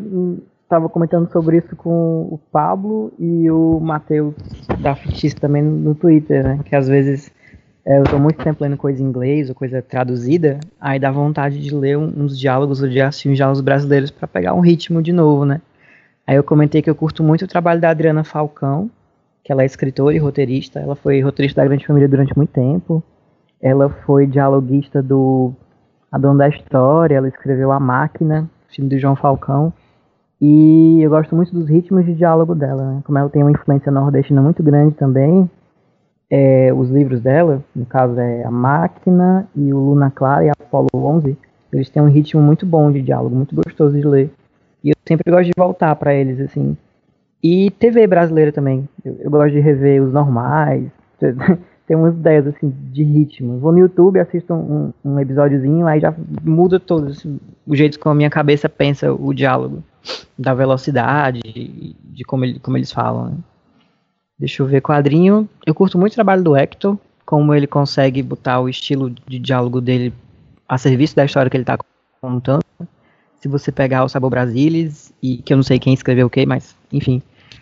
[0.64, 4.34] estava hum, comentando sobre isso com o Pablo e o Matheus
[4.80, 6.60] da Fictícia também no Twitter, né?
[6.66, 7.32] Que às vezes
[7.86, 11.62] é, eu estou muito tempo lendo coisa em inglês ou coisa traduzida, aí dá vontade
[11.62, 15.14] de ler uns diálogos ou de assistir uns diálogos brasileiros para pegar um ritmo de
[15.14, 15.62] novo, né?
[16.26, 18.90] Aí eu comentei que eu curto muito o trabalho da Adriana Falcão,
[19.44, 20.80] que ela é escritora e roteirista.
[20.80, 23.04] Ela foi roteirista da Grande Família durante muito tempo.
[23.62, 25.54] Ela foi dialoguista do
[26.16, 29.74] a dona da história, ela escreveu A Máquina, filme do João Falcão.
[30.40, 33.02] E eu gosto muito dos ritmos de diálogo dela, né?
[33.04, 35.50] Como ela tem uma influência nordestina muito grande também,
[36.30, 40.88] é, os livros dela, no caso é A Máquina e o Luna Clara e Apolo
[40.94, 41.38] 11,
[41.74, 44.32] eles têm um ritmo muito bom de diálogo, muito gostoso de ler.
[44.82, 46.78] E eu sempre gosto de voltar para eles, assim.
[47.44, 48.88] E TV brasileira também.
[49.04, 50.90] Eu, eu gosto de rever os normais.
[51.88, 53.60] tem umas ideias assim de ritmo.
[53.60, 56.14] Vou no YouTube, assisto um, um episódiozinho, aí já
[56.44, 59.84] muda todo assim, o jeito como a minha cabeça pensa o diálogo,
[60.38, 63.30] da velocidade, de como, ele, como eles falam.
[63.30, 63.38] Né?
[64.38, 65.48] Deixa eu ver quadrinho.
[65.66, 69.80] Eu curto muito o trabalho do Hector, como ele consegue botar o estilo de diálogo
[69.80, 70.14] dele
[70.68, 71.78] a serviço da história que ele está
[72.20, 72.64] contando.
[73.40, 76.46] Se você pegar o Sabor Brasilis, e que eu não sei quem escreveu o que,
[76.46, 77.22] mas enfim,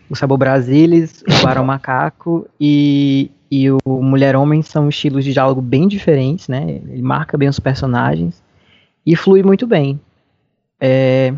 [0.10, 5.88] o Sabor Brasilis, o Barão Macaco e e o Mulher-Homem são estilos de diálogo bem
[5.88, 6.82] diferentes, né?
[6.90, 8.42] Ele marca bem os personagens
[9.06, 10.02] e flui muito bem.
[10.82, 11.32] É...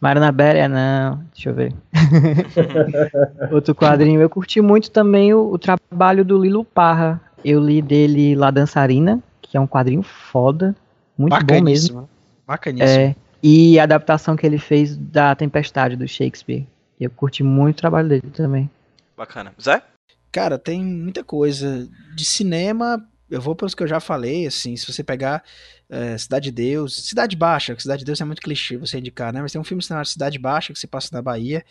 [0.00, 1.74] Maranabéria, não, deixa eu ver.
[3.52, 4.18] Outro quadrinho.
[4.18, 7.20] Eu curti muito também o, o, trabalho do Lilo Parra.
[7.44, 10.74] Eu li dele La Dançarina, que é um quadrinho foda,
[11.18, 12.08] muito bom mesmo.
[12.46, 12.98] Bacaníssimo.
[12.98, 16.66] É, e a adaptação que ele fez da Tempestade do Shakespeare.
[17.00, 18.70] Eu curti muito o trabalho dele também.
[19.16, 19.54] Bacana.
[19.60, 19.82] Zé?
[20.30, 21.88] Cara, tem muita coisa.
[22.14, 25.42] De cinema, eu vou pelos que eu já falei, assim, se você pegar
[25.88, 29.32] é, Cidade de Deus, Cidade Baixa, que Cidade de Deus é muito clichê você indicar,
[29.32, 29.40] né?
[29.40, 31.64] Mas tem um filme chamado Cidade Baixa, que se passa na Bahia,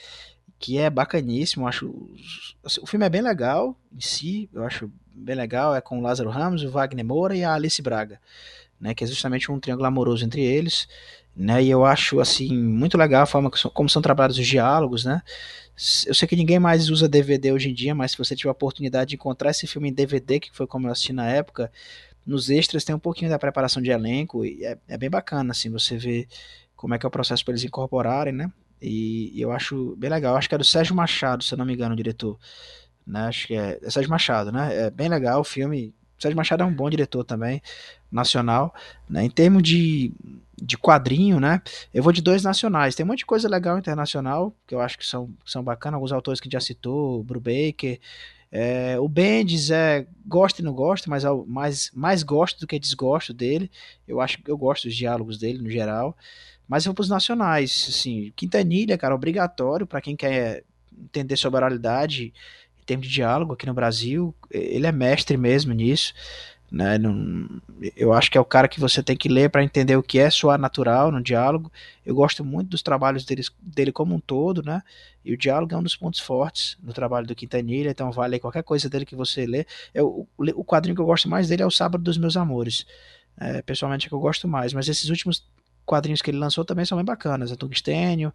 [0.57, 1.93] que é bacaníssimo, acho...
[2.63, 6.01] Assim, o filme é bem legal em si, eu acho bem legal, é com o
[6.01, 8.19] Lázaro Ramos, o Wagner Moura e a Alice Braga,
[8.79, 8.93] né?
[8.93, 10.87] Que é justamente um triângulo amoroso entre eles,
[11.39, 11.63] né?
[11.63, 15.21] E eu acho, assim, muito legal a forma como são trabalhados os diálogos, né?
[16.05, 18.51] Eu sei que ninguém mais usa DVD hoje em dia, mas se você tiver a
[18.51, 21.71] oportunidade de encontrar esse filme em DVD, que foi como eu assisti na época,
[22.25, 25.69] nos extras tem um pouquinho da preparação de elenco e é, é bem bacana, assim,
[25.69, 26.27] você vê
[26.75, 28.51] como é que é o processo para eles incorporarem, né?
[28.81, 30.35] E, e, eu acho bem legal.
[30.35, 32.37] Acho que é do Sérgio Machado, se eu não me engano, o diretor.
[33.07, 33.21] Né?
[33.21, 34.87] Acho que é, é Sérgio Machado, né?
[34.87, 35.93] É bem legal o filme.
[36.17, 37.61] Sérgio Machado é um bom diretor também,
[38.11, 38.73] nacional.
[39.09, 39.23] Né?
[39.23, 40.13] Em termos de,
[40.61, 41.61] de quadrinho, né?
[41.93, 42.95] Eu vou de dois nacionais.
[42.95, 45.95] Tem um monte de coisa legal internacional, que eu acho que são, são bacanas.
[45.95, 47.99] Alguns autores que já citou, Brubaker.
[48.51, 52.79] É, o Bendis é gosta e não gosta, mas é mais, mais gosto do que
[52.79, 53.69] desgosto dele.
[54.07, 56.17] Eu acho que eu gosto dos diálogos dele no geral.
[56.67, 60.63] Mas eu vou para os nacionais, assim, Quintanilha, cara, obrigatório para quem quer
[60.95, 62.31] entender sobre oralidade
[62.79, 64.35] em termos de diálogo aqui no Brasil.
[64.51, 66.13] Ele é mestre mesmo nisso.
[66.71, 66.99] Né?
[66.99, 67.61] Não,
[67.95, 70.19] eu acho que é o cara que você tem que ler para entender o que
[70.19, 71.71] é soar natural no diálogo.
[72.05, 74.83] Eu gosto muito dos trabalhos dele, dele como um todo, né?
[75.25, 78.63] E o diálogo é um dos pontos fortes no trabalho do Quintanilha, então vale qualquer
[78.63, 79.65] coisa dele que você lê.
[79.93, 82.85] Eu, o, quadrinho que eu gosto mais dele é o Sábado dos Meus Amores.
[83.37, 85.43] É, pessoalmente é que eu gosto mais, mas esses últimos
[85.89, 87.51] quadrinhos que ele lançou também são bem bacanas.
[87.51, 88.31] É Tungstênio,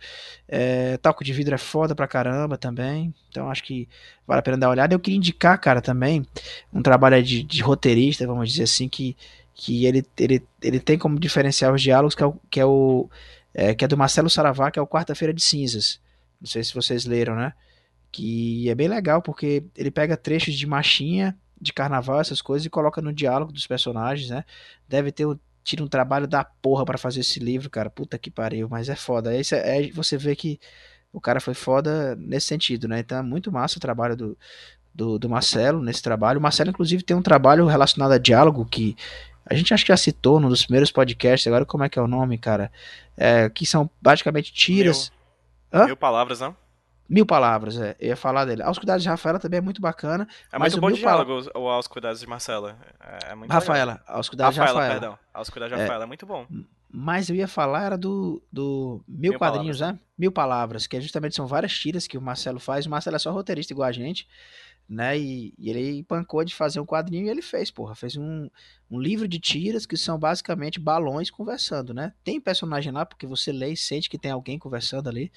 [0.49, 3.15] é, Talco de Vidro é foda pra caramba também.
[3.29, 3.89] Então acho que
[4.27, 4.93] vale a pena dar uma olhada.
[4.93, 6.27] Eu queria indicar, cara, também
[6.73, 9.17] um trabalho de, de roteirista, vamos dizer assim, que,
[9.55, 13.09] que ele, ele, ele tem como diferenciar os diálogos, que é o, que é, o,
[13.55, 16.01] é, que é do Marcelo Saravá, que é o Quarta-feira de Cinzas.
[16.41, 17.53] Não sei se vocês leram, né?
[18.11, 22.71] Que é bem legal, porque ele pega trechos de machinha, de carnaval, essas coisas, e
[22.71, 24.45] coloca no diálogo dos personagens, né?
[24.89, 27.89] Deve ter um, tira um trabalho da porra para fazer esse livro, cara.
[27.89, 29.31] Puta que pariu, mas é foda.
[29.31, 30.61] Aí é, você vê que
[31.13, 33.01] o cara foi foda nesse sentido, né?
[33.01, 34.39] Então é muito massa o trabalho do,
[34.95, 36.39] do, do Marcelo nesse trabalho.
[36.39, 38.95] O Marcelo, inclusive, tem um trabalho relacionado a diálogo que
[39.47, 41.47] a gente acho que já citou num dos primeiros podcasts.
[41.47, 42.71] Agora, como é que é o nome, cara?
[43.17, 45.13] É, que são basicamente tiras.
[45.73, 46.57] Mil, mil palavras, não?
[47.09, 47.95] Mil palavras, é.
[48.01, 48.63] Eu ia falar dele.
[48.63, 50.27] Aos Cuidados de Rafaela também é muito bacana.
[50.51, 52.79] É muito bom diálogo o Aos Cuidados de Marcela.
[53.01, 54.17] É, é muito Rafaela, legal.
[54.17, 55.01] Aos Cuidados Rafaela, de Rafaela.
[55.01, 55.19] perdão.
[55.33, 55.83] Aos Cuidados de é.
[55.83, 56.47] Rafaela é, é muito bom.
[56.91, 60.01] Mas eu ia falar era do, do Mil, Mil Quadrinhos, palavras.
[60.01, 60.07] né?
[60.17, 62.87] Mil Palavras, que é justamente são várias tiras que o Marcelo faz.
[62.87, 64.29] O Marcelo é só roteirista igual a gente
[64.89, 65.19] né?
[65.19, 67.95] E, e, ele pancou de fazer um quadrinho e ele fez, porra.
[67.95, 68.49] Fez um,
[68.91, 72.13] um livro de tiras que são basicamente balões conversando, né?
[72.23, 75.33] Tem personagem lá, porque você lê e sente que tem alguém conversando ali,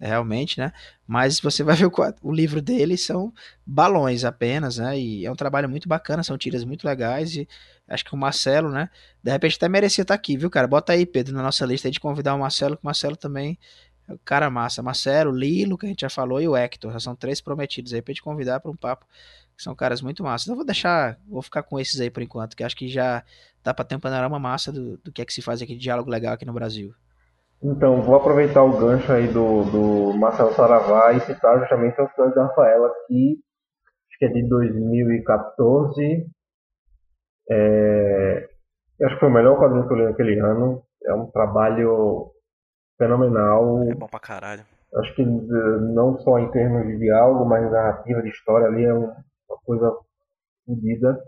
[0.00, 0.72] realmente, né?
[1.06, 1.92] Mas você vai ver o,
[2.22, 3.32] o livro dele são
[3.64, 4.98] balões apenas, né?
[4.98, 7.48] E é um trabalho muito bacana, são tiras muito legais e
[7.86, 8.90] acho que o Marcelo, né?
[9.22, 10.66] De repente até merecia estar aqui, viu, cara?
[10.66, 13.58] Bota aí, Pedro, na nossa lista de convidar o Marcelo, que o Marcelo também
[14.24, 14.82] cara massa.
[14.82, 16.92] Marcelo, Lilo, que a gente já falou, e o Hector.
[16.92, 19.04] Já são três prometidos aí pra te convidar para um papo.
[19.56, 20.46] Que são caras muito massas.
[20.46, 23.24] Então vou deixar, vou ficar com esses aí por enquanto, que acho que já
[23.62, 25.80] dá pra ter um panorama massa do, do que é que se faz aqui de
[25.80, 26.94] diálogo legal aqui no Brasil.
[27.62, 32.34] Então, vou aproveitar o gancho aí do, do Marcelo Saravá e citar justamente os filmes
[32.34, 33.40] da Rafaela, que
[34.08, 36.26] acho que é de 2014.
[37.50, 38.48] É,
[39.02, 40.82] acho que foi o melhor quadrinho que eu li naquele ano.
[41.04, 42.30] É um trabalho
[42.98, 43.84] fenomenal.
[43.84, 44.62] É bom pra caralho.
[44.96, 48.92] Acho que eh, não só em termos de diálogo, mas narrativa, de história ali é
[48.92, 49.14] uma
[49.64, 49.92] coisa
[50.66, 51.18] fodida.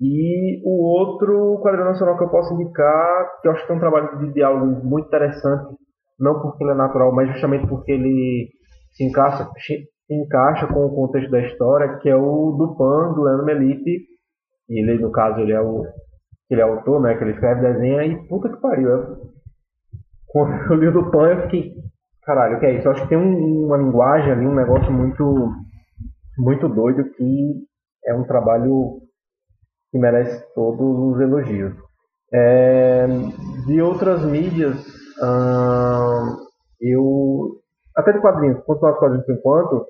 [0.00, 3.80] E o outro quadrinho nacional que eu posso indicar, que eu acho que é um
[3.80, 5.74] trabalho de diálogo muito interessante,
[6.18, 8.50] não porque ele é natural, mas justamente porque ele
[8.92, 13.22] se encaixa, se encaixa com o contexto da história, que é o do Pan, do
[13.22, 14.06] Leandro Melipe.
[14.68, 15.84] E ele, no caso, ele é o
[16.50, 19.06] ele é autor, né, que ele escreve desenha e puta que pariu, é
[20.34, 21.72] quando eu li do Pan, eu fiquei,
[22.24, 22.88] caralho, o que é isso?
[22.88, 25.52] Eu acho que tem um, uma linguagem ali, um negócio muito,
[26.36, 27.64] muito doido que
[28.04, 29.00] é um trabalho
[29.92, 31.72] que merece todos os elogios.
[32.32, 33.06] É,
[33.64, 34.74] de outras mídias,
[35.22, 36.36] hum,
[36.80, 37.60] eu,
[37.96, 39.86] até de quadrinhos, aos quadrinhos por enquanto,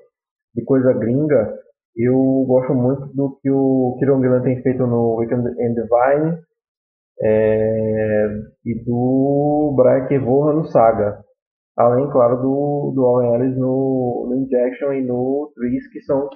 [0.53, 1.55] de coisa gringa,
[1.97, 6.37] eu gosto muito do que o Kieron Gillan tem feito no Weekend and Divine,
[7.21, 8.27] é,
[8.65, 11.23] e do Brian Kevorra no Saga.
[11.77, 16.29] Além, claro, do, do Owen Ellis no, no Injection e no Trees, que são...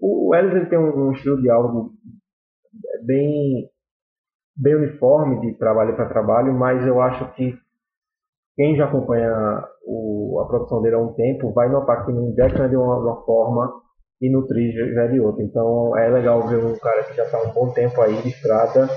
[0.00, 1.92] O, Ellis ele tem um, um estilo de diálogo
[3.06, 3.68] bem,
[4.56, 7.54] bem uniforme de trabalho para trabalho, mas eu acho que
[8.56, 9.30] quem já acompanha
[9.84, 12.98] o, a produção dele há um tempo vai notar que no Injection é de uma,
[12.98, 13.72] uma forma
[14.20, 15.42] e no Trees já é de outra.
[15.44, 18.88] Então é legal ver um cara que já está um bom tempo aí de estrada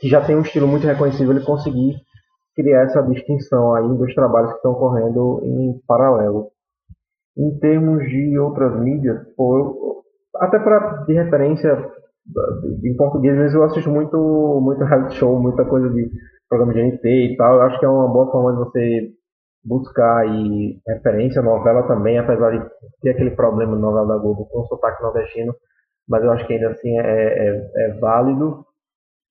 [0.00, 1.96] que já tem um estilo muito reconhecível, ele conseguir
[2.56, 6.48] criar essa distinção aí dos trabalhos que estão correndo em paralelo.
[7.36, 10.02] Em termos de outras mídias, pô, eu,
[10.40, 11.90] até para de referência
[12.84, 16.10] em português, às vezes eu assisto muito, muito reality show, muita coisa de
[16.48, 17.56] programa de NT e tal.
[17.56, 19.10] Eu acho que é uma boa forma de você
[19.64, 22.64] buscar aí referência, novela também, apesar de
[23.02, 25.54] ter aquele problema na novela da Globo com o sotaque nordestino,
[26.08, 28.64] mas eu acho que ainda assim é, é, é válido.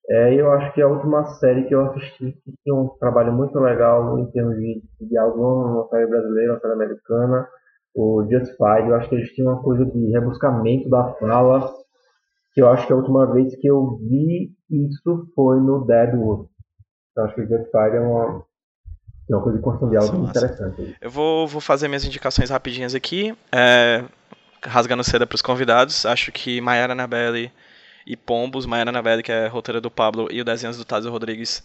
[0.10, 3.60] É, eu acho que a última série que eu assisti que tinha um trabalho muito
[3.60, 7.48] legal em termos de, de diálogo, uma série brasileira, uma série americana,
[7.94, 11.72] o Justified, eu acho que eles tinham uma coisa de rebuscamento da fala,
[12.54, 16.50] que eu acho que a última vez que eu vi isso foi no Deadwood.
[17.12, 18.44] Então acho que o Justified é uma,
[19.30, 20.98] é uma coisa de construção de diálogo interessante.
[21.00, 24.04] Eu vou, vou fazer minhas indicações rapidinhas aqui, é,
[24.64, 26.04] rasgando seda para os convidados.
[26.04, 27.52] Acho que Mayara Anabelle
[28.10, 31.12] e Pombos, Maiana Navelli, que é a roteira do Pablo, e o desenho do Tazio
[31.12, 31.64] Rodrigues.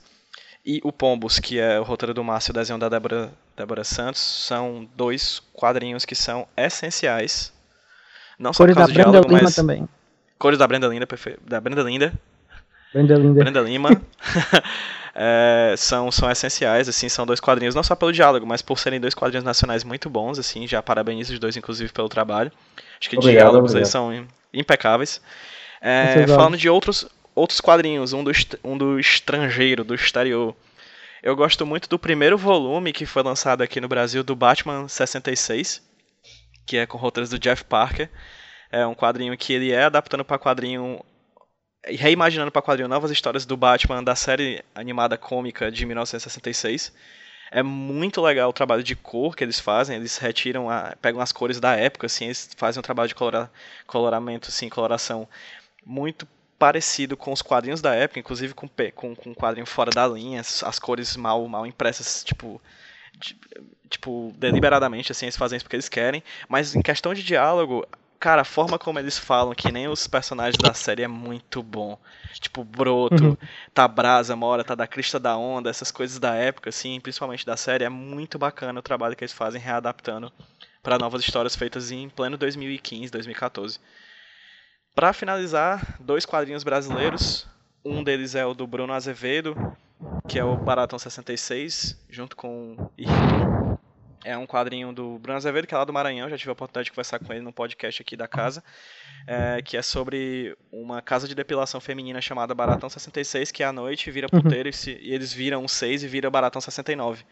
[0.64, 3.82] E o Pombos, que é o roteiro do Márcio e o desenho da Débora, Débora
[3.82, 7.50] Santos, são dois quadrinhos que são essenciais.
[8.38, 9.54] Não só Cores por causa da Brenda diálogo, Lima mas...
[9.54, 9.88] também.
[10.38, 11.40] Cores da Brenda Linda, perfeito.
[11.46, 12.12] Da Brenda Linda.
[12.92, 13.40] Brenda Linda.
[13.40, 14.02] Brenda Lima.
[15.16, 19.00] é, são, são essenciais, assim, são dois quadrinhos, não só pelo diálogo, mas por serem
[19.00, 22.52] dois quadrinhos nacionais muito bons, assim, já parabenizo os dois, inclusive, pelo trabalho.
[23.00, 23.86] Acho que obrigado, diálogos obrigado.
[23.86, 25.22] aí são impecáveis.
[25.86, 28.32] É, falando de outros, outros quadrinhos, um do,
[28.64, 30.56] um do estrangeiro, do exterior.
[31.22, 35.82] Eu gosto muito do primeiro volume que foi lançado aqui no Brasil do Batman 66,
[36.66, 38.08] que é com roteiros do Jeff Parker.
[38.72, 41.04] É um quadrinho que ele é adaptando para quadrinho
[41.86, 46.94] reimaginando para quadrinho novas histórias do Batman da série animada cômica de 1966.
[47.50, 51.30] É muito legal o trabalho de cor que eles fazem, eles retiram, a, pegam as
[51.30, 53.50] cores da época, assim, eles fazem um trabalho de colora,
[53.86, 55.28] coloramento, assim, coloração
[55.84, 56.26] muito
[56.58, 60.62] parecido com os quadrinhos da época, inclusive com, com, com quadrinho fora da linha, as,
[60.62, 62.60] as cores mal, mal impressas, tipo,
[63.18, 63.36] de,
[63.88, 67.86] tipo, deliberadamente, assim, eles fazem isso porque eles querem, mas em questão de diálogo,
[68.18, 71.98] cara, a forma como eles falam, que nem os personagens da série, é muito bom.
[72.40, 73.36] Tipo, Broto, uhum.
[73.72, 77.56] tá Brasa, Mora, tá da crista da onda, essas coisas da época, assim, principalmente da
[77.56, 80.32] série, é muito bacana o trabalho que eles fazem readaptando
[80.82, 83.78] para novas histórias feitas em pleno 2015, 2014.
[84.94, 87.46] Para finalizar, dois quadrinhos brasileiros.
[87.84, 89.76] Um deles é o do Bruno Azevedo,
[90.28, 92.90] que é o Baratão 66, junto com
[94.24, 96.86] é um quadrinho do Bruno Azevedo, que é lá do Maranhão, já tive a oportunidade
[96.86, 98.64] de conversar com ele no podcast aqui da casa,
[99.26, 104.10] é, que é sobre uma casa de depilação feminina chamada Baratão 66, que à noite
[104.10, 104.92] vira puteiro uhum.
[104.92, 107.24] e, e, eles viram um 6 e vira Baratão 69.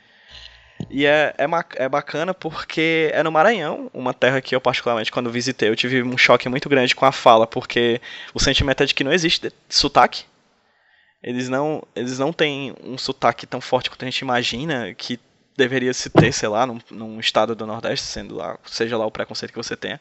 [0.90, 1.46] E é, é,
[1.84, 6.02] é bacana porque é no Maranhão, uma terra que eu particularmente quando visitei eu tive
[6.02, 8.00] um choque muito grande com a fala, porque
[8.34, 10.24] o sentimento é de que não existe sotaque.
[11.22, 15.20] Eles não, eles não têm um sotaque tão forte quanto a gente imagina, que
[15.56, 19.10] deveria se ter, sei lá, num, num, estado do Nordeste, sendo lá, seja lá o
[19.10, 20.00] preconceito que você tenha.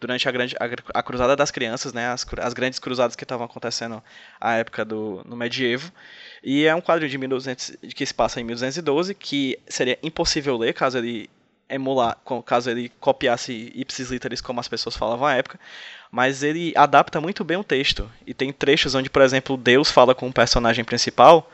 [0.00, 3.44] durante a, grande, a, a Cruzada das Crianças, né, as, as grandes cruzadas que estavam
[3.44, 4.02] acontecendo
[4.40, 5.92] à época do no medievo.
[6.42, 10.72] E é um quadro de 1200, que se passa em 1212, que seria impossível ler
[10.72, 11.28] caso ele
[11.68, 15.58] emular, caso ele copiasse ipsis literis como as pessoas falavam à época,
[16.10, 18.10] mas ele adapta muito bem o texto.
[18.26, 21.50] E tem trechos onde, por exemplo, Deus fala com o personagem principal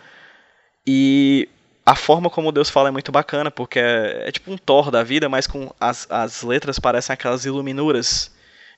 [0.86, 1.49] e
[1.85, 5.03] a forma como Deus fala é muito bacana, porque é, é tipo um Thor da
[5.03, 8.31] vida, mas com as, as letras parecem aquelas iluminuras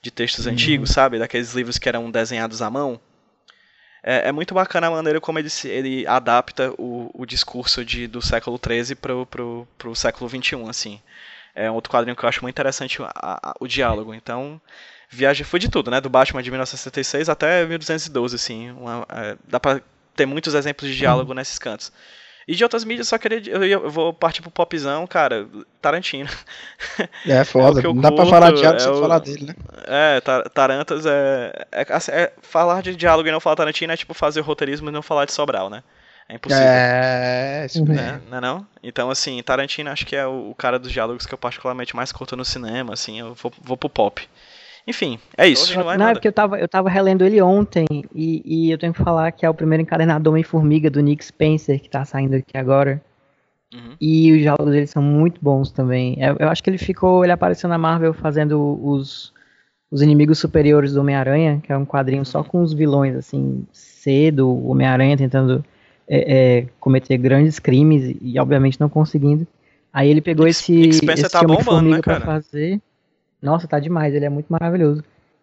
[0.03, 0.53] de textos uhum.
[0.53, 1.19] antigos, sabe?
[1.19, 3.01] Daqueles livros que eram desenhados à mão.
[4.09, 8.23] É, é muito bacana a maneira como ele, ele adapta o, o discurso de, do
[8.23, 11.01] século XIII pro, pro, pro século XXI, assim.
[11.53, 14.15] É um outro quadrinho que eu acho muito interessante a, a, o diálogo.
[14.15, 14.61] Então,
[15.11, 16.01] viagem foi de tudo, né?
[16.01, 18.71] Do Batman de 1966 até 1212, assim.
[18.71, 19.81] Uma, é, dá pra
[20.15, 21.37] ter muitos exemplos de diálogo uhum.
[21.37, 21.91] nesses cantos.
[22.49, 23.43] E de outras mídias, só queria.
[23.51, 25.49] Eu, eu vou partir pro popzão, cara.
[25.83, 26.31] Tarantino.
[27.27, 27.81] É, foda.
[27.81, 29.55] É Não dá pra falar de diálogo é sem o, falar dele, né?
[29.85, 30.21] É,
[30.55, 34.43] Tarantas é, é, assim, é, Falar de diálogo e não falar Tarantino é tipo fazer
[34.43, 35.83] roteirismo e não falar de Sobral, né?
[36.29, 36.65] É impossível.
[36.65, 38.03] É, isso mesmo.
[38.03, 38.21] Né?
[38.29, 38.67] Não é não?
[38.81, 42.13] Então, assim, Tarantino acho que é o, o, cara dos diálogos que eu particularmente mais
[42.13, 44.29] curto no cinema, assim, eu vou, vou pro pop.
[44.87, 45.75] Enfim, é isso.
[45.75, 48.79] Não, é, não é porque eu tava, eu tava relendo ele ontem e, e eu
[48.79, 52.37] tenho que falar que é o primeiro encadernado Homem-Formiga do Nick Spencer que tá saindo
[52.37, 53.03] aqui agora.
[53.75, 53.97] Uhum.
[54.01, 56.17] E os diálogos dele são muito bons também.
[56.21, 59.33] Eu, eu, acho que ele ficou, ele apareceu na Marvel fazendo os,
[59.91, 64.49] os inimigos superiores do Homem-Aranha, que é um quadrinho só com os vilões, assim, cedo,
[64.49, 65.65] o Homem-Aranha tentando
[66.09, 69.47] é, é, cometer grandes crimes e, obviamente, não conseguindo.
[69.93, 72.21] Aí ele pegou Nick, esse, Nick Spencer esse tá bombando, né, cara?
[72.21, 72.81] pra fazer.
[73.41, 75.03] Nossa, tá demais, ele é muito maravilhoso.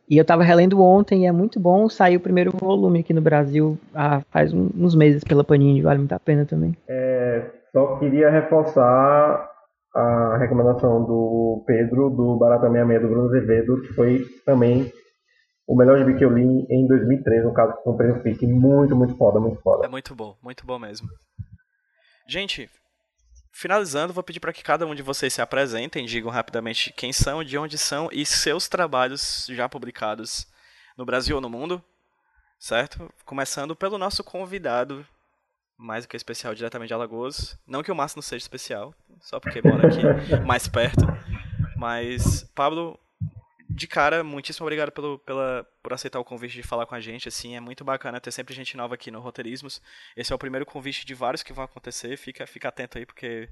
[0.10, 1.88] E eu tava relendo ontem e é muito bom.
[1.88, 6.14] Saiu o primeiro volume aqui no Brasil há, faz uns meses pela Panini, vale muito
[6.14, 6.76] a pena também.
[6.88, 9.50] É, só queria reforçar
[9.96, 14.92] a recomendação do Pedro do Barata 66 do Bruno Azevedo, que foi também
[15.68, 18.46] o melhor gibi que eu li em 2013, no caso que comprei no FIC.
[18.46, 19.86] Muito, muito foda, muito foda.
[19.86, 21.08] É muito bom, muito bom mesmo.
[22.28, 22.70] Gente,
[23.56, 27.44] Finalizando, vou pedir para que cada um de vocês se apresentem, digam rapidamente quem são,
[27.44, 30.48] de onde são e seus trabalhos já publicados
[30.98, 31.82] no Brasil ou no mundo,
[32.58, 33.14] certo?
[33.24, 35.06] Começando pelo nosso convidado,
[35.78, 37.56] mais do que especial, diretamente de Alagoas.
[37.68, 40.02] Não que o Márcio não seja especial, só porque mora aqui
[40.44, 41.06] mais perto.
[41.78, 43.00] Mas, Pablo,
[43.74, 47.28] de cara, muitíssimo obrigado pelo, pela, por aceitar o convite de falar com a gente.
[47.28, 49.82] Assim, é muito bacana ter sempre gente nova aqui no Roteirismos.
[50.16, 52.16] Esse é o primeiro convite de vários que vão acontecer.
[52.16, 53.50] Fica, fica atento aí, porque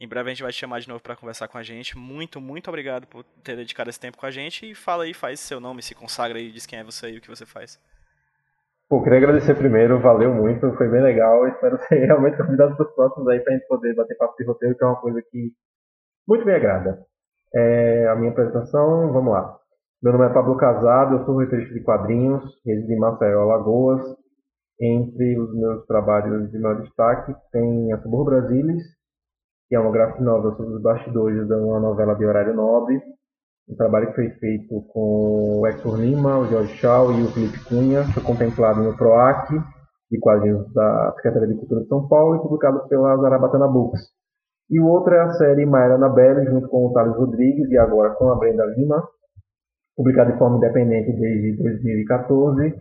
[0.00, 1.96] em breve a gente vai te chamar de novo para conversar com a gente.
[1.96, 4.68] Muito, muito obrigado por ter dedicado esse tempo com a gente.
[4.68, 7.20] E fala aí, faz seu nome, se consagra aí, diz quem é você e o
[7.20, 7.80] que você faz.
[8.88, 11.46] Pô, queria agradecer primeiro, valeu muito, foi bem legal.
[11.48, 14.44] Espero ser realmente convidado para os próximos aí para a gente poder bater papo de
[14.44, 15.52] roteiro, que é uma coisa que
[16.26, 17.06] muito me agrada.
[17.52, 19.56] É, a minha apresentação, vamos lá.
[20.02, 24.02] Meu nome é Pablo Casado, eu sou roteirista de quadrinhos, resido em Maceió, Alagoas.
[24.80, 28.82] Entre os meus trabalhos de maior destaque tem a Subur Brasilis,
[29.68, 33.02] que é uma graphic novel sobre os bastidores de uma novela de horário nobre.
[33.68, 37.64] Um trabalho que foi feito com o Hector Lima, o Jorge Shaw e o Felipe
[37.68, 38.04] Cunha.
[38.14, 39.52] Foi contemplado no PROAC,
[40.10, 44.00] de quadrinhos da Secretaria de Cultura de São Paulo, e publicado pela Zarabatana Books.
[44.70, 48.14] E o outro é a série Maera Anabelle, junto com o Thales Rodrigues e agora
[48.14, 49.02] com a Brenda Lima,
[49.96, 52.78] publicado de forma independente desde 2014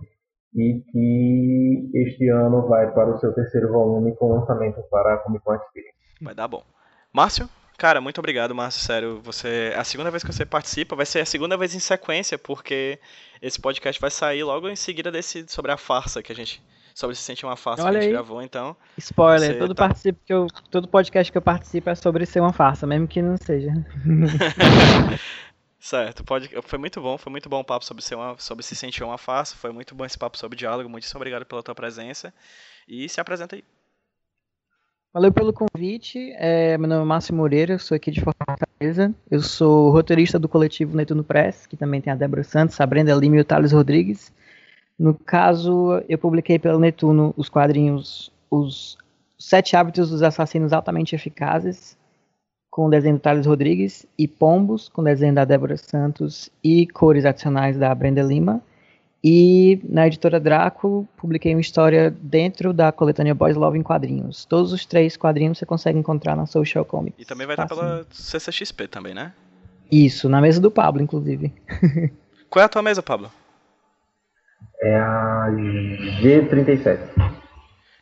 [0.55, 5.43] e que este ano vai para o seu terceiro volume com lançamento para a Comic
[5.43, 5.97] Con Experience.
[6.21, 6.63] Vai dar bom.
[7.11, 7.49] Márcio?
[7.77, 8.81] Cara, muito obrigado, Márcio.
[8.81, 11.79] Sério, você é a segunda vez que você participa, vai ser a segunda vez em
[11.79, 12.99] sequência, porque
[13.41, 16.61] esse podcast vai sair logo em seguida desse sobre a farsa que a gente
[16.99, 18.13] sobre se sentir uma farsa Olha que a gente aí.
[18.13, 18.75] gravou, então.
[18.97, 22.51] Spoiler, todo, tá- participo que eu, todo podcast que eu participo é sobre ser uma
[22.51, 23.71] farsa, mesmo que não seja.
[25.79, 28.75] Certo, pode, foi muito bom, foi muito bom o papo sobre, ser uma, sobre se
[28.75, 32.33] sentir uma farsa, foi muito bom esse papo sobre diálogo, muitíssimo obrigado pela tua presença.
[32.85, 33.63] E se apresenta aí.
[35.13, 36.33] Valeu pelo convite.
[36.35, 39.15] É, meu nome é Márcio Moreira, eu sou aqui de Fortaleza.
[39.31, 43.15] Eu sou roteirista do coletivo Netuno Press, que também tem a Débora Santos, a Brenda
[43.15, 44.33] Lima e o Thales Rodrigues.
[44.99, 48.97] No caso, eu publiquei pelo Netuno os quadrinhos Os
[49.37, 51.97] Sete Hábitos dos Assassinos Altamente Eficazes,
[52.69, 56.85] com o desenho do Thales Rodrigues, e Pombos, com o desenho da Débora Santos e
[56.85, 58.61] cores adicionais da Brenda Lima.
[59.23, 64.43] E na editora Draco, publiquei uma história dentro da coletânea Boys Love em quadrinhos.
[64.45, 67.21] Todos os três quadrinhos você consegue encontrar na Social Comics.
[67.21, 69.33] E também vai estar pela CCXP também, né?
[69.89, 71.53] Isso, na mesa do Pablo, inclusive.
[72.49, 73.31] Qual é a tua mesa, Pablo?
[74.81, 75.47] É a
[76.21, 76.99] G37.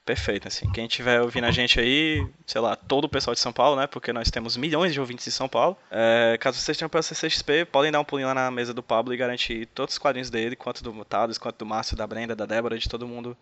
[0.06, 0.72] Perfeito, assim.
[0.72, 3.88] Quem estiver ouvindo a gente aí, sei lá, todo o pessoal de São Paulo, né?
[3.88, 5.76] Porque nós temos milhões de ouvintes em São Paulo.
[5.92, 9.14] É, caso vocês tenham pela CCXP, podem dar um pulinho lá na mesa do Pablo
[9.14, 12.46] e garantir todos os quadrinhos dele, quanto do Thales, quanto do Márcio, da Brenda, da
[12.46, 13.36] Débora, de todo mundo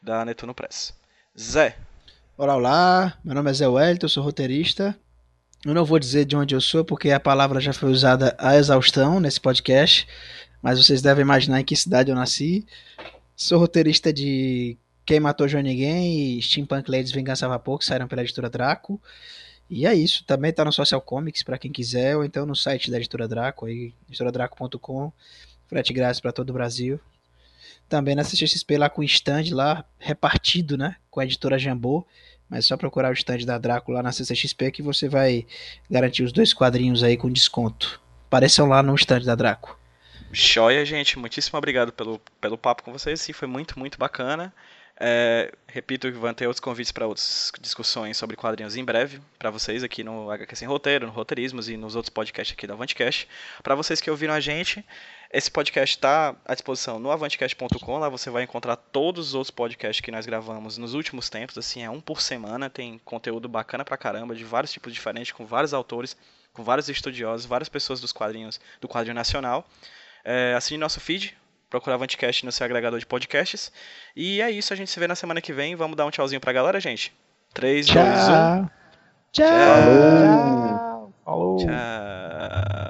[0.00, 0.98] da Netuno Press.
[1.38, 1.76] Zé,
[2.38, 3.18] Olá, olá.
[3.24, 4.94] Meu nome é Zé Wellington, eu sou roteirista.
[5.64, 8.56] Eu não vou dizer de onde eu sou, porque a palavra já foi usada à
[8.56, 10.06] exaustão nesse podcast.
[10.62, 12.66] Mas vocês devem imaginar em que cidade eu nasci.
[13.34, 18.08] Sou roteirista de Quem Matou João Ninguém e Steampunk Ladies Vingança a Vapor, que saíram
[18.08, 19.00] pela editora Draco.
[19.68, 20.24] E é isso.
[20.24, 23.66] Também tá no Social Comics para quem quiser, ou então no site da editora Draco,
[23.66, 25.12] aí, editoradraco.com.
[25.66, 27.00] Frete grátis para todo o Brasil.
[27.88, 30.96] Também na CXP lá com o stand lá, repartido, né?
[31.10, 32.06] Com a editora Jambô.
[32.48, 35.46] Mas é só procurar o stand da Draco lá na CCXP que você vai
[35.90, 38.00] garantir os dois quadrinhos aí com desconto.
[38.26, 39.78] Apareçam lá no stand da Draco.
[40.32, 41.18] Joia, gente.
[41.18, 43.20] Muitíssimo obrigado pelo, pelo papo com vocês.
[43.20, 44.52] Sim, foi muito, muito bacana.
[44.98, 49.50] É, repito que vão ter outros convites para outras discussões sobre quadrinhos em breve para
[49.50, 53.28] vocês aqui no HQ Sem Roteiro, no Roteirismos e nos outros podcasts aqui do Avantcast.
[53.62, 54.82] Para vocês que ouviram a gente,
[55.30, 57.98] esse podcast está à disposição no avantcast.com.
[57.98, 61.58] Lá você vai encontrar todos os outros podcasts que nós gravamos nos últimos tempos.
[61.58, 62.70] Assim, é um por semana.
[62.70, 66.16] Tem conteúdo bacana pra caramba, de vários tipos diferentes, com vários autores,
[66.54, 69.68] com vários estudiosos, várias pessoas dos quadrinhos, do quadrinho nacional.
[70.28, 71.38] É, assine nosso feed,
[71.70, 73.70] procura Avantcast no seu agregador de podcasts.
[74.16, 75.76] E é isso, a gente se vê na semana que vem.
[75.76, 77.14] Vamos dar um tchauzinho pra galera, gente.
[77.54, 78.02] 3, 2, 1.
[78.02, 78.70] Tchau.
[79.30, 79.46] Tchau.
[79.46, 81.14] Falou.
[81.24, 81.56] Falou.
[81.58, 82.85] Tchau.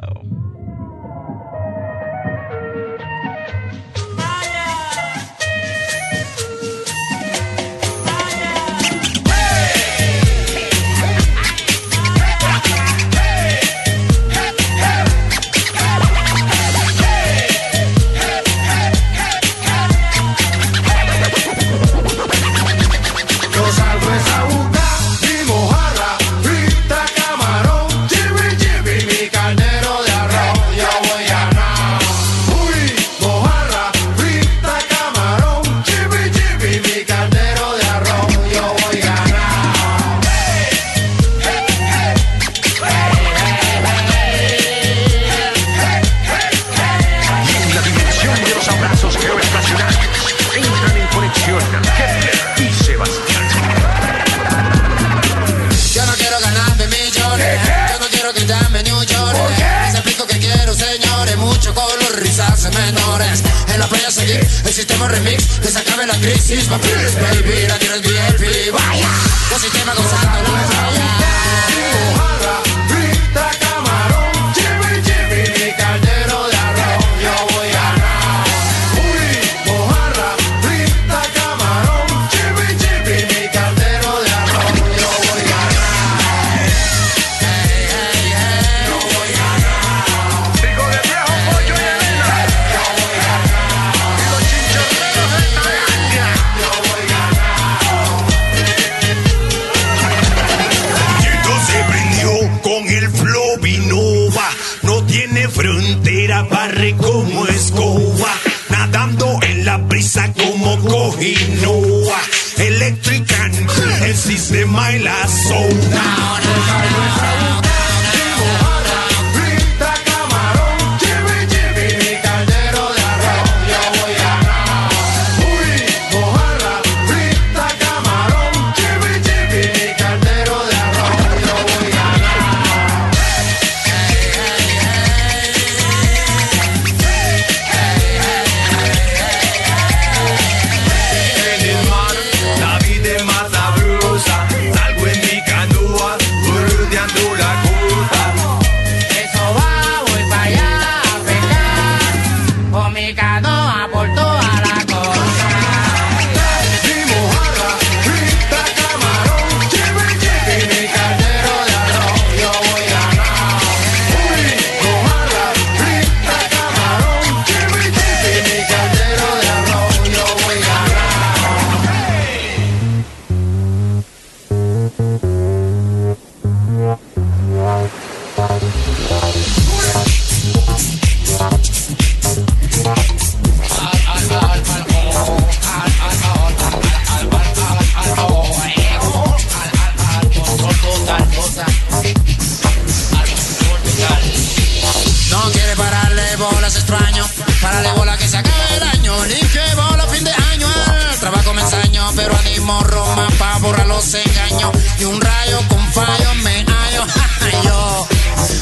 [205.77, 207.05] Con fallo me hallo,
[207.65, 208.09] yo,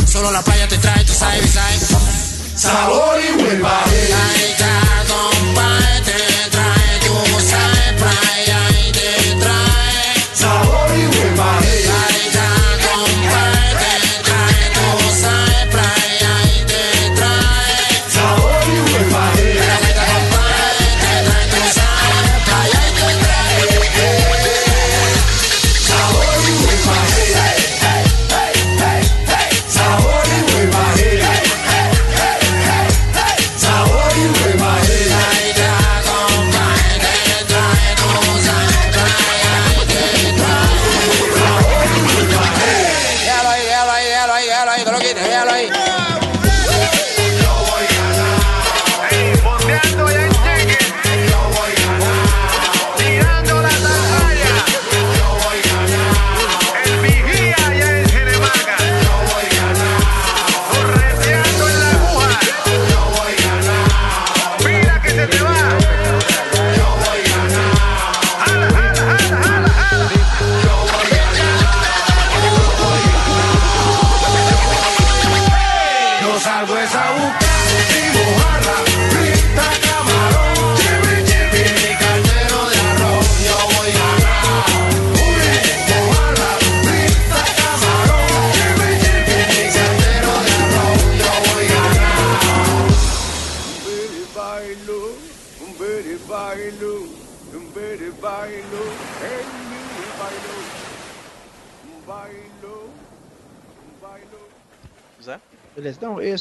[0.07, 1.89] solo la playa te trae, tú sabes, sabes.
[2.57, 3.43] Sabor y.
[3.43, 6.17] Ahí está, compadre,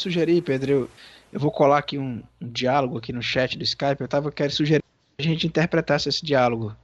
[0.04, 0.90] sugerir, Pedro, eu,
[1.34, 4.52] eu vou colar aqui um, um diálogo aqui no chat do Skype, eu tava querendo
[4.52, 4.84] sugerir
[5.18, 6.76] que a gente interpretasse esse diálogo.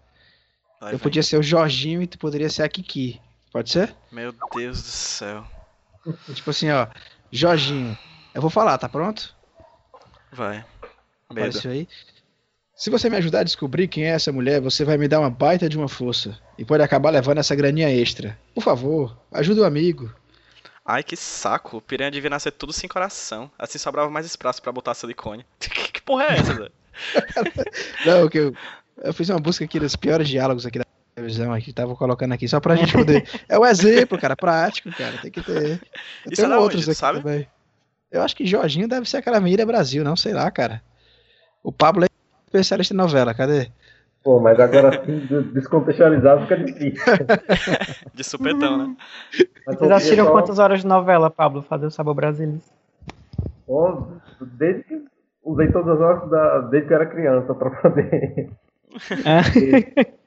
[0.79, 1.03] Vai, eu vem.
[1.03, 3.19] podia ser o Jorginho e tu poderia ser a Kiki.
[3.51, 3.95] Pode ser?
[4.11, 5.45] Meu Deus do céu.
[6.33, 6.87] Tipo assim, ó,
[7.31, 7.97] Jorginho,
[8.33, 9.35] eu vou falar, tá pronto?
[10.31, 10.63] Vai.
[11.29, 11.87] Apareceu aí.
[12.79, 15.29] Se você me ajudar a descobrir quem é essa mulher, você vai me dar uma
[15.29, 16.39] baita de uma força.
[16.57, 18.39] E pode acabar levando essa graninha extra.
[18.55, 20.09] Por favor, ajuda o amigo.
[20.91, 21.77] Ai, que saco.
[21.77, 23.51] O piranha devia nascer tudo sem coração.
[23.59, 25.45] Assim sobrava mais espaço pra botar silicone.
[25.93, 26.69] que porra é essa, Zé?
[28.07, 28.55] Não, que eu,
[28.97, 32.47] eu fiz uma busca aqui dos piores diálogos aqui da televisão aqui, tava colocando aqui
[32.47, 33.23] só pra gente poder.
[33.47, 35.79] É o exemplo, cara, prático, cara, tem que ter.
[36.25, 37.19] Isso Tem é outros onde, aqui sabe?
[37.19, 37.47] também.
[38.11, 40.81] Eu acho que Jorginho deve ser aquela Mira Brasil, não sei lá, cara.
[41.61, 42.07] O Pablo é
[42.47, 43.71] especialista em novela, cadê?
[44.23, 47.01] Pô, mas agora assim, de- descontextualizado fica difícil.
[48.13, 48.95] De supetão, né?
[49.65, 52.61] Mas Vocês assistiram só- quantas horas de novela, Pablo, fazer o Sabor Brasileiro?
[53.65, 54.07] Pô,
[54.41, 55.01] desde que
[55.43, 58.49] usei todas as horas da, desde que eu era criança pra poder.
[59.25, 60.09] É.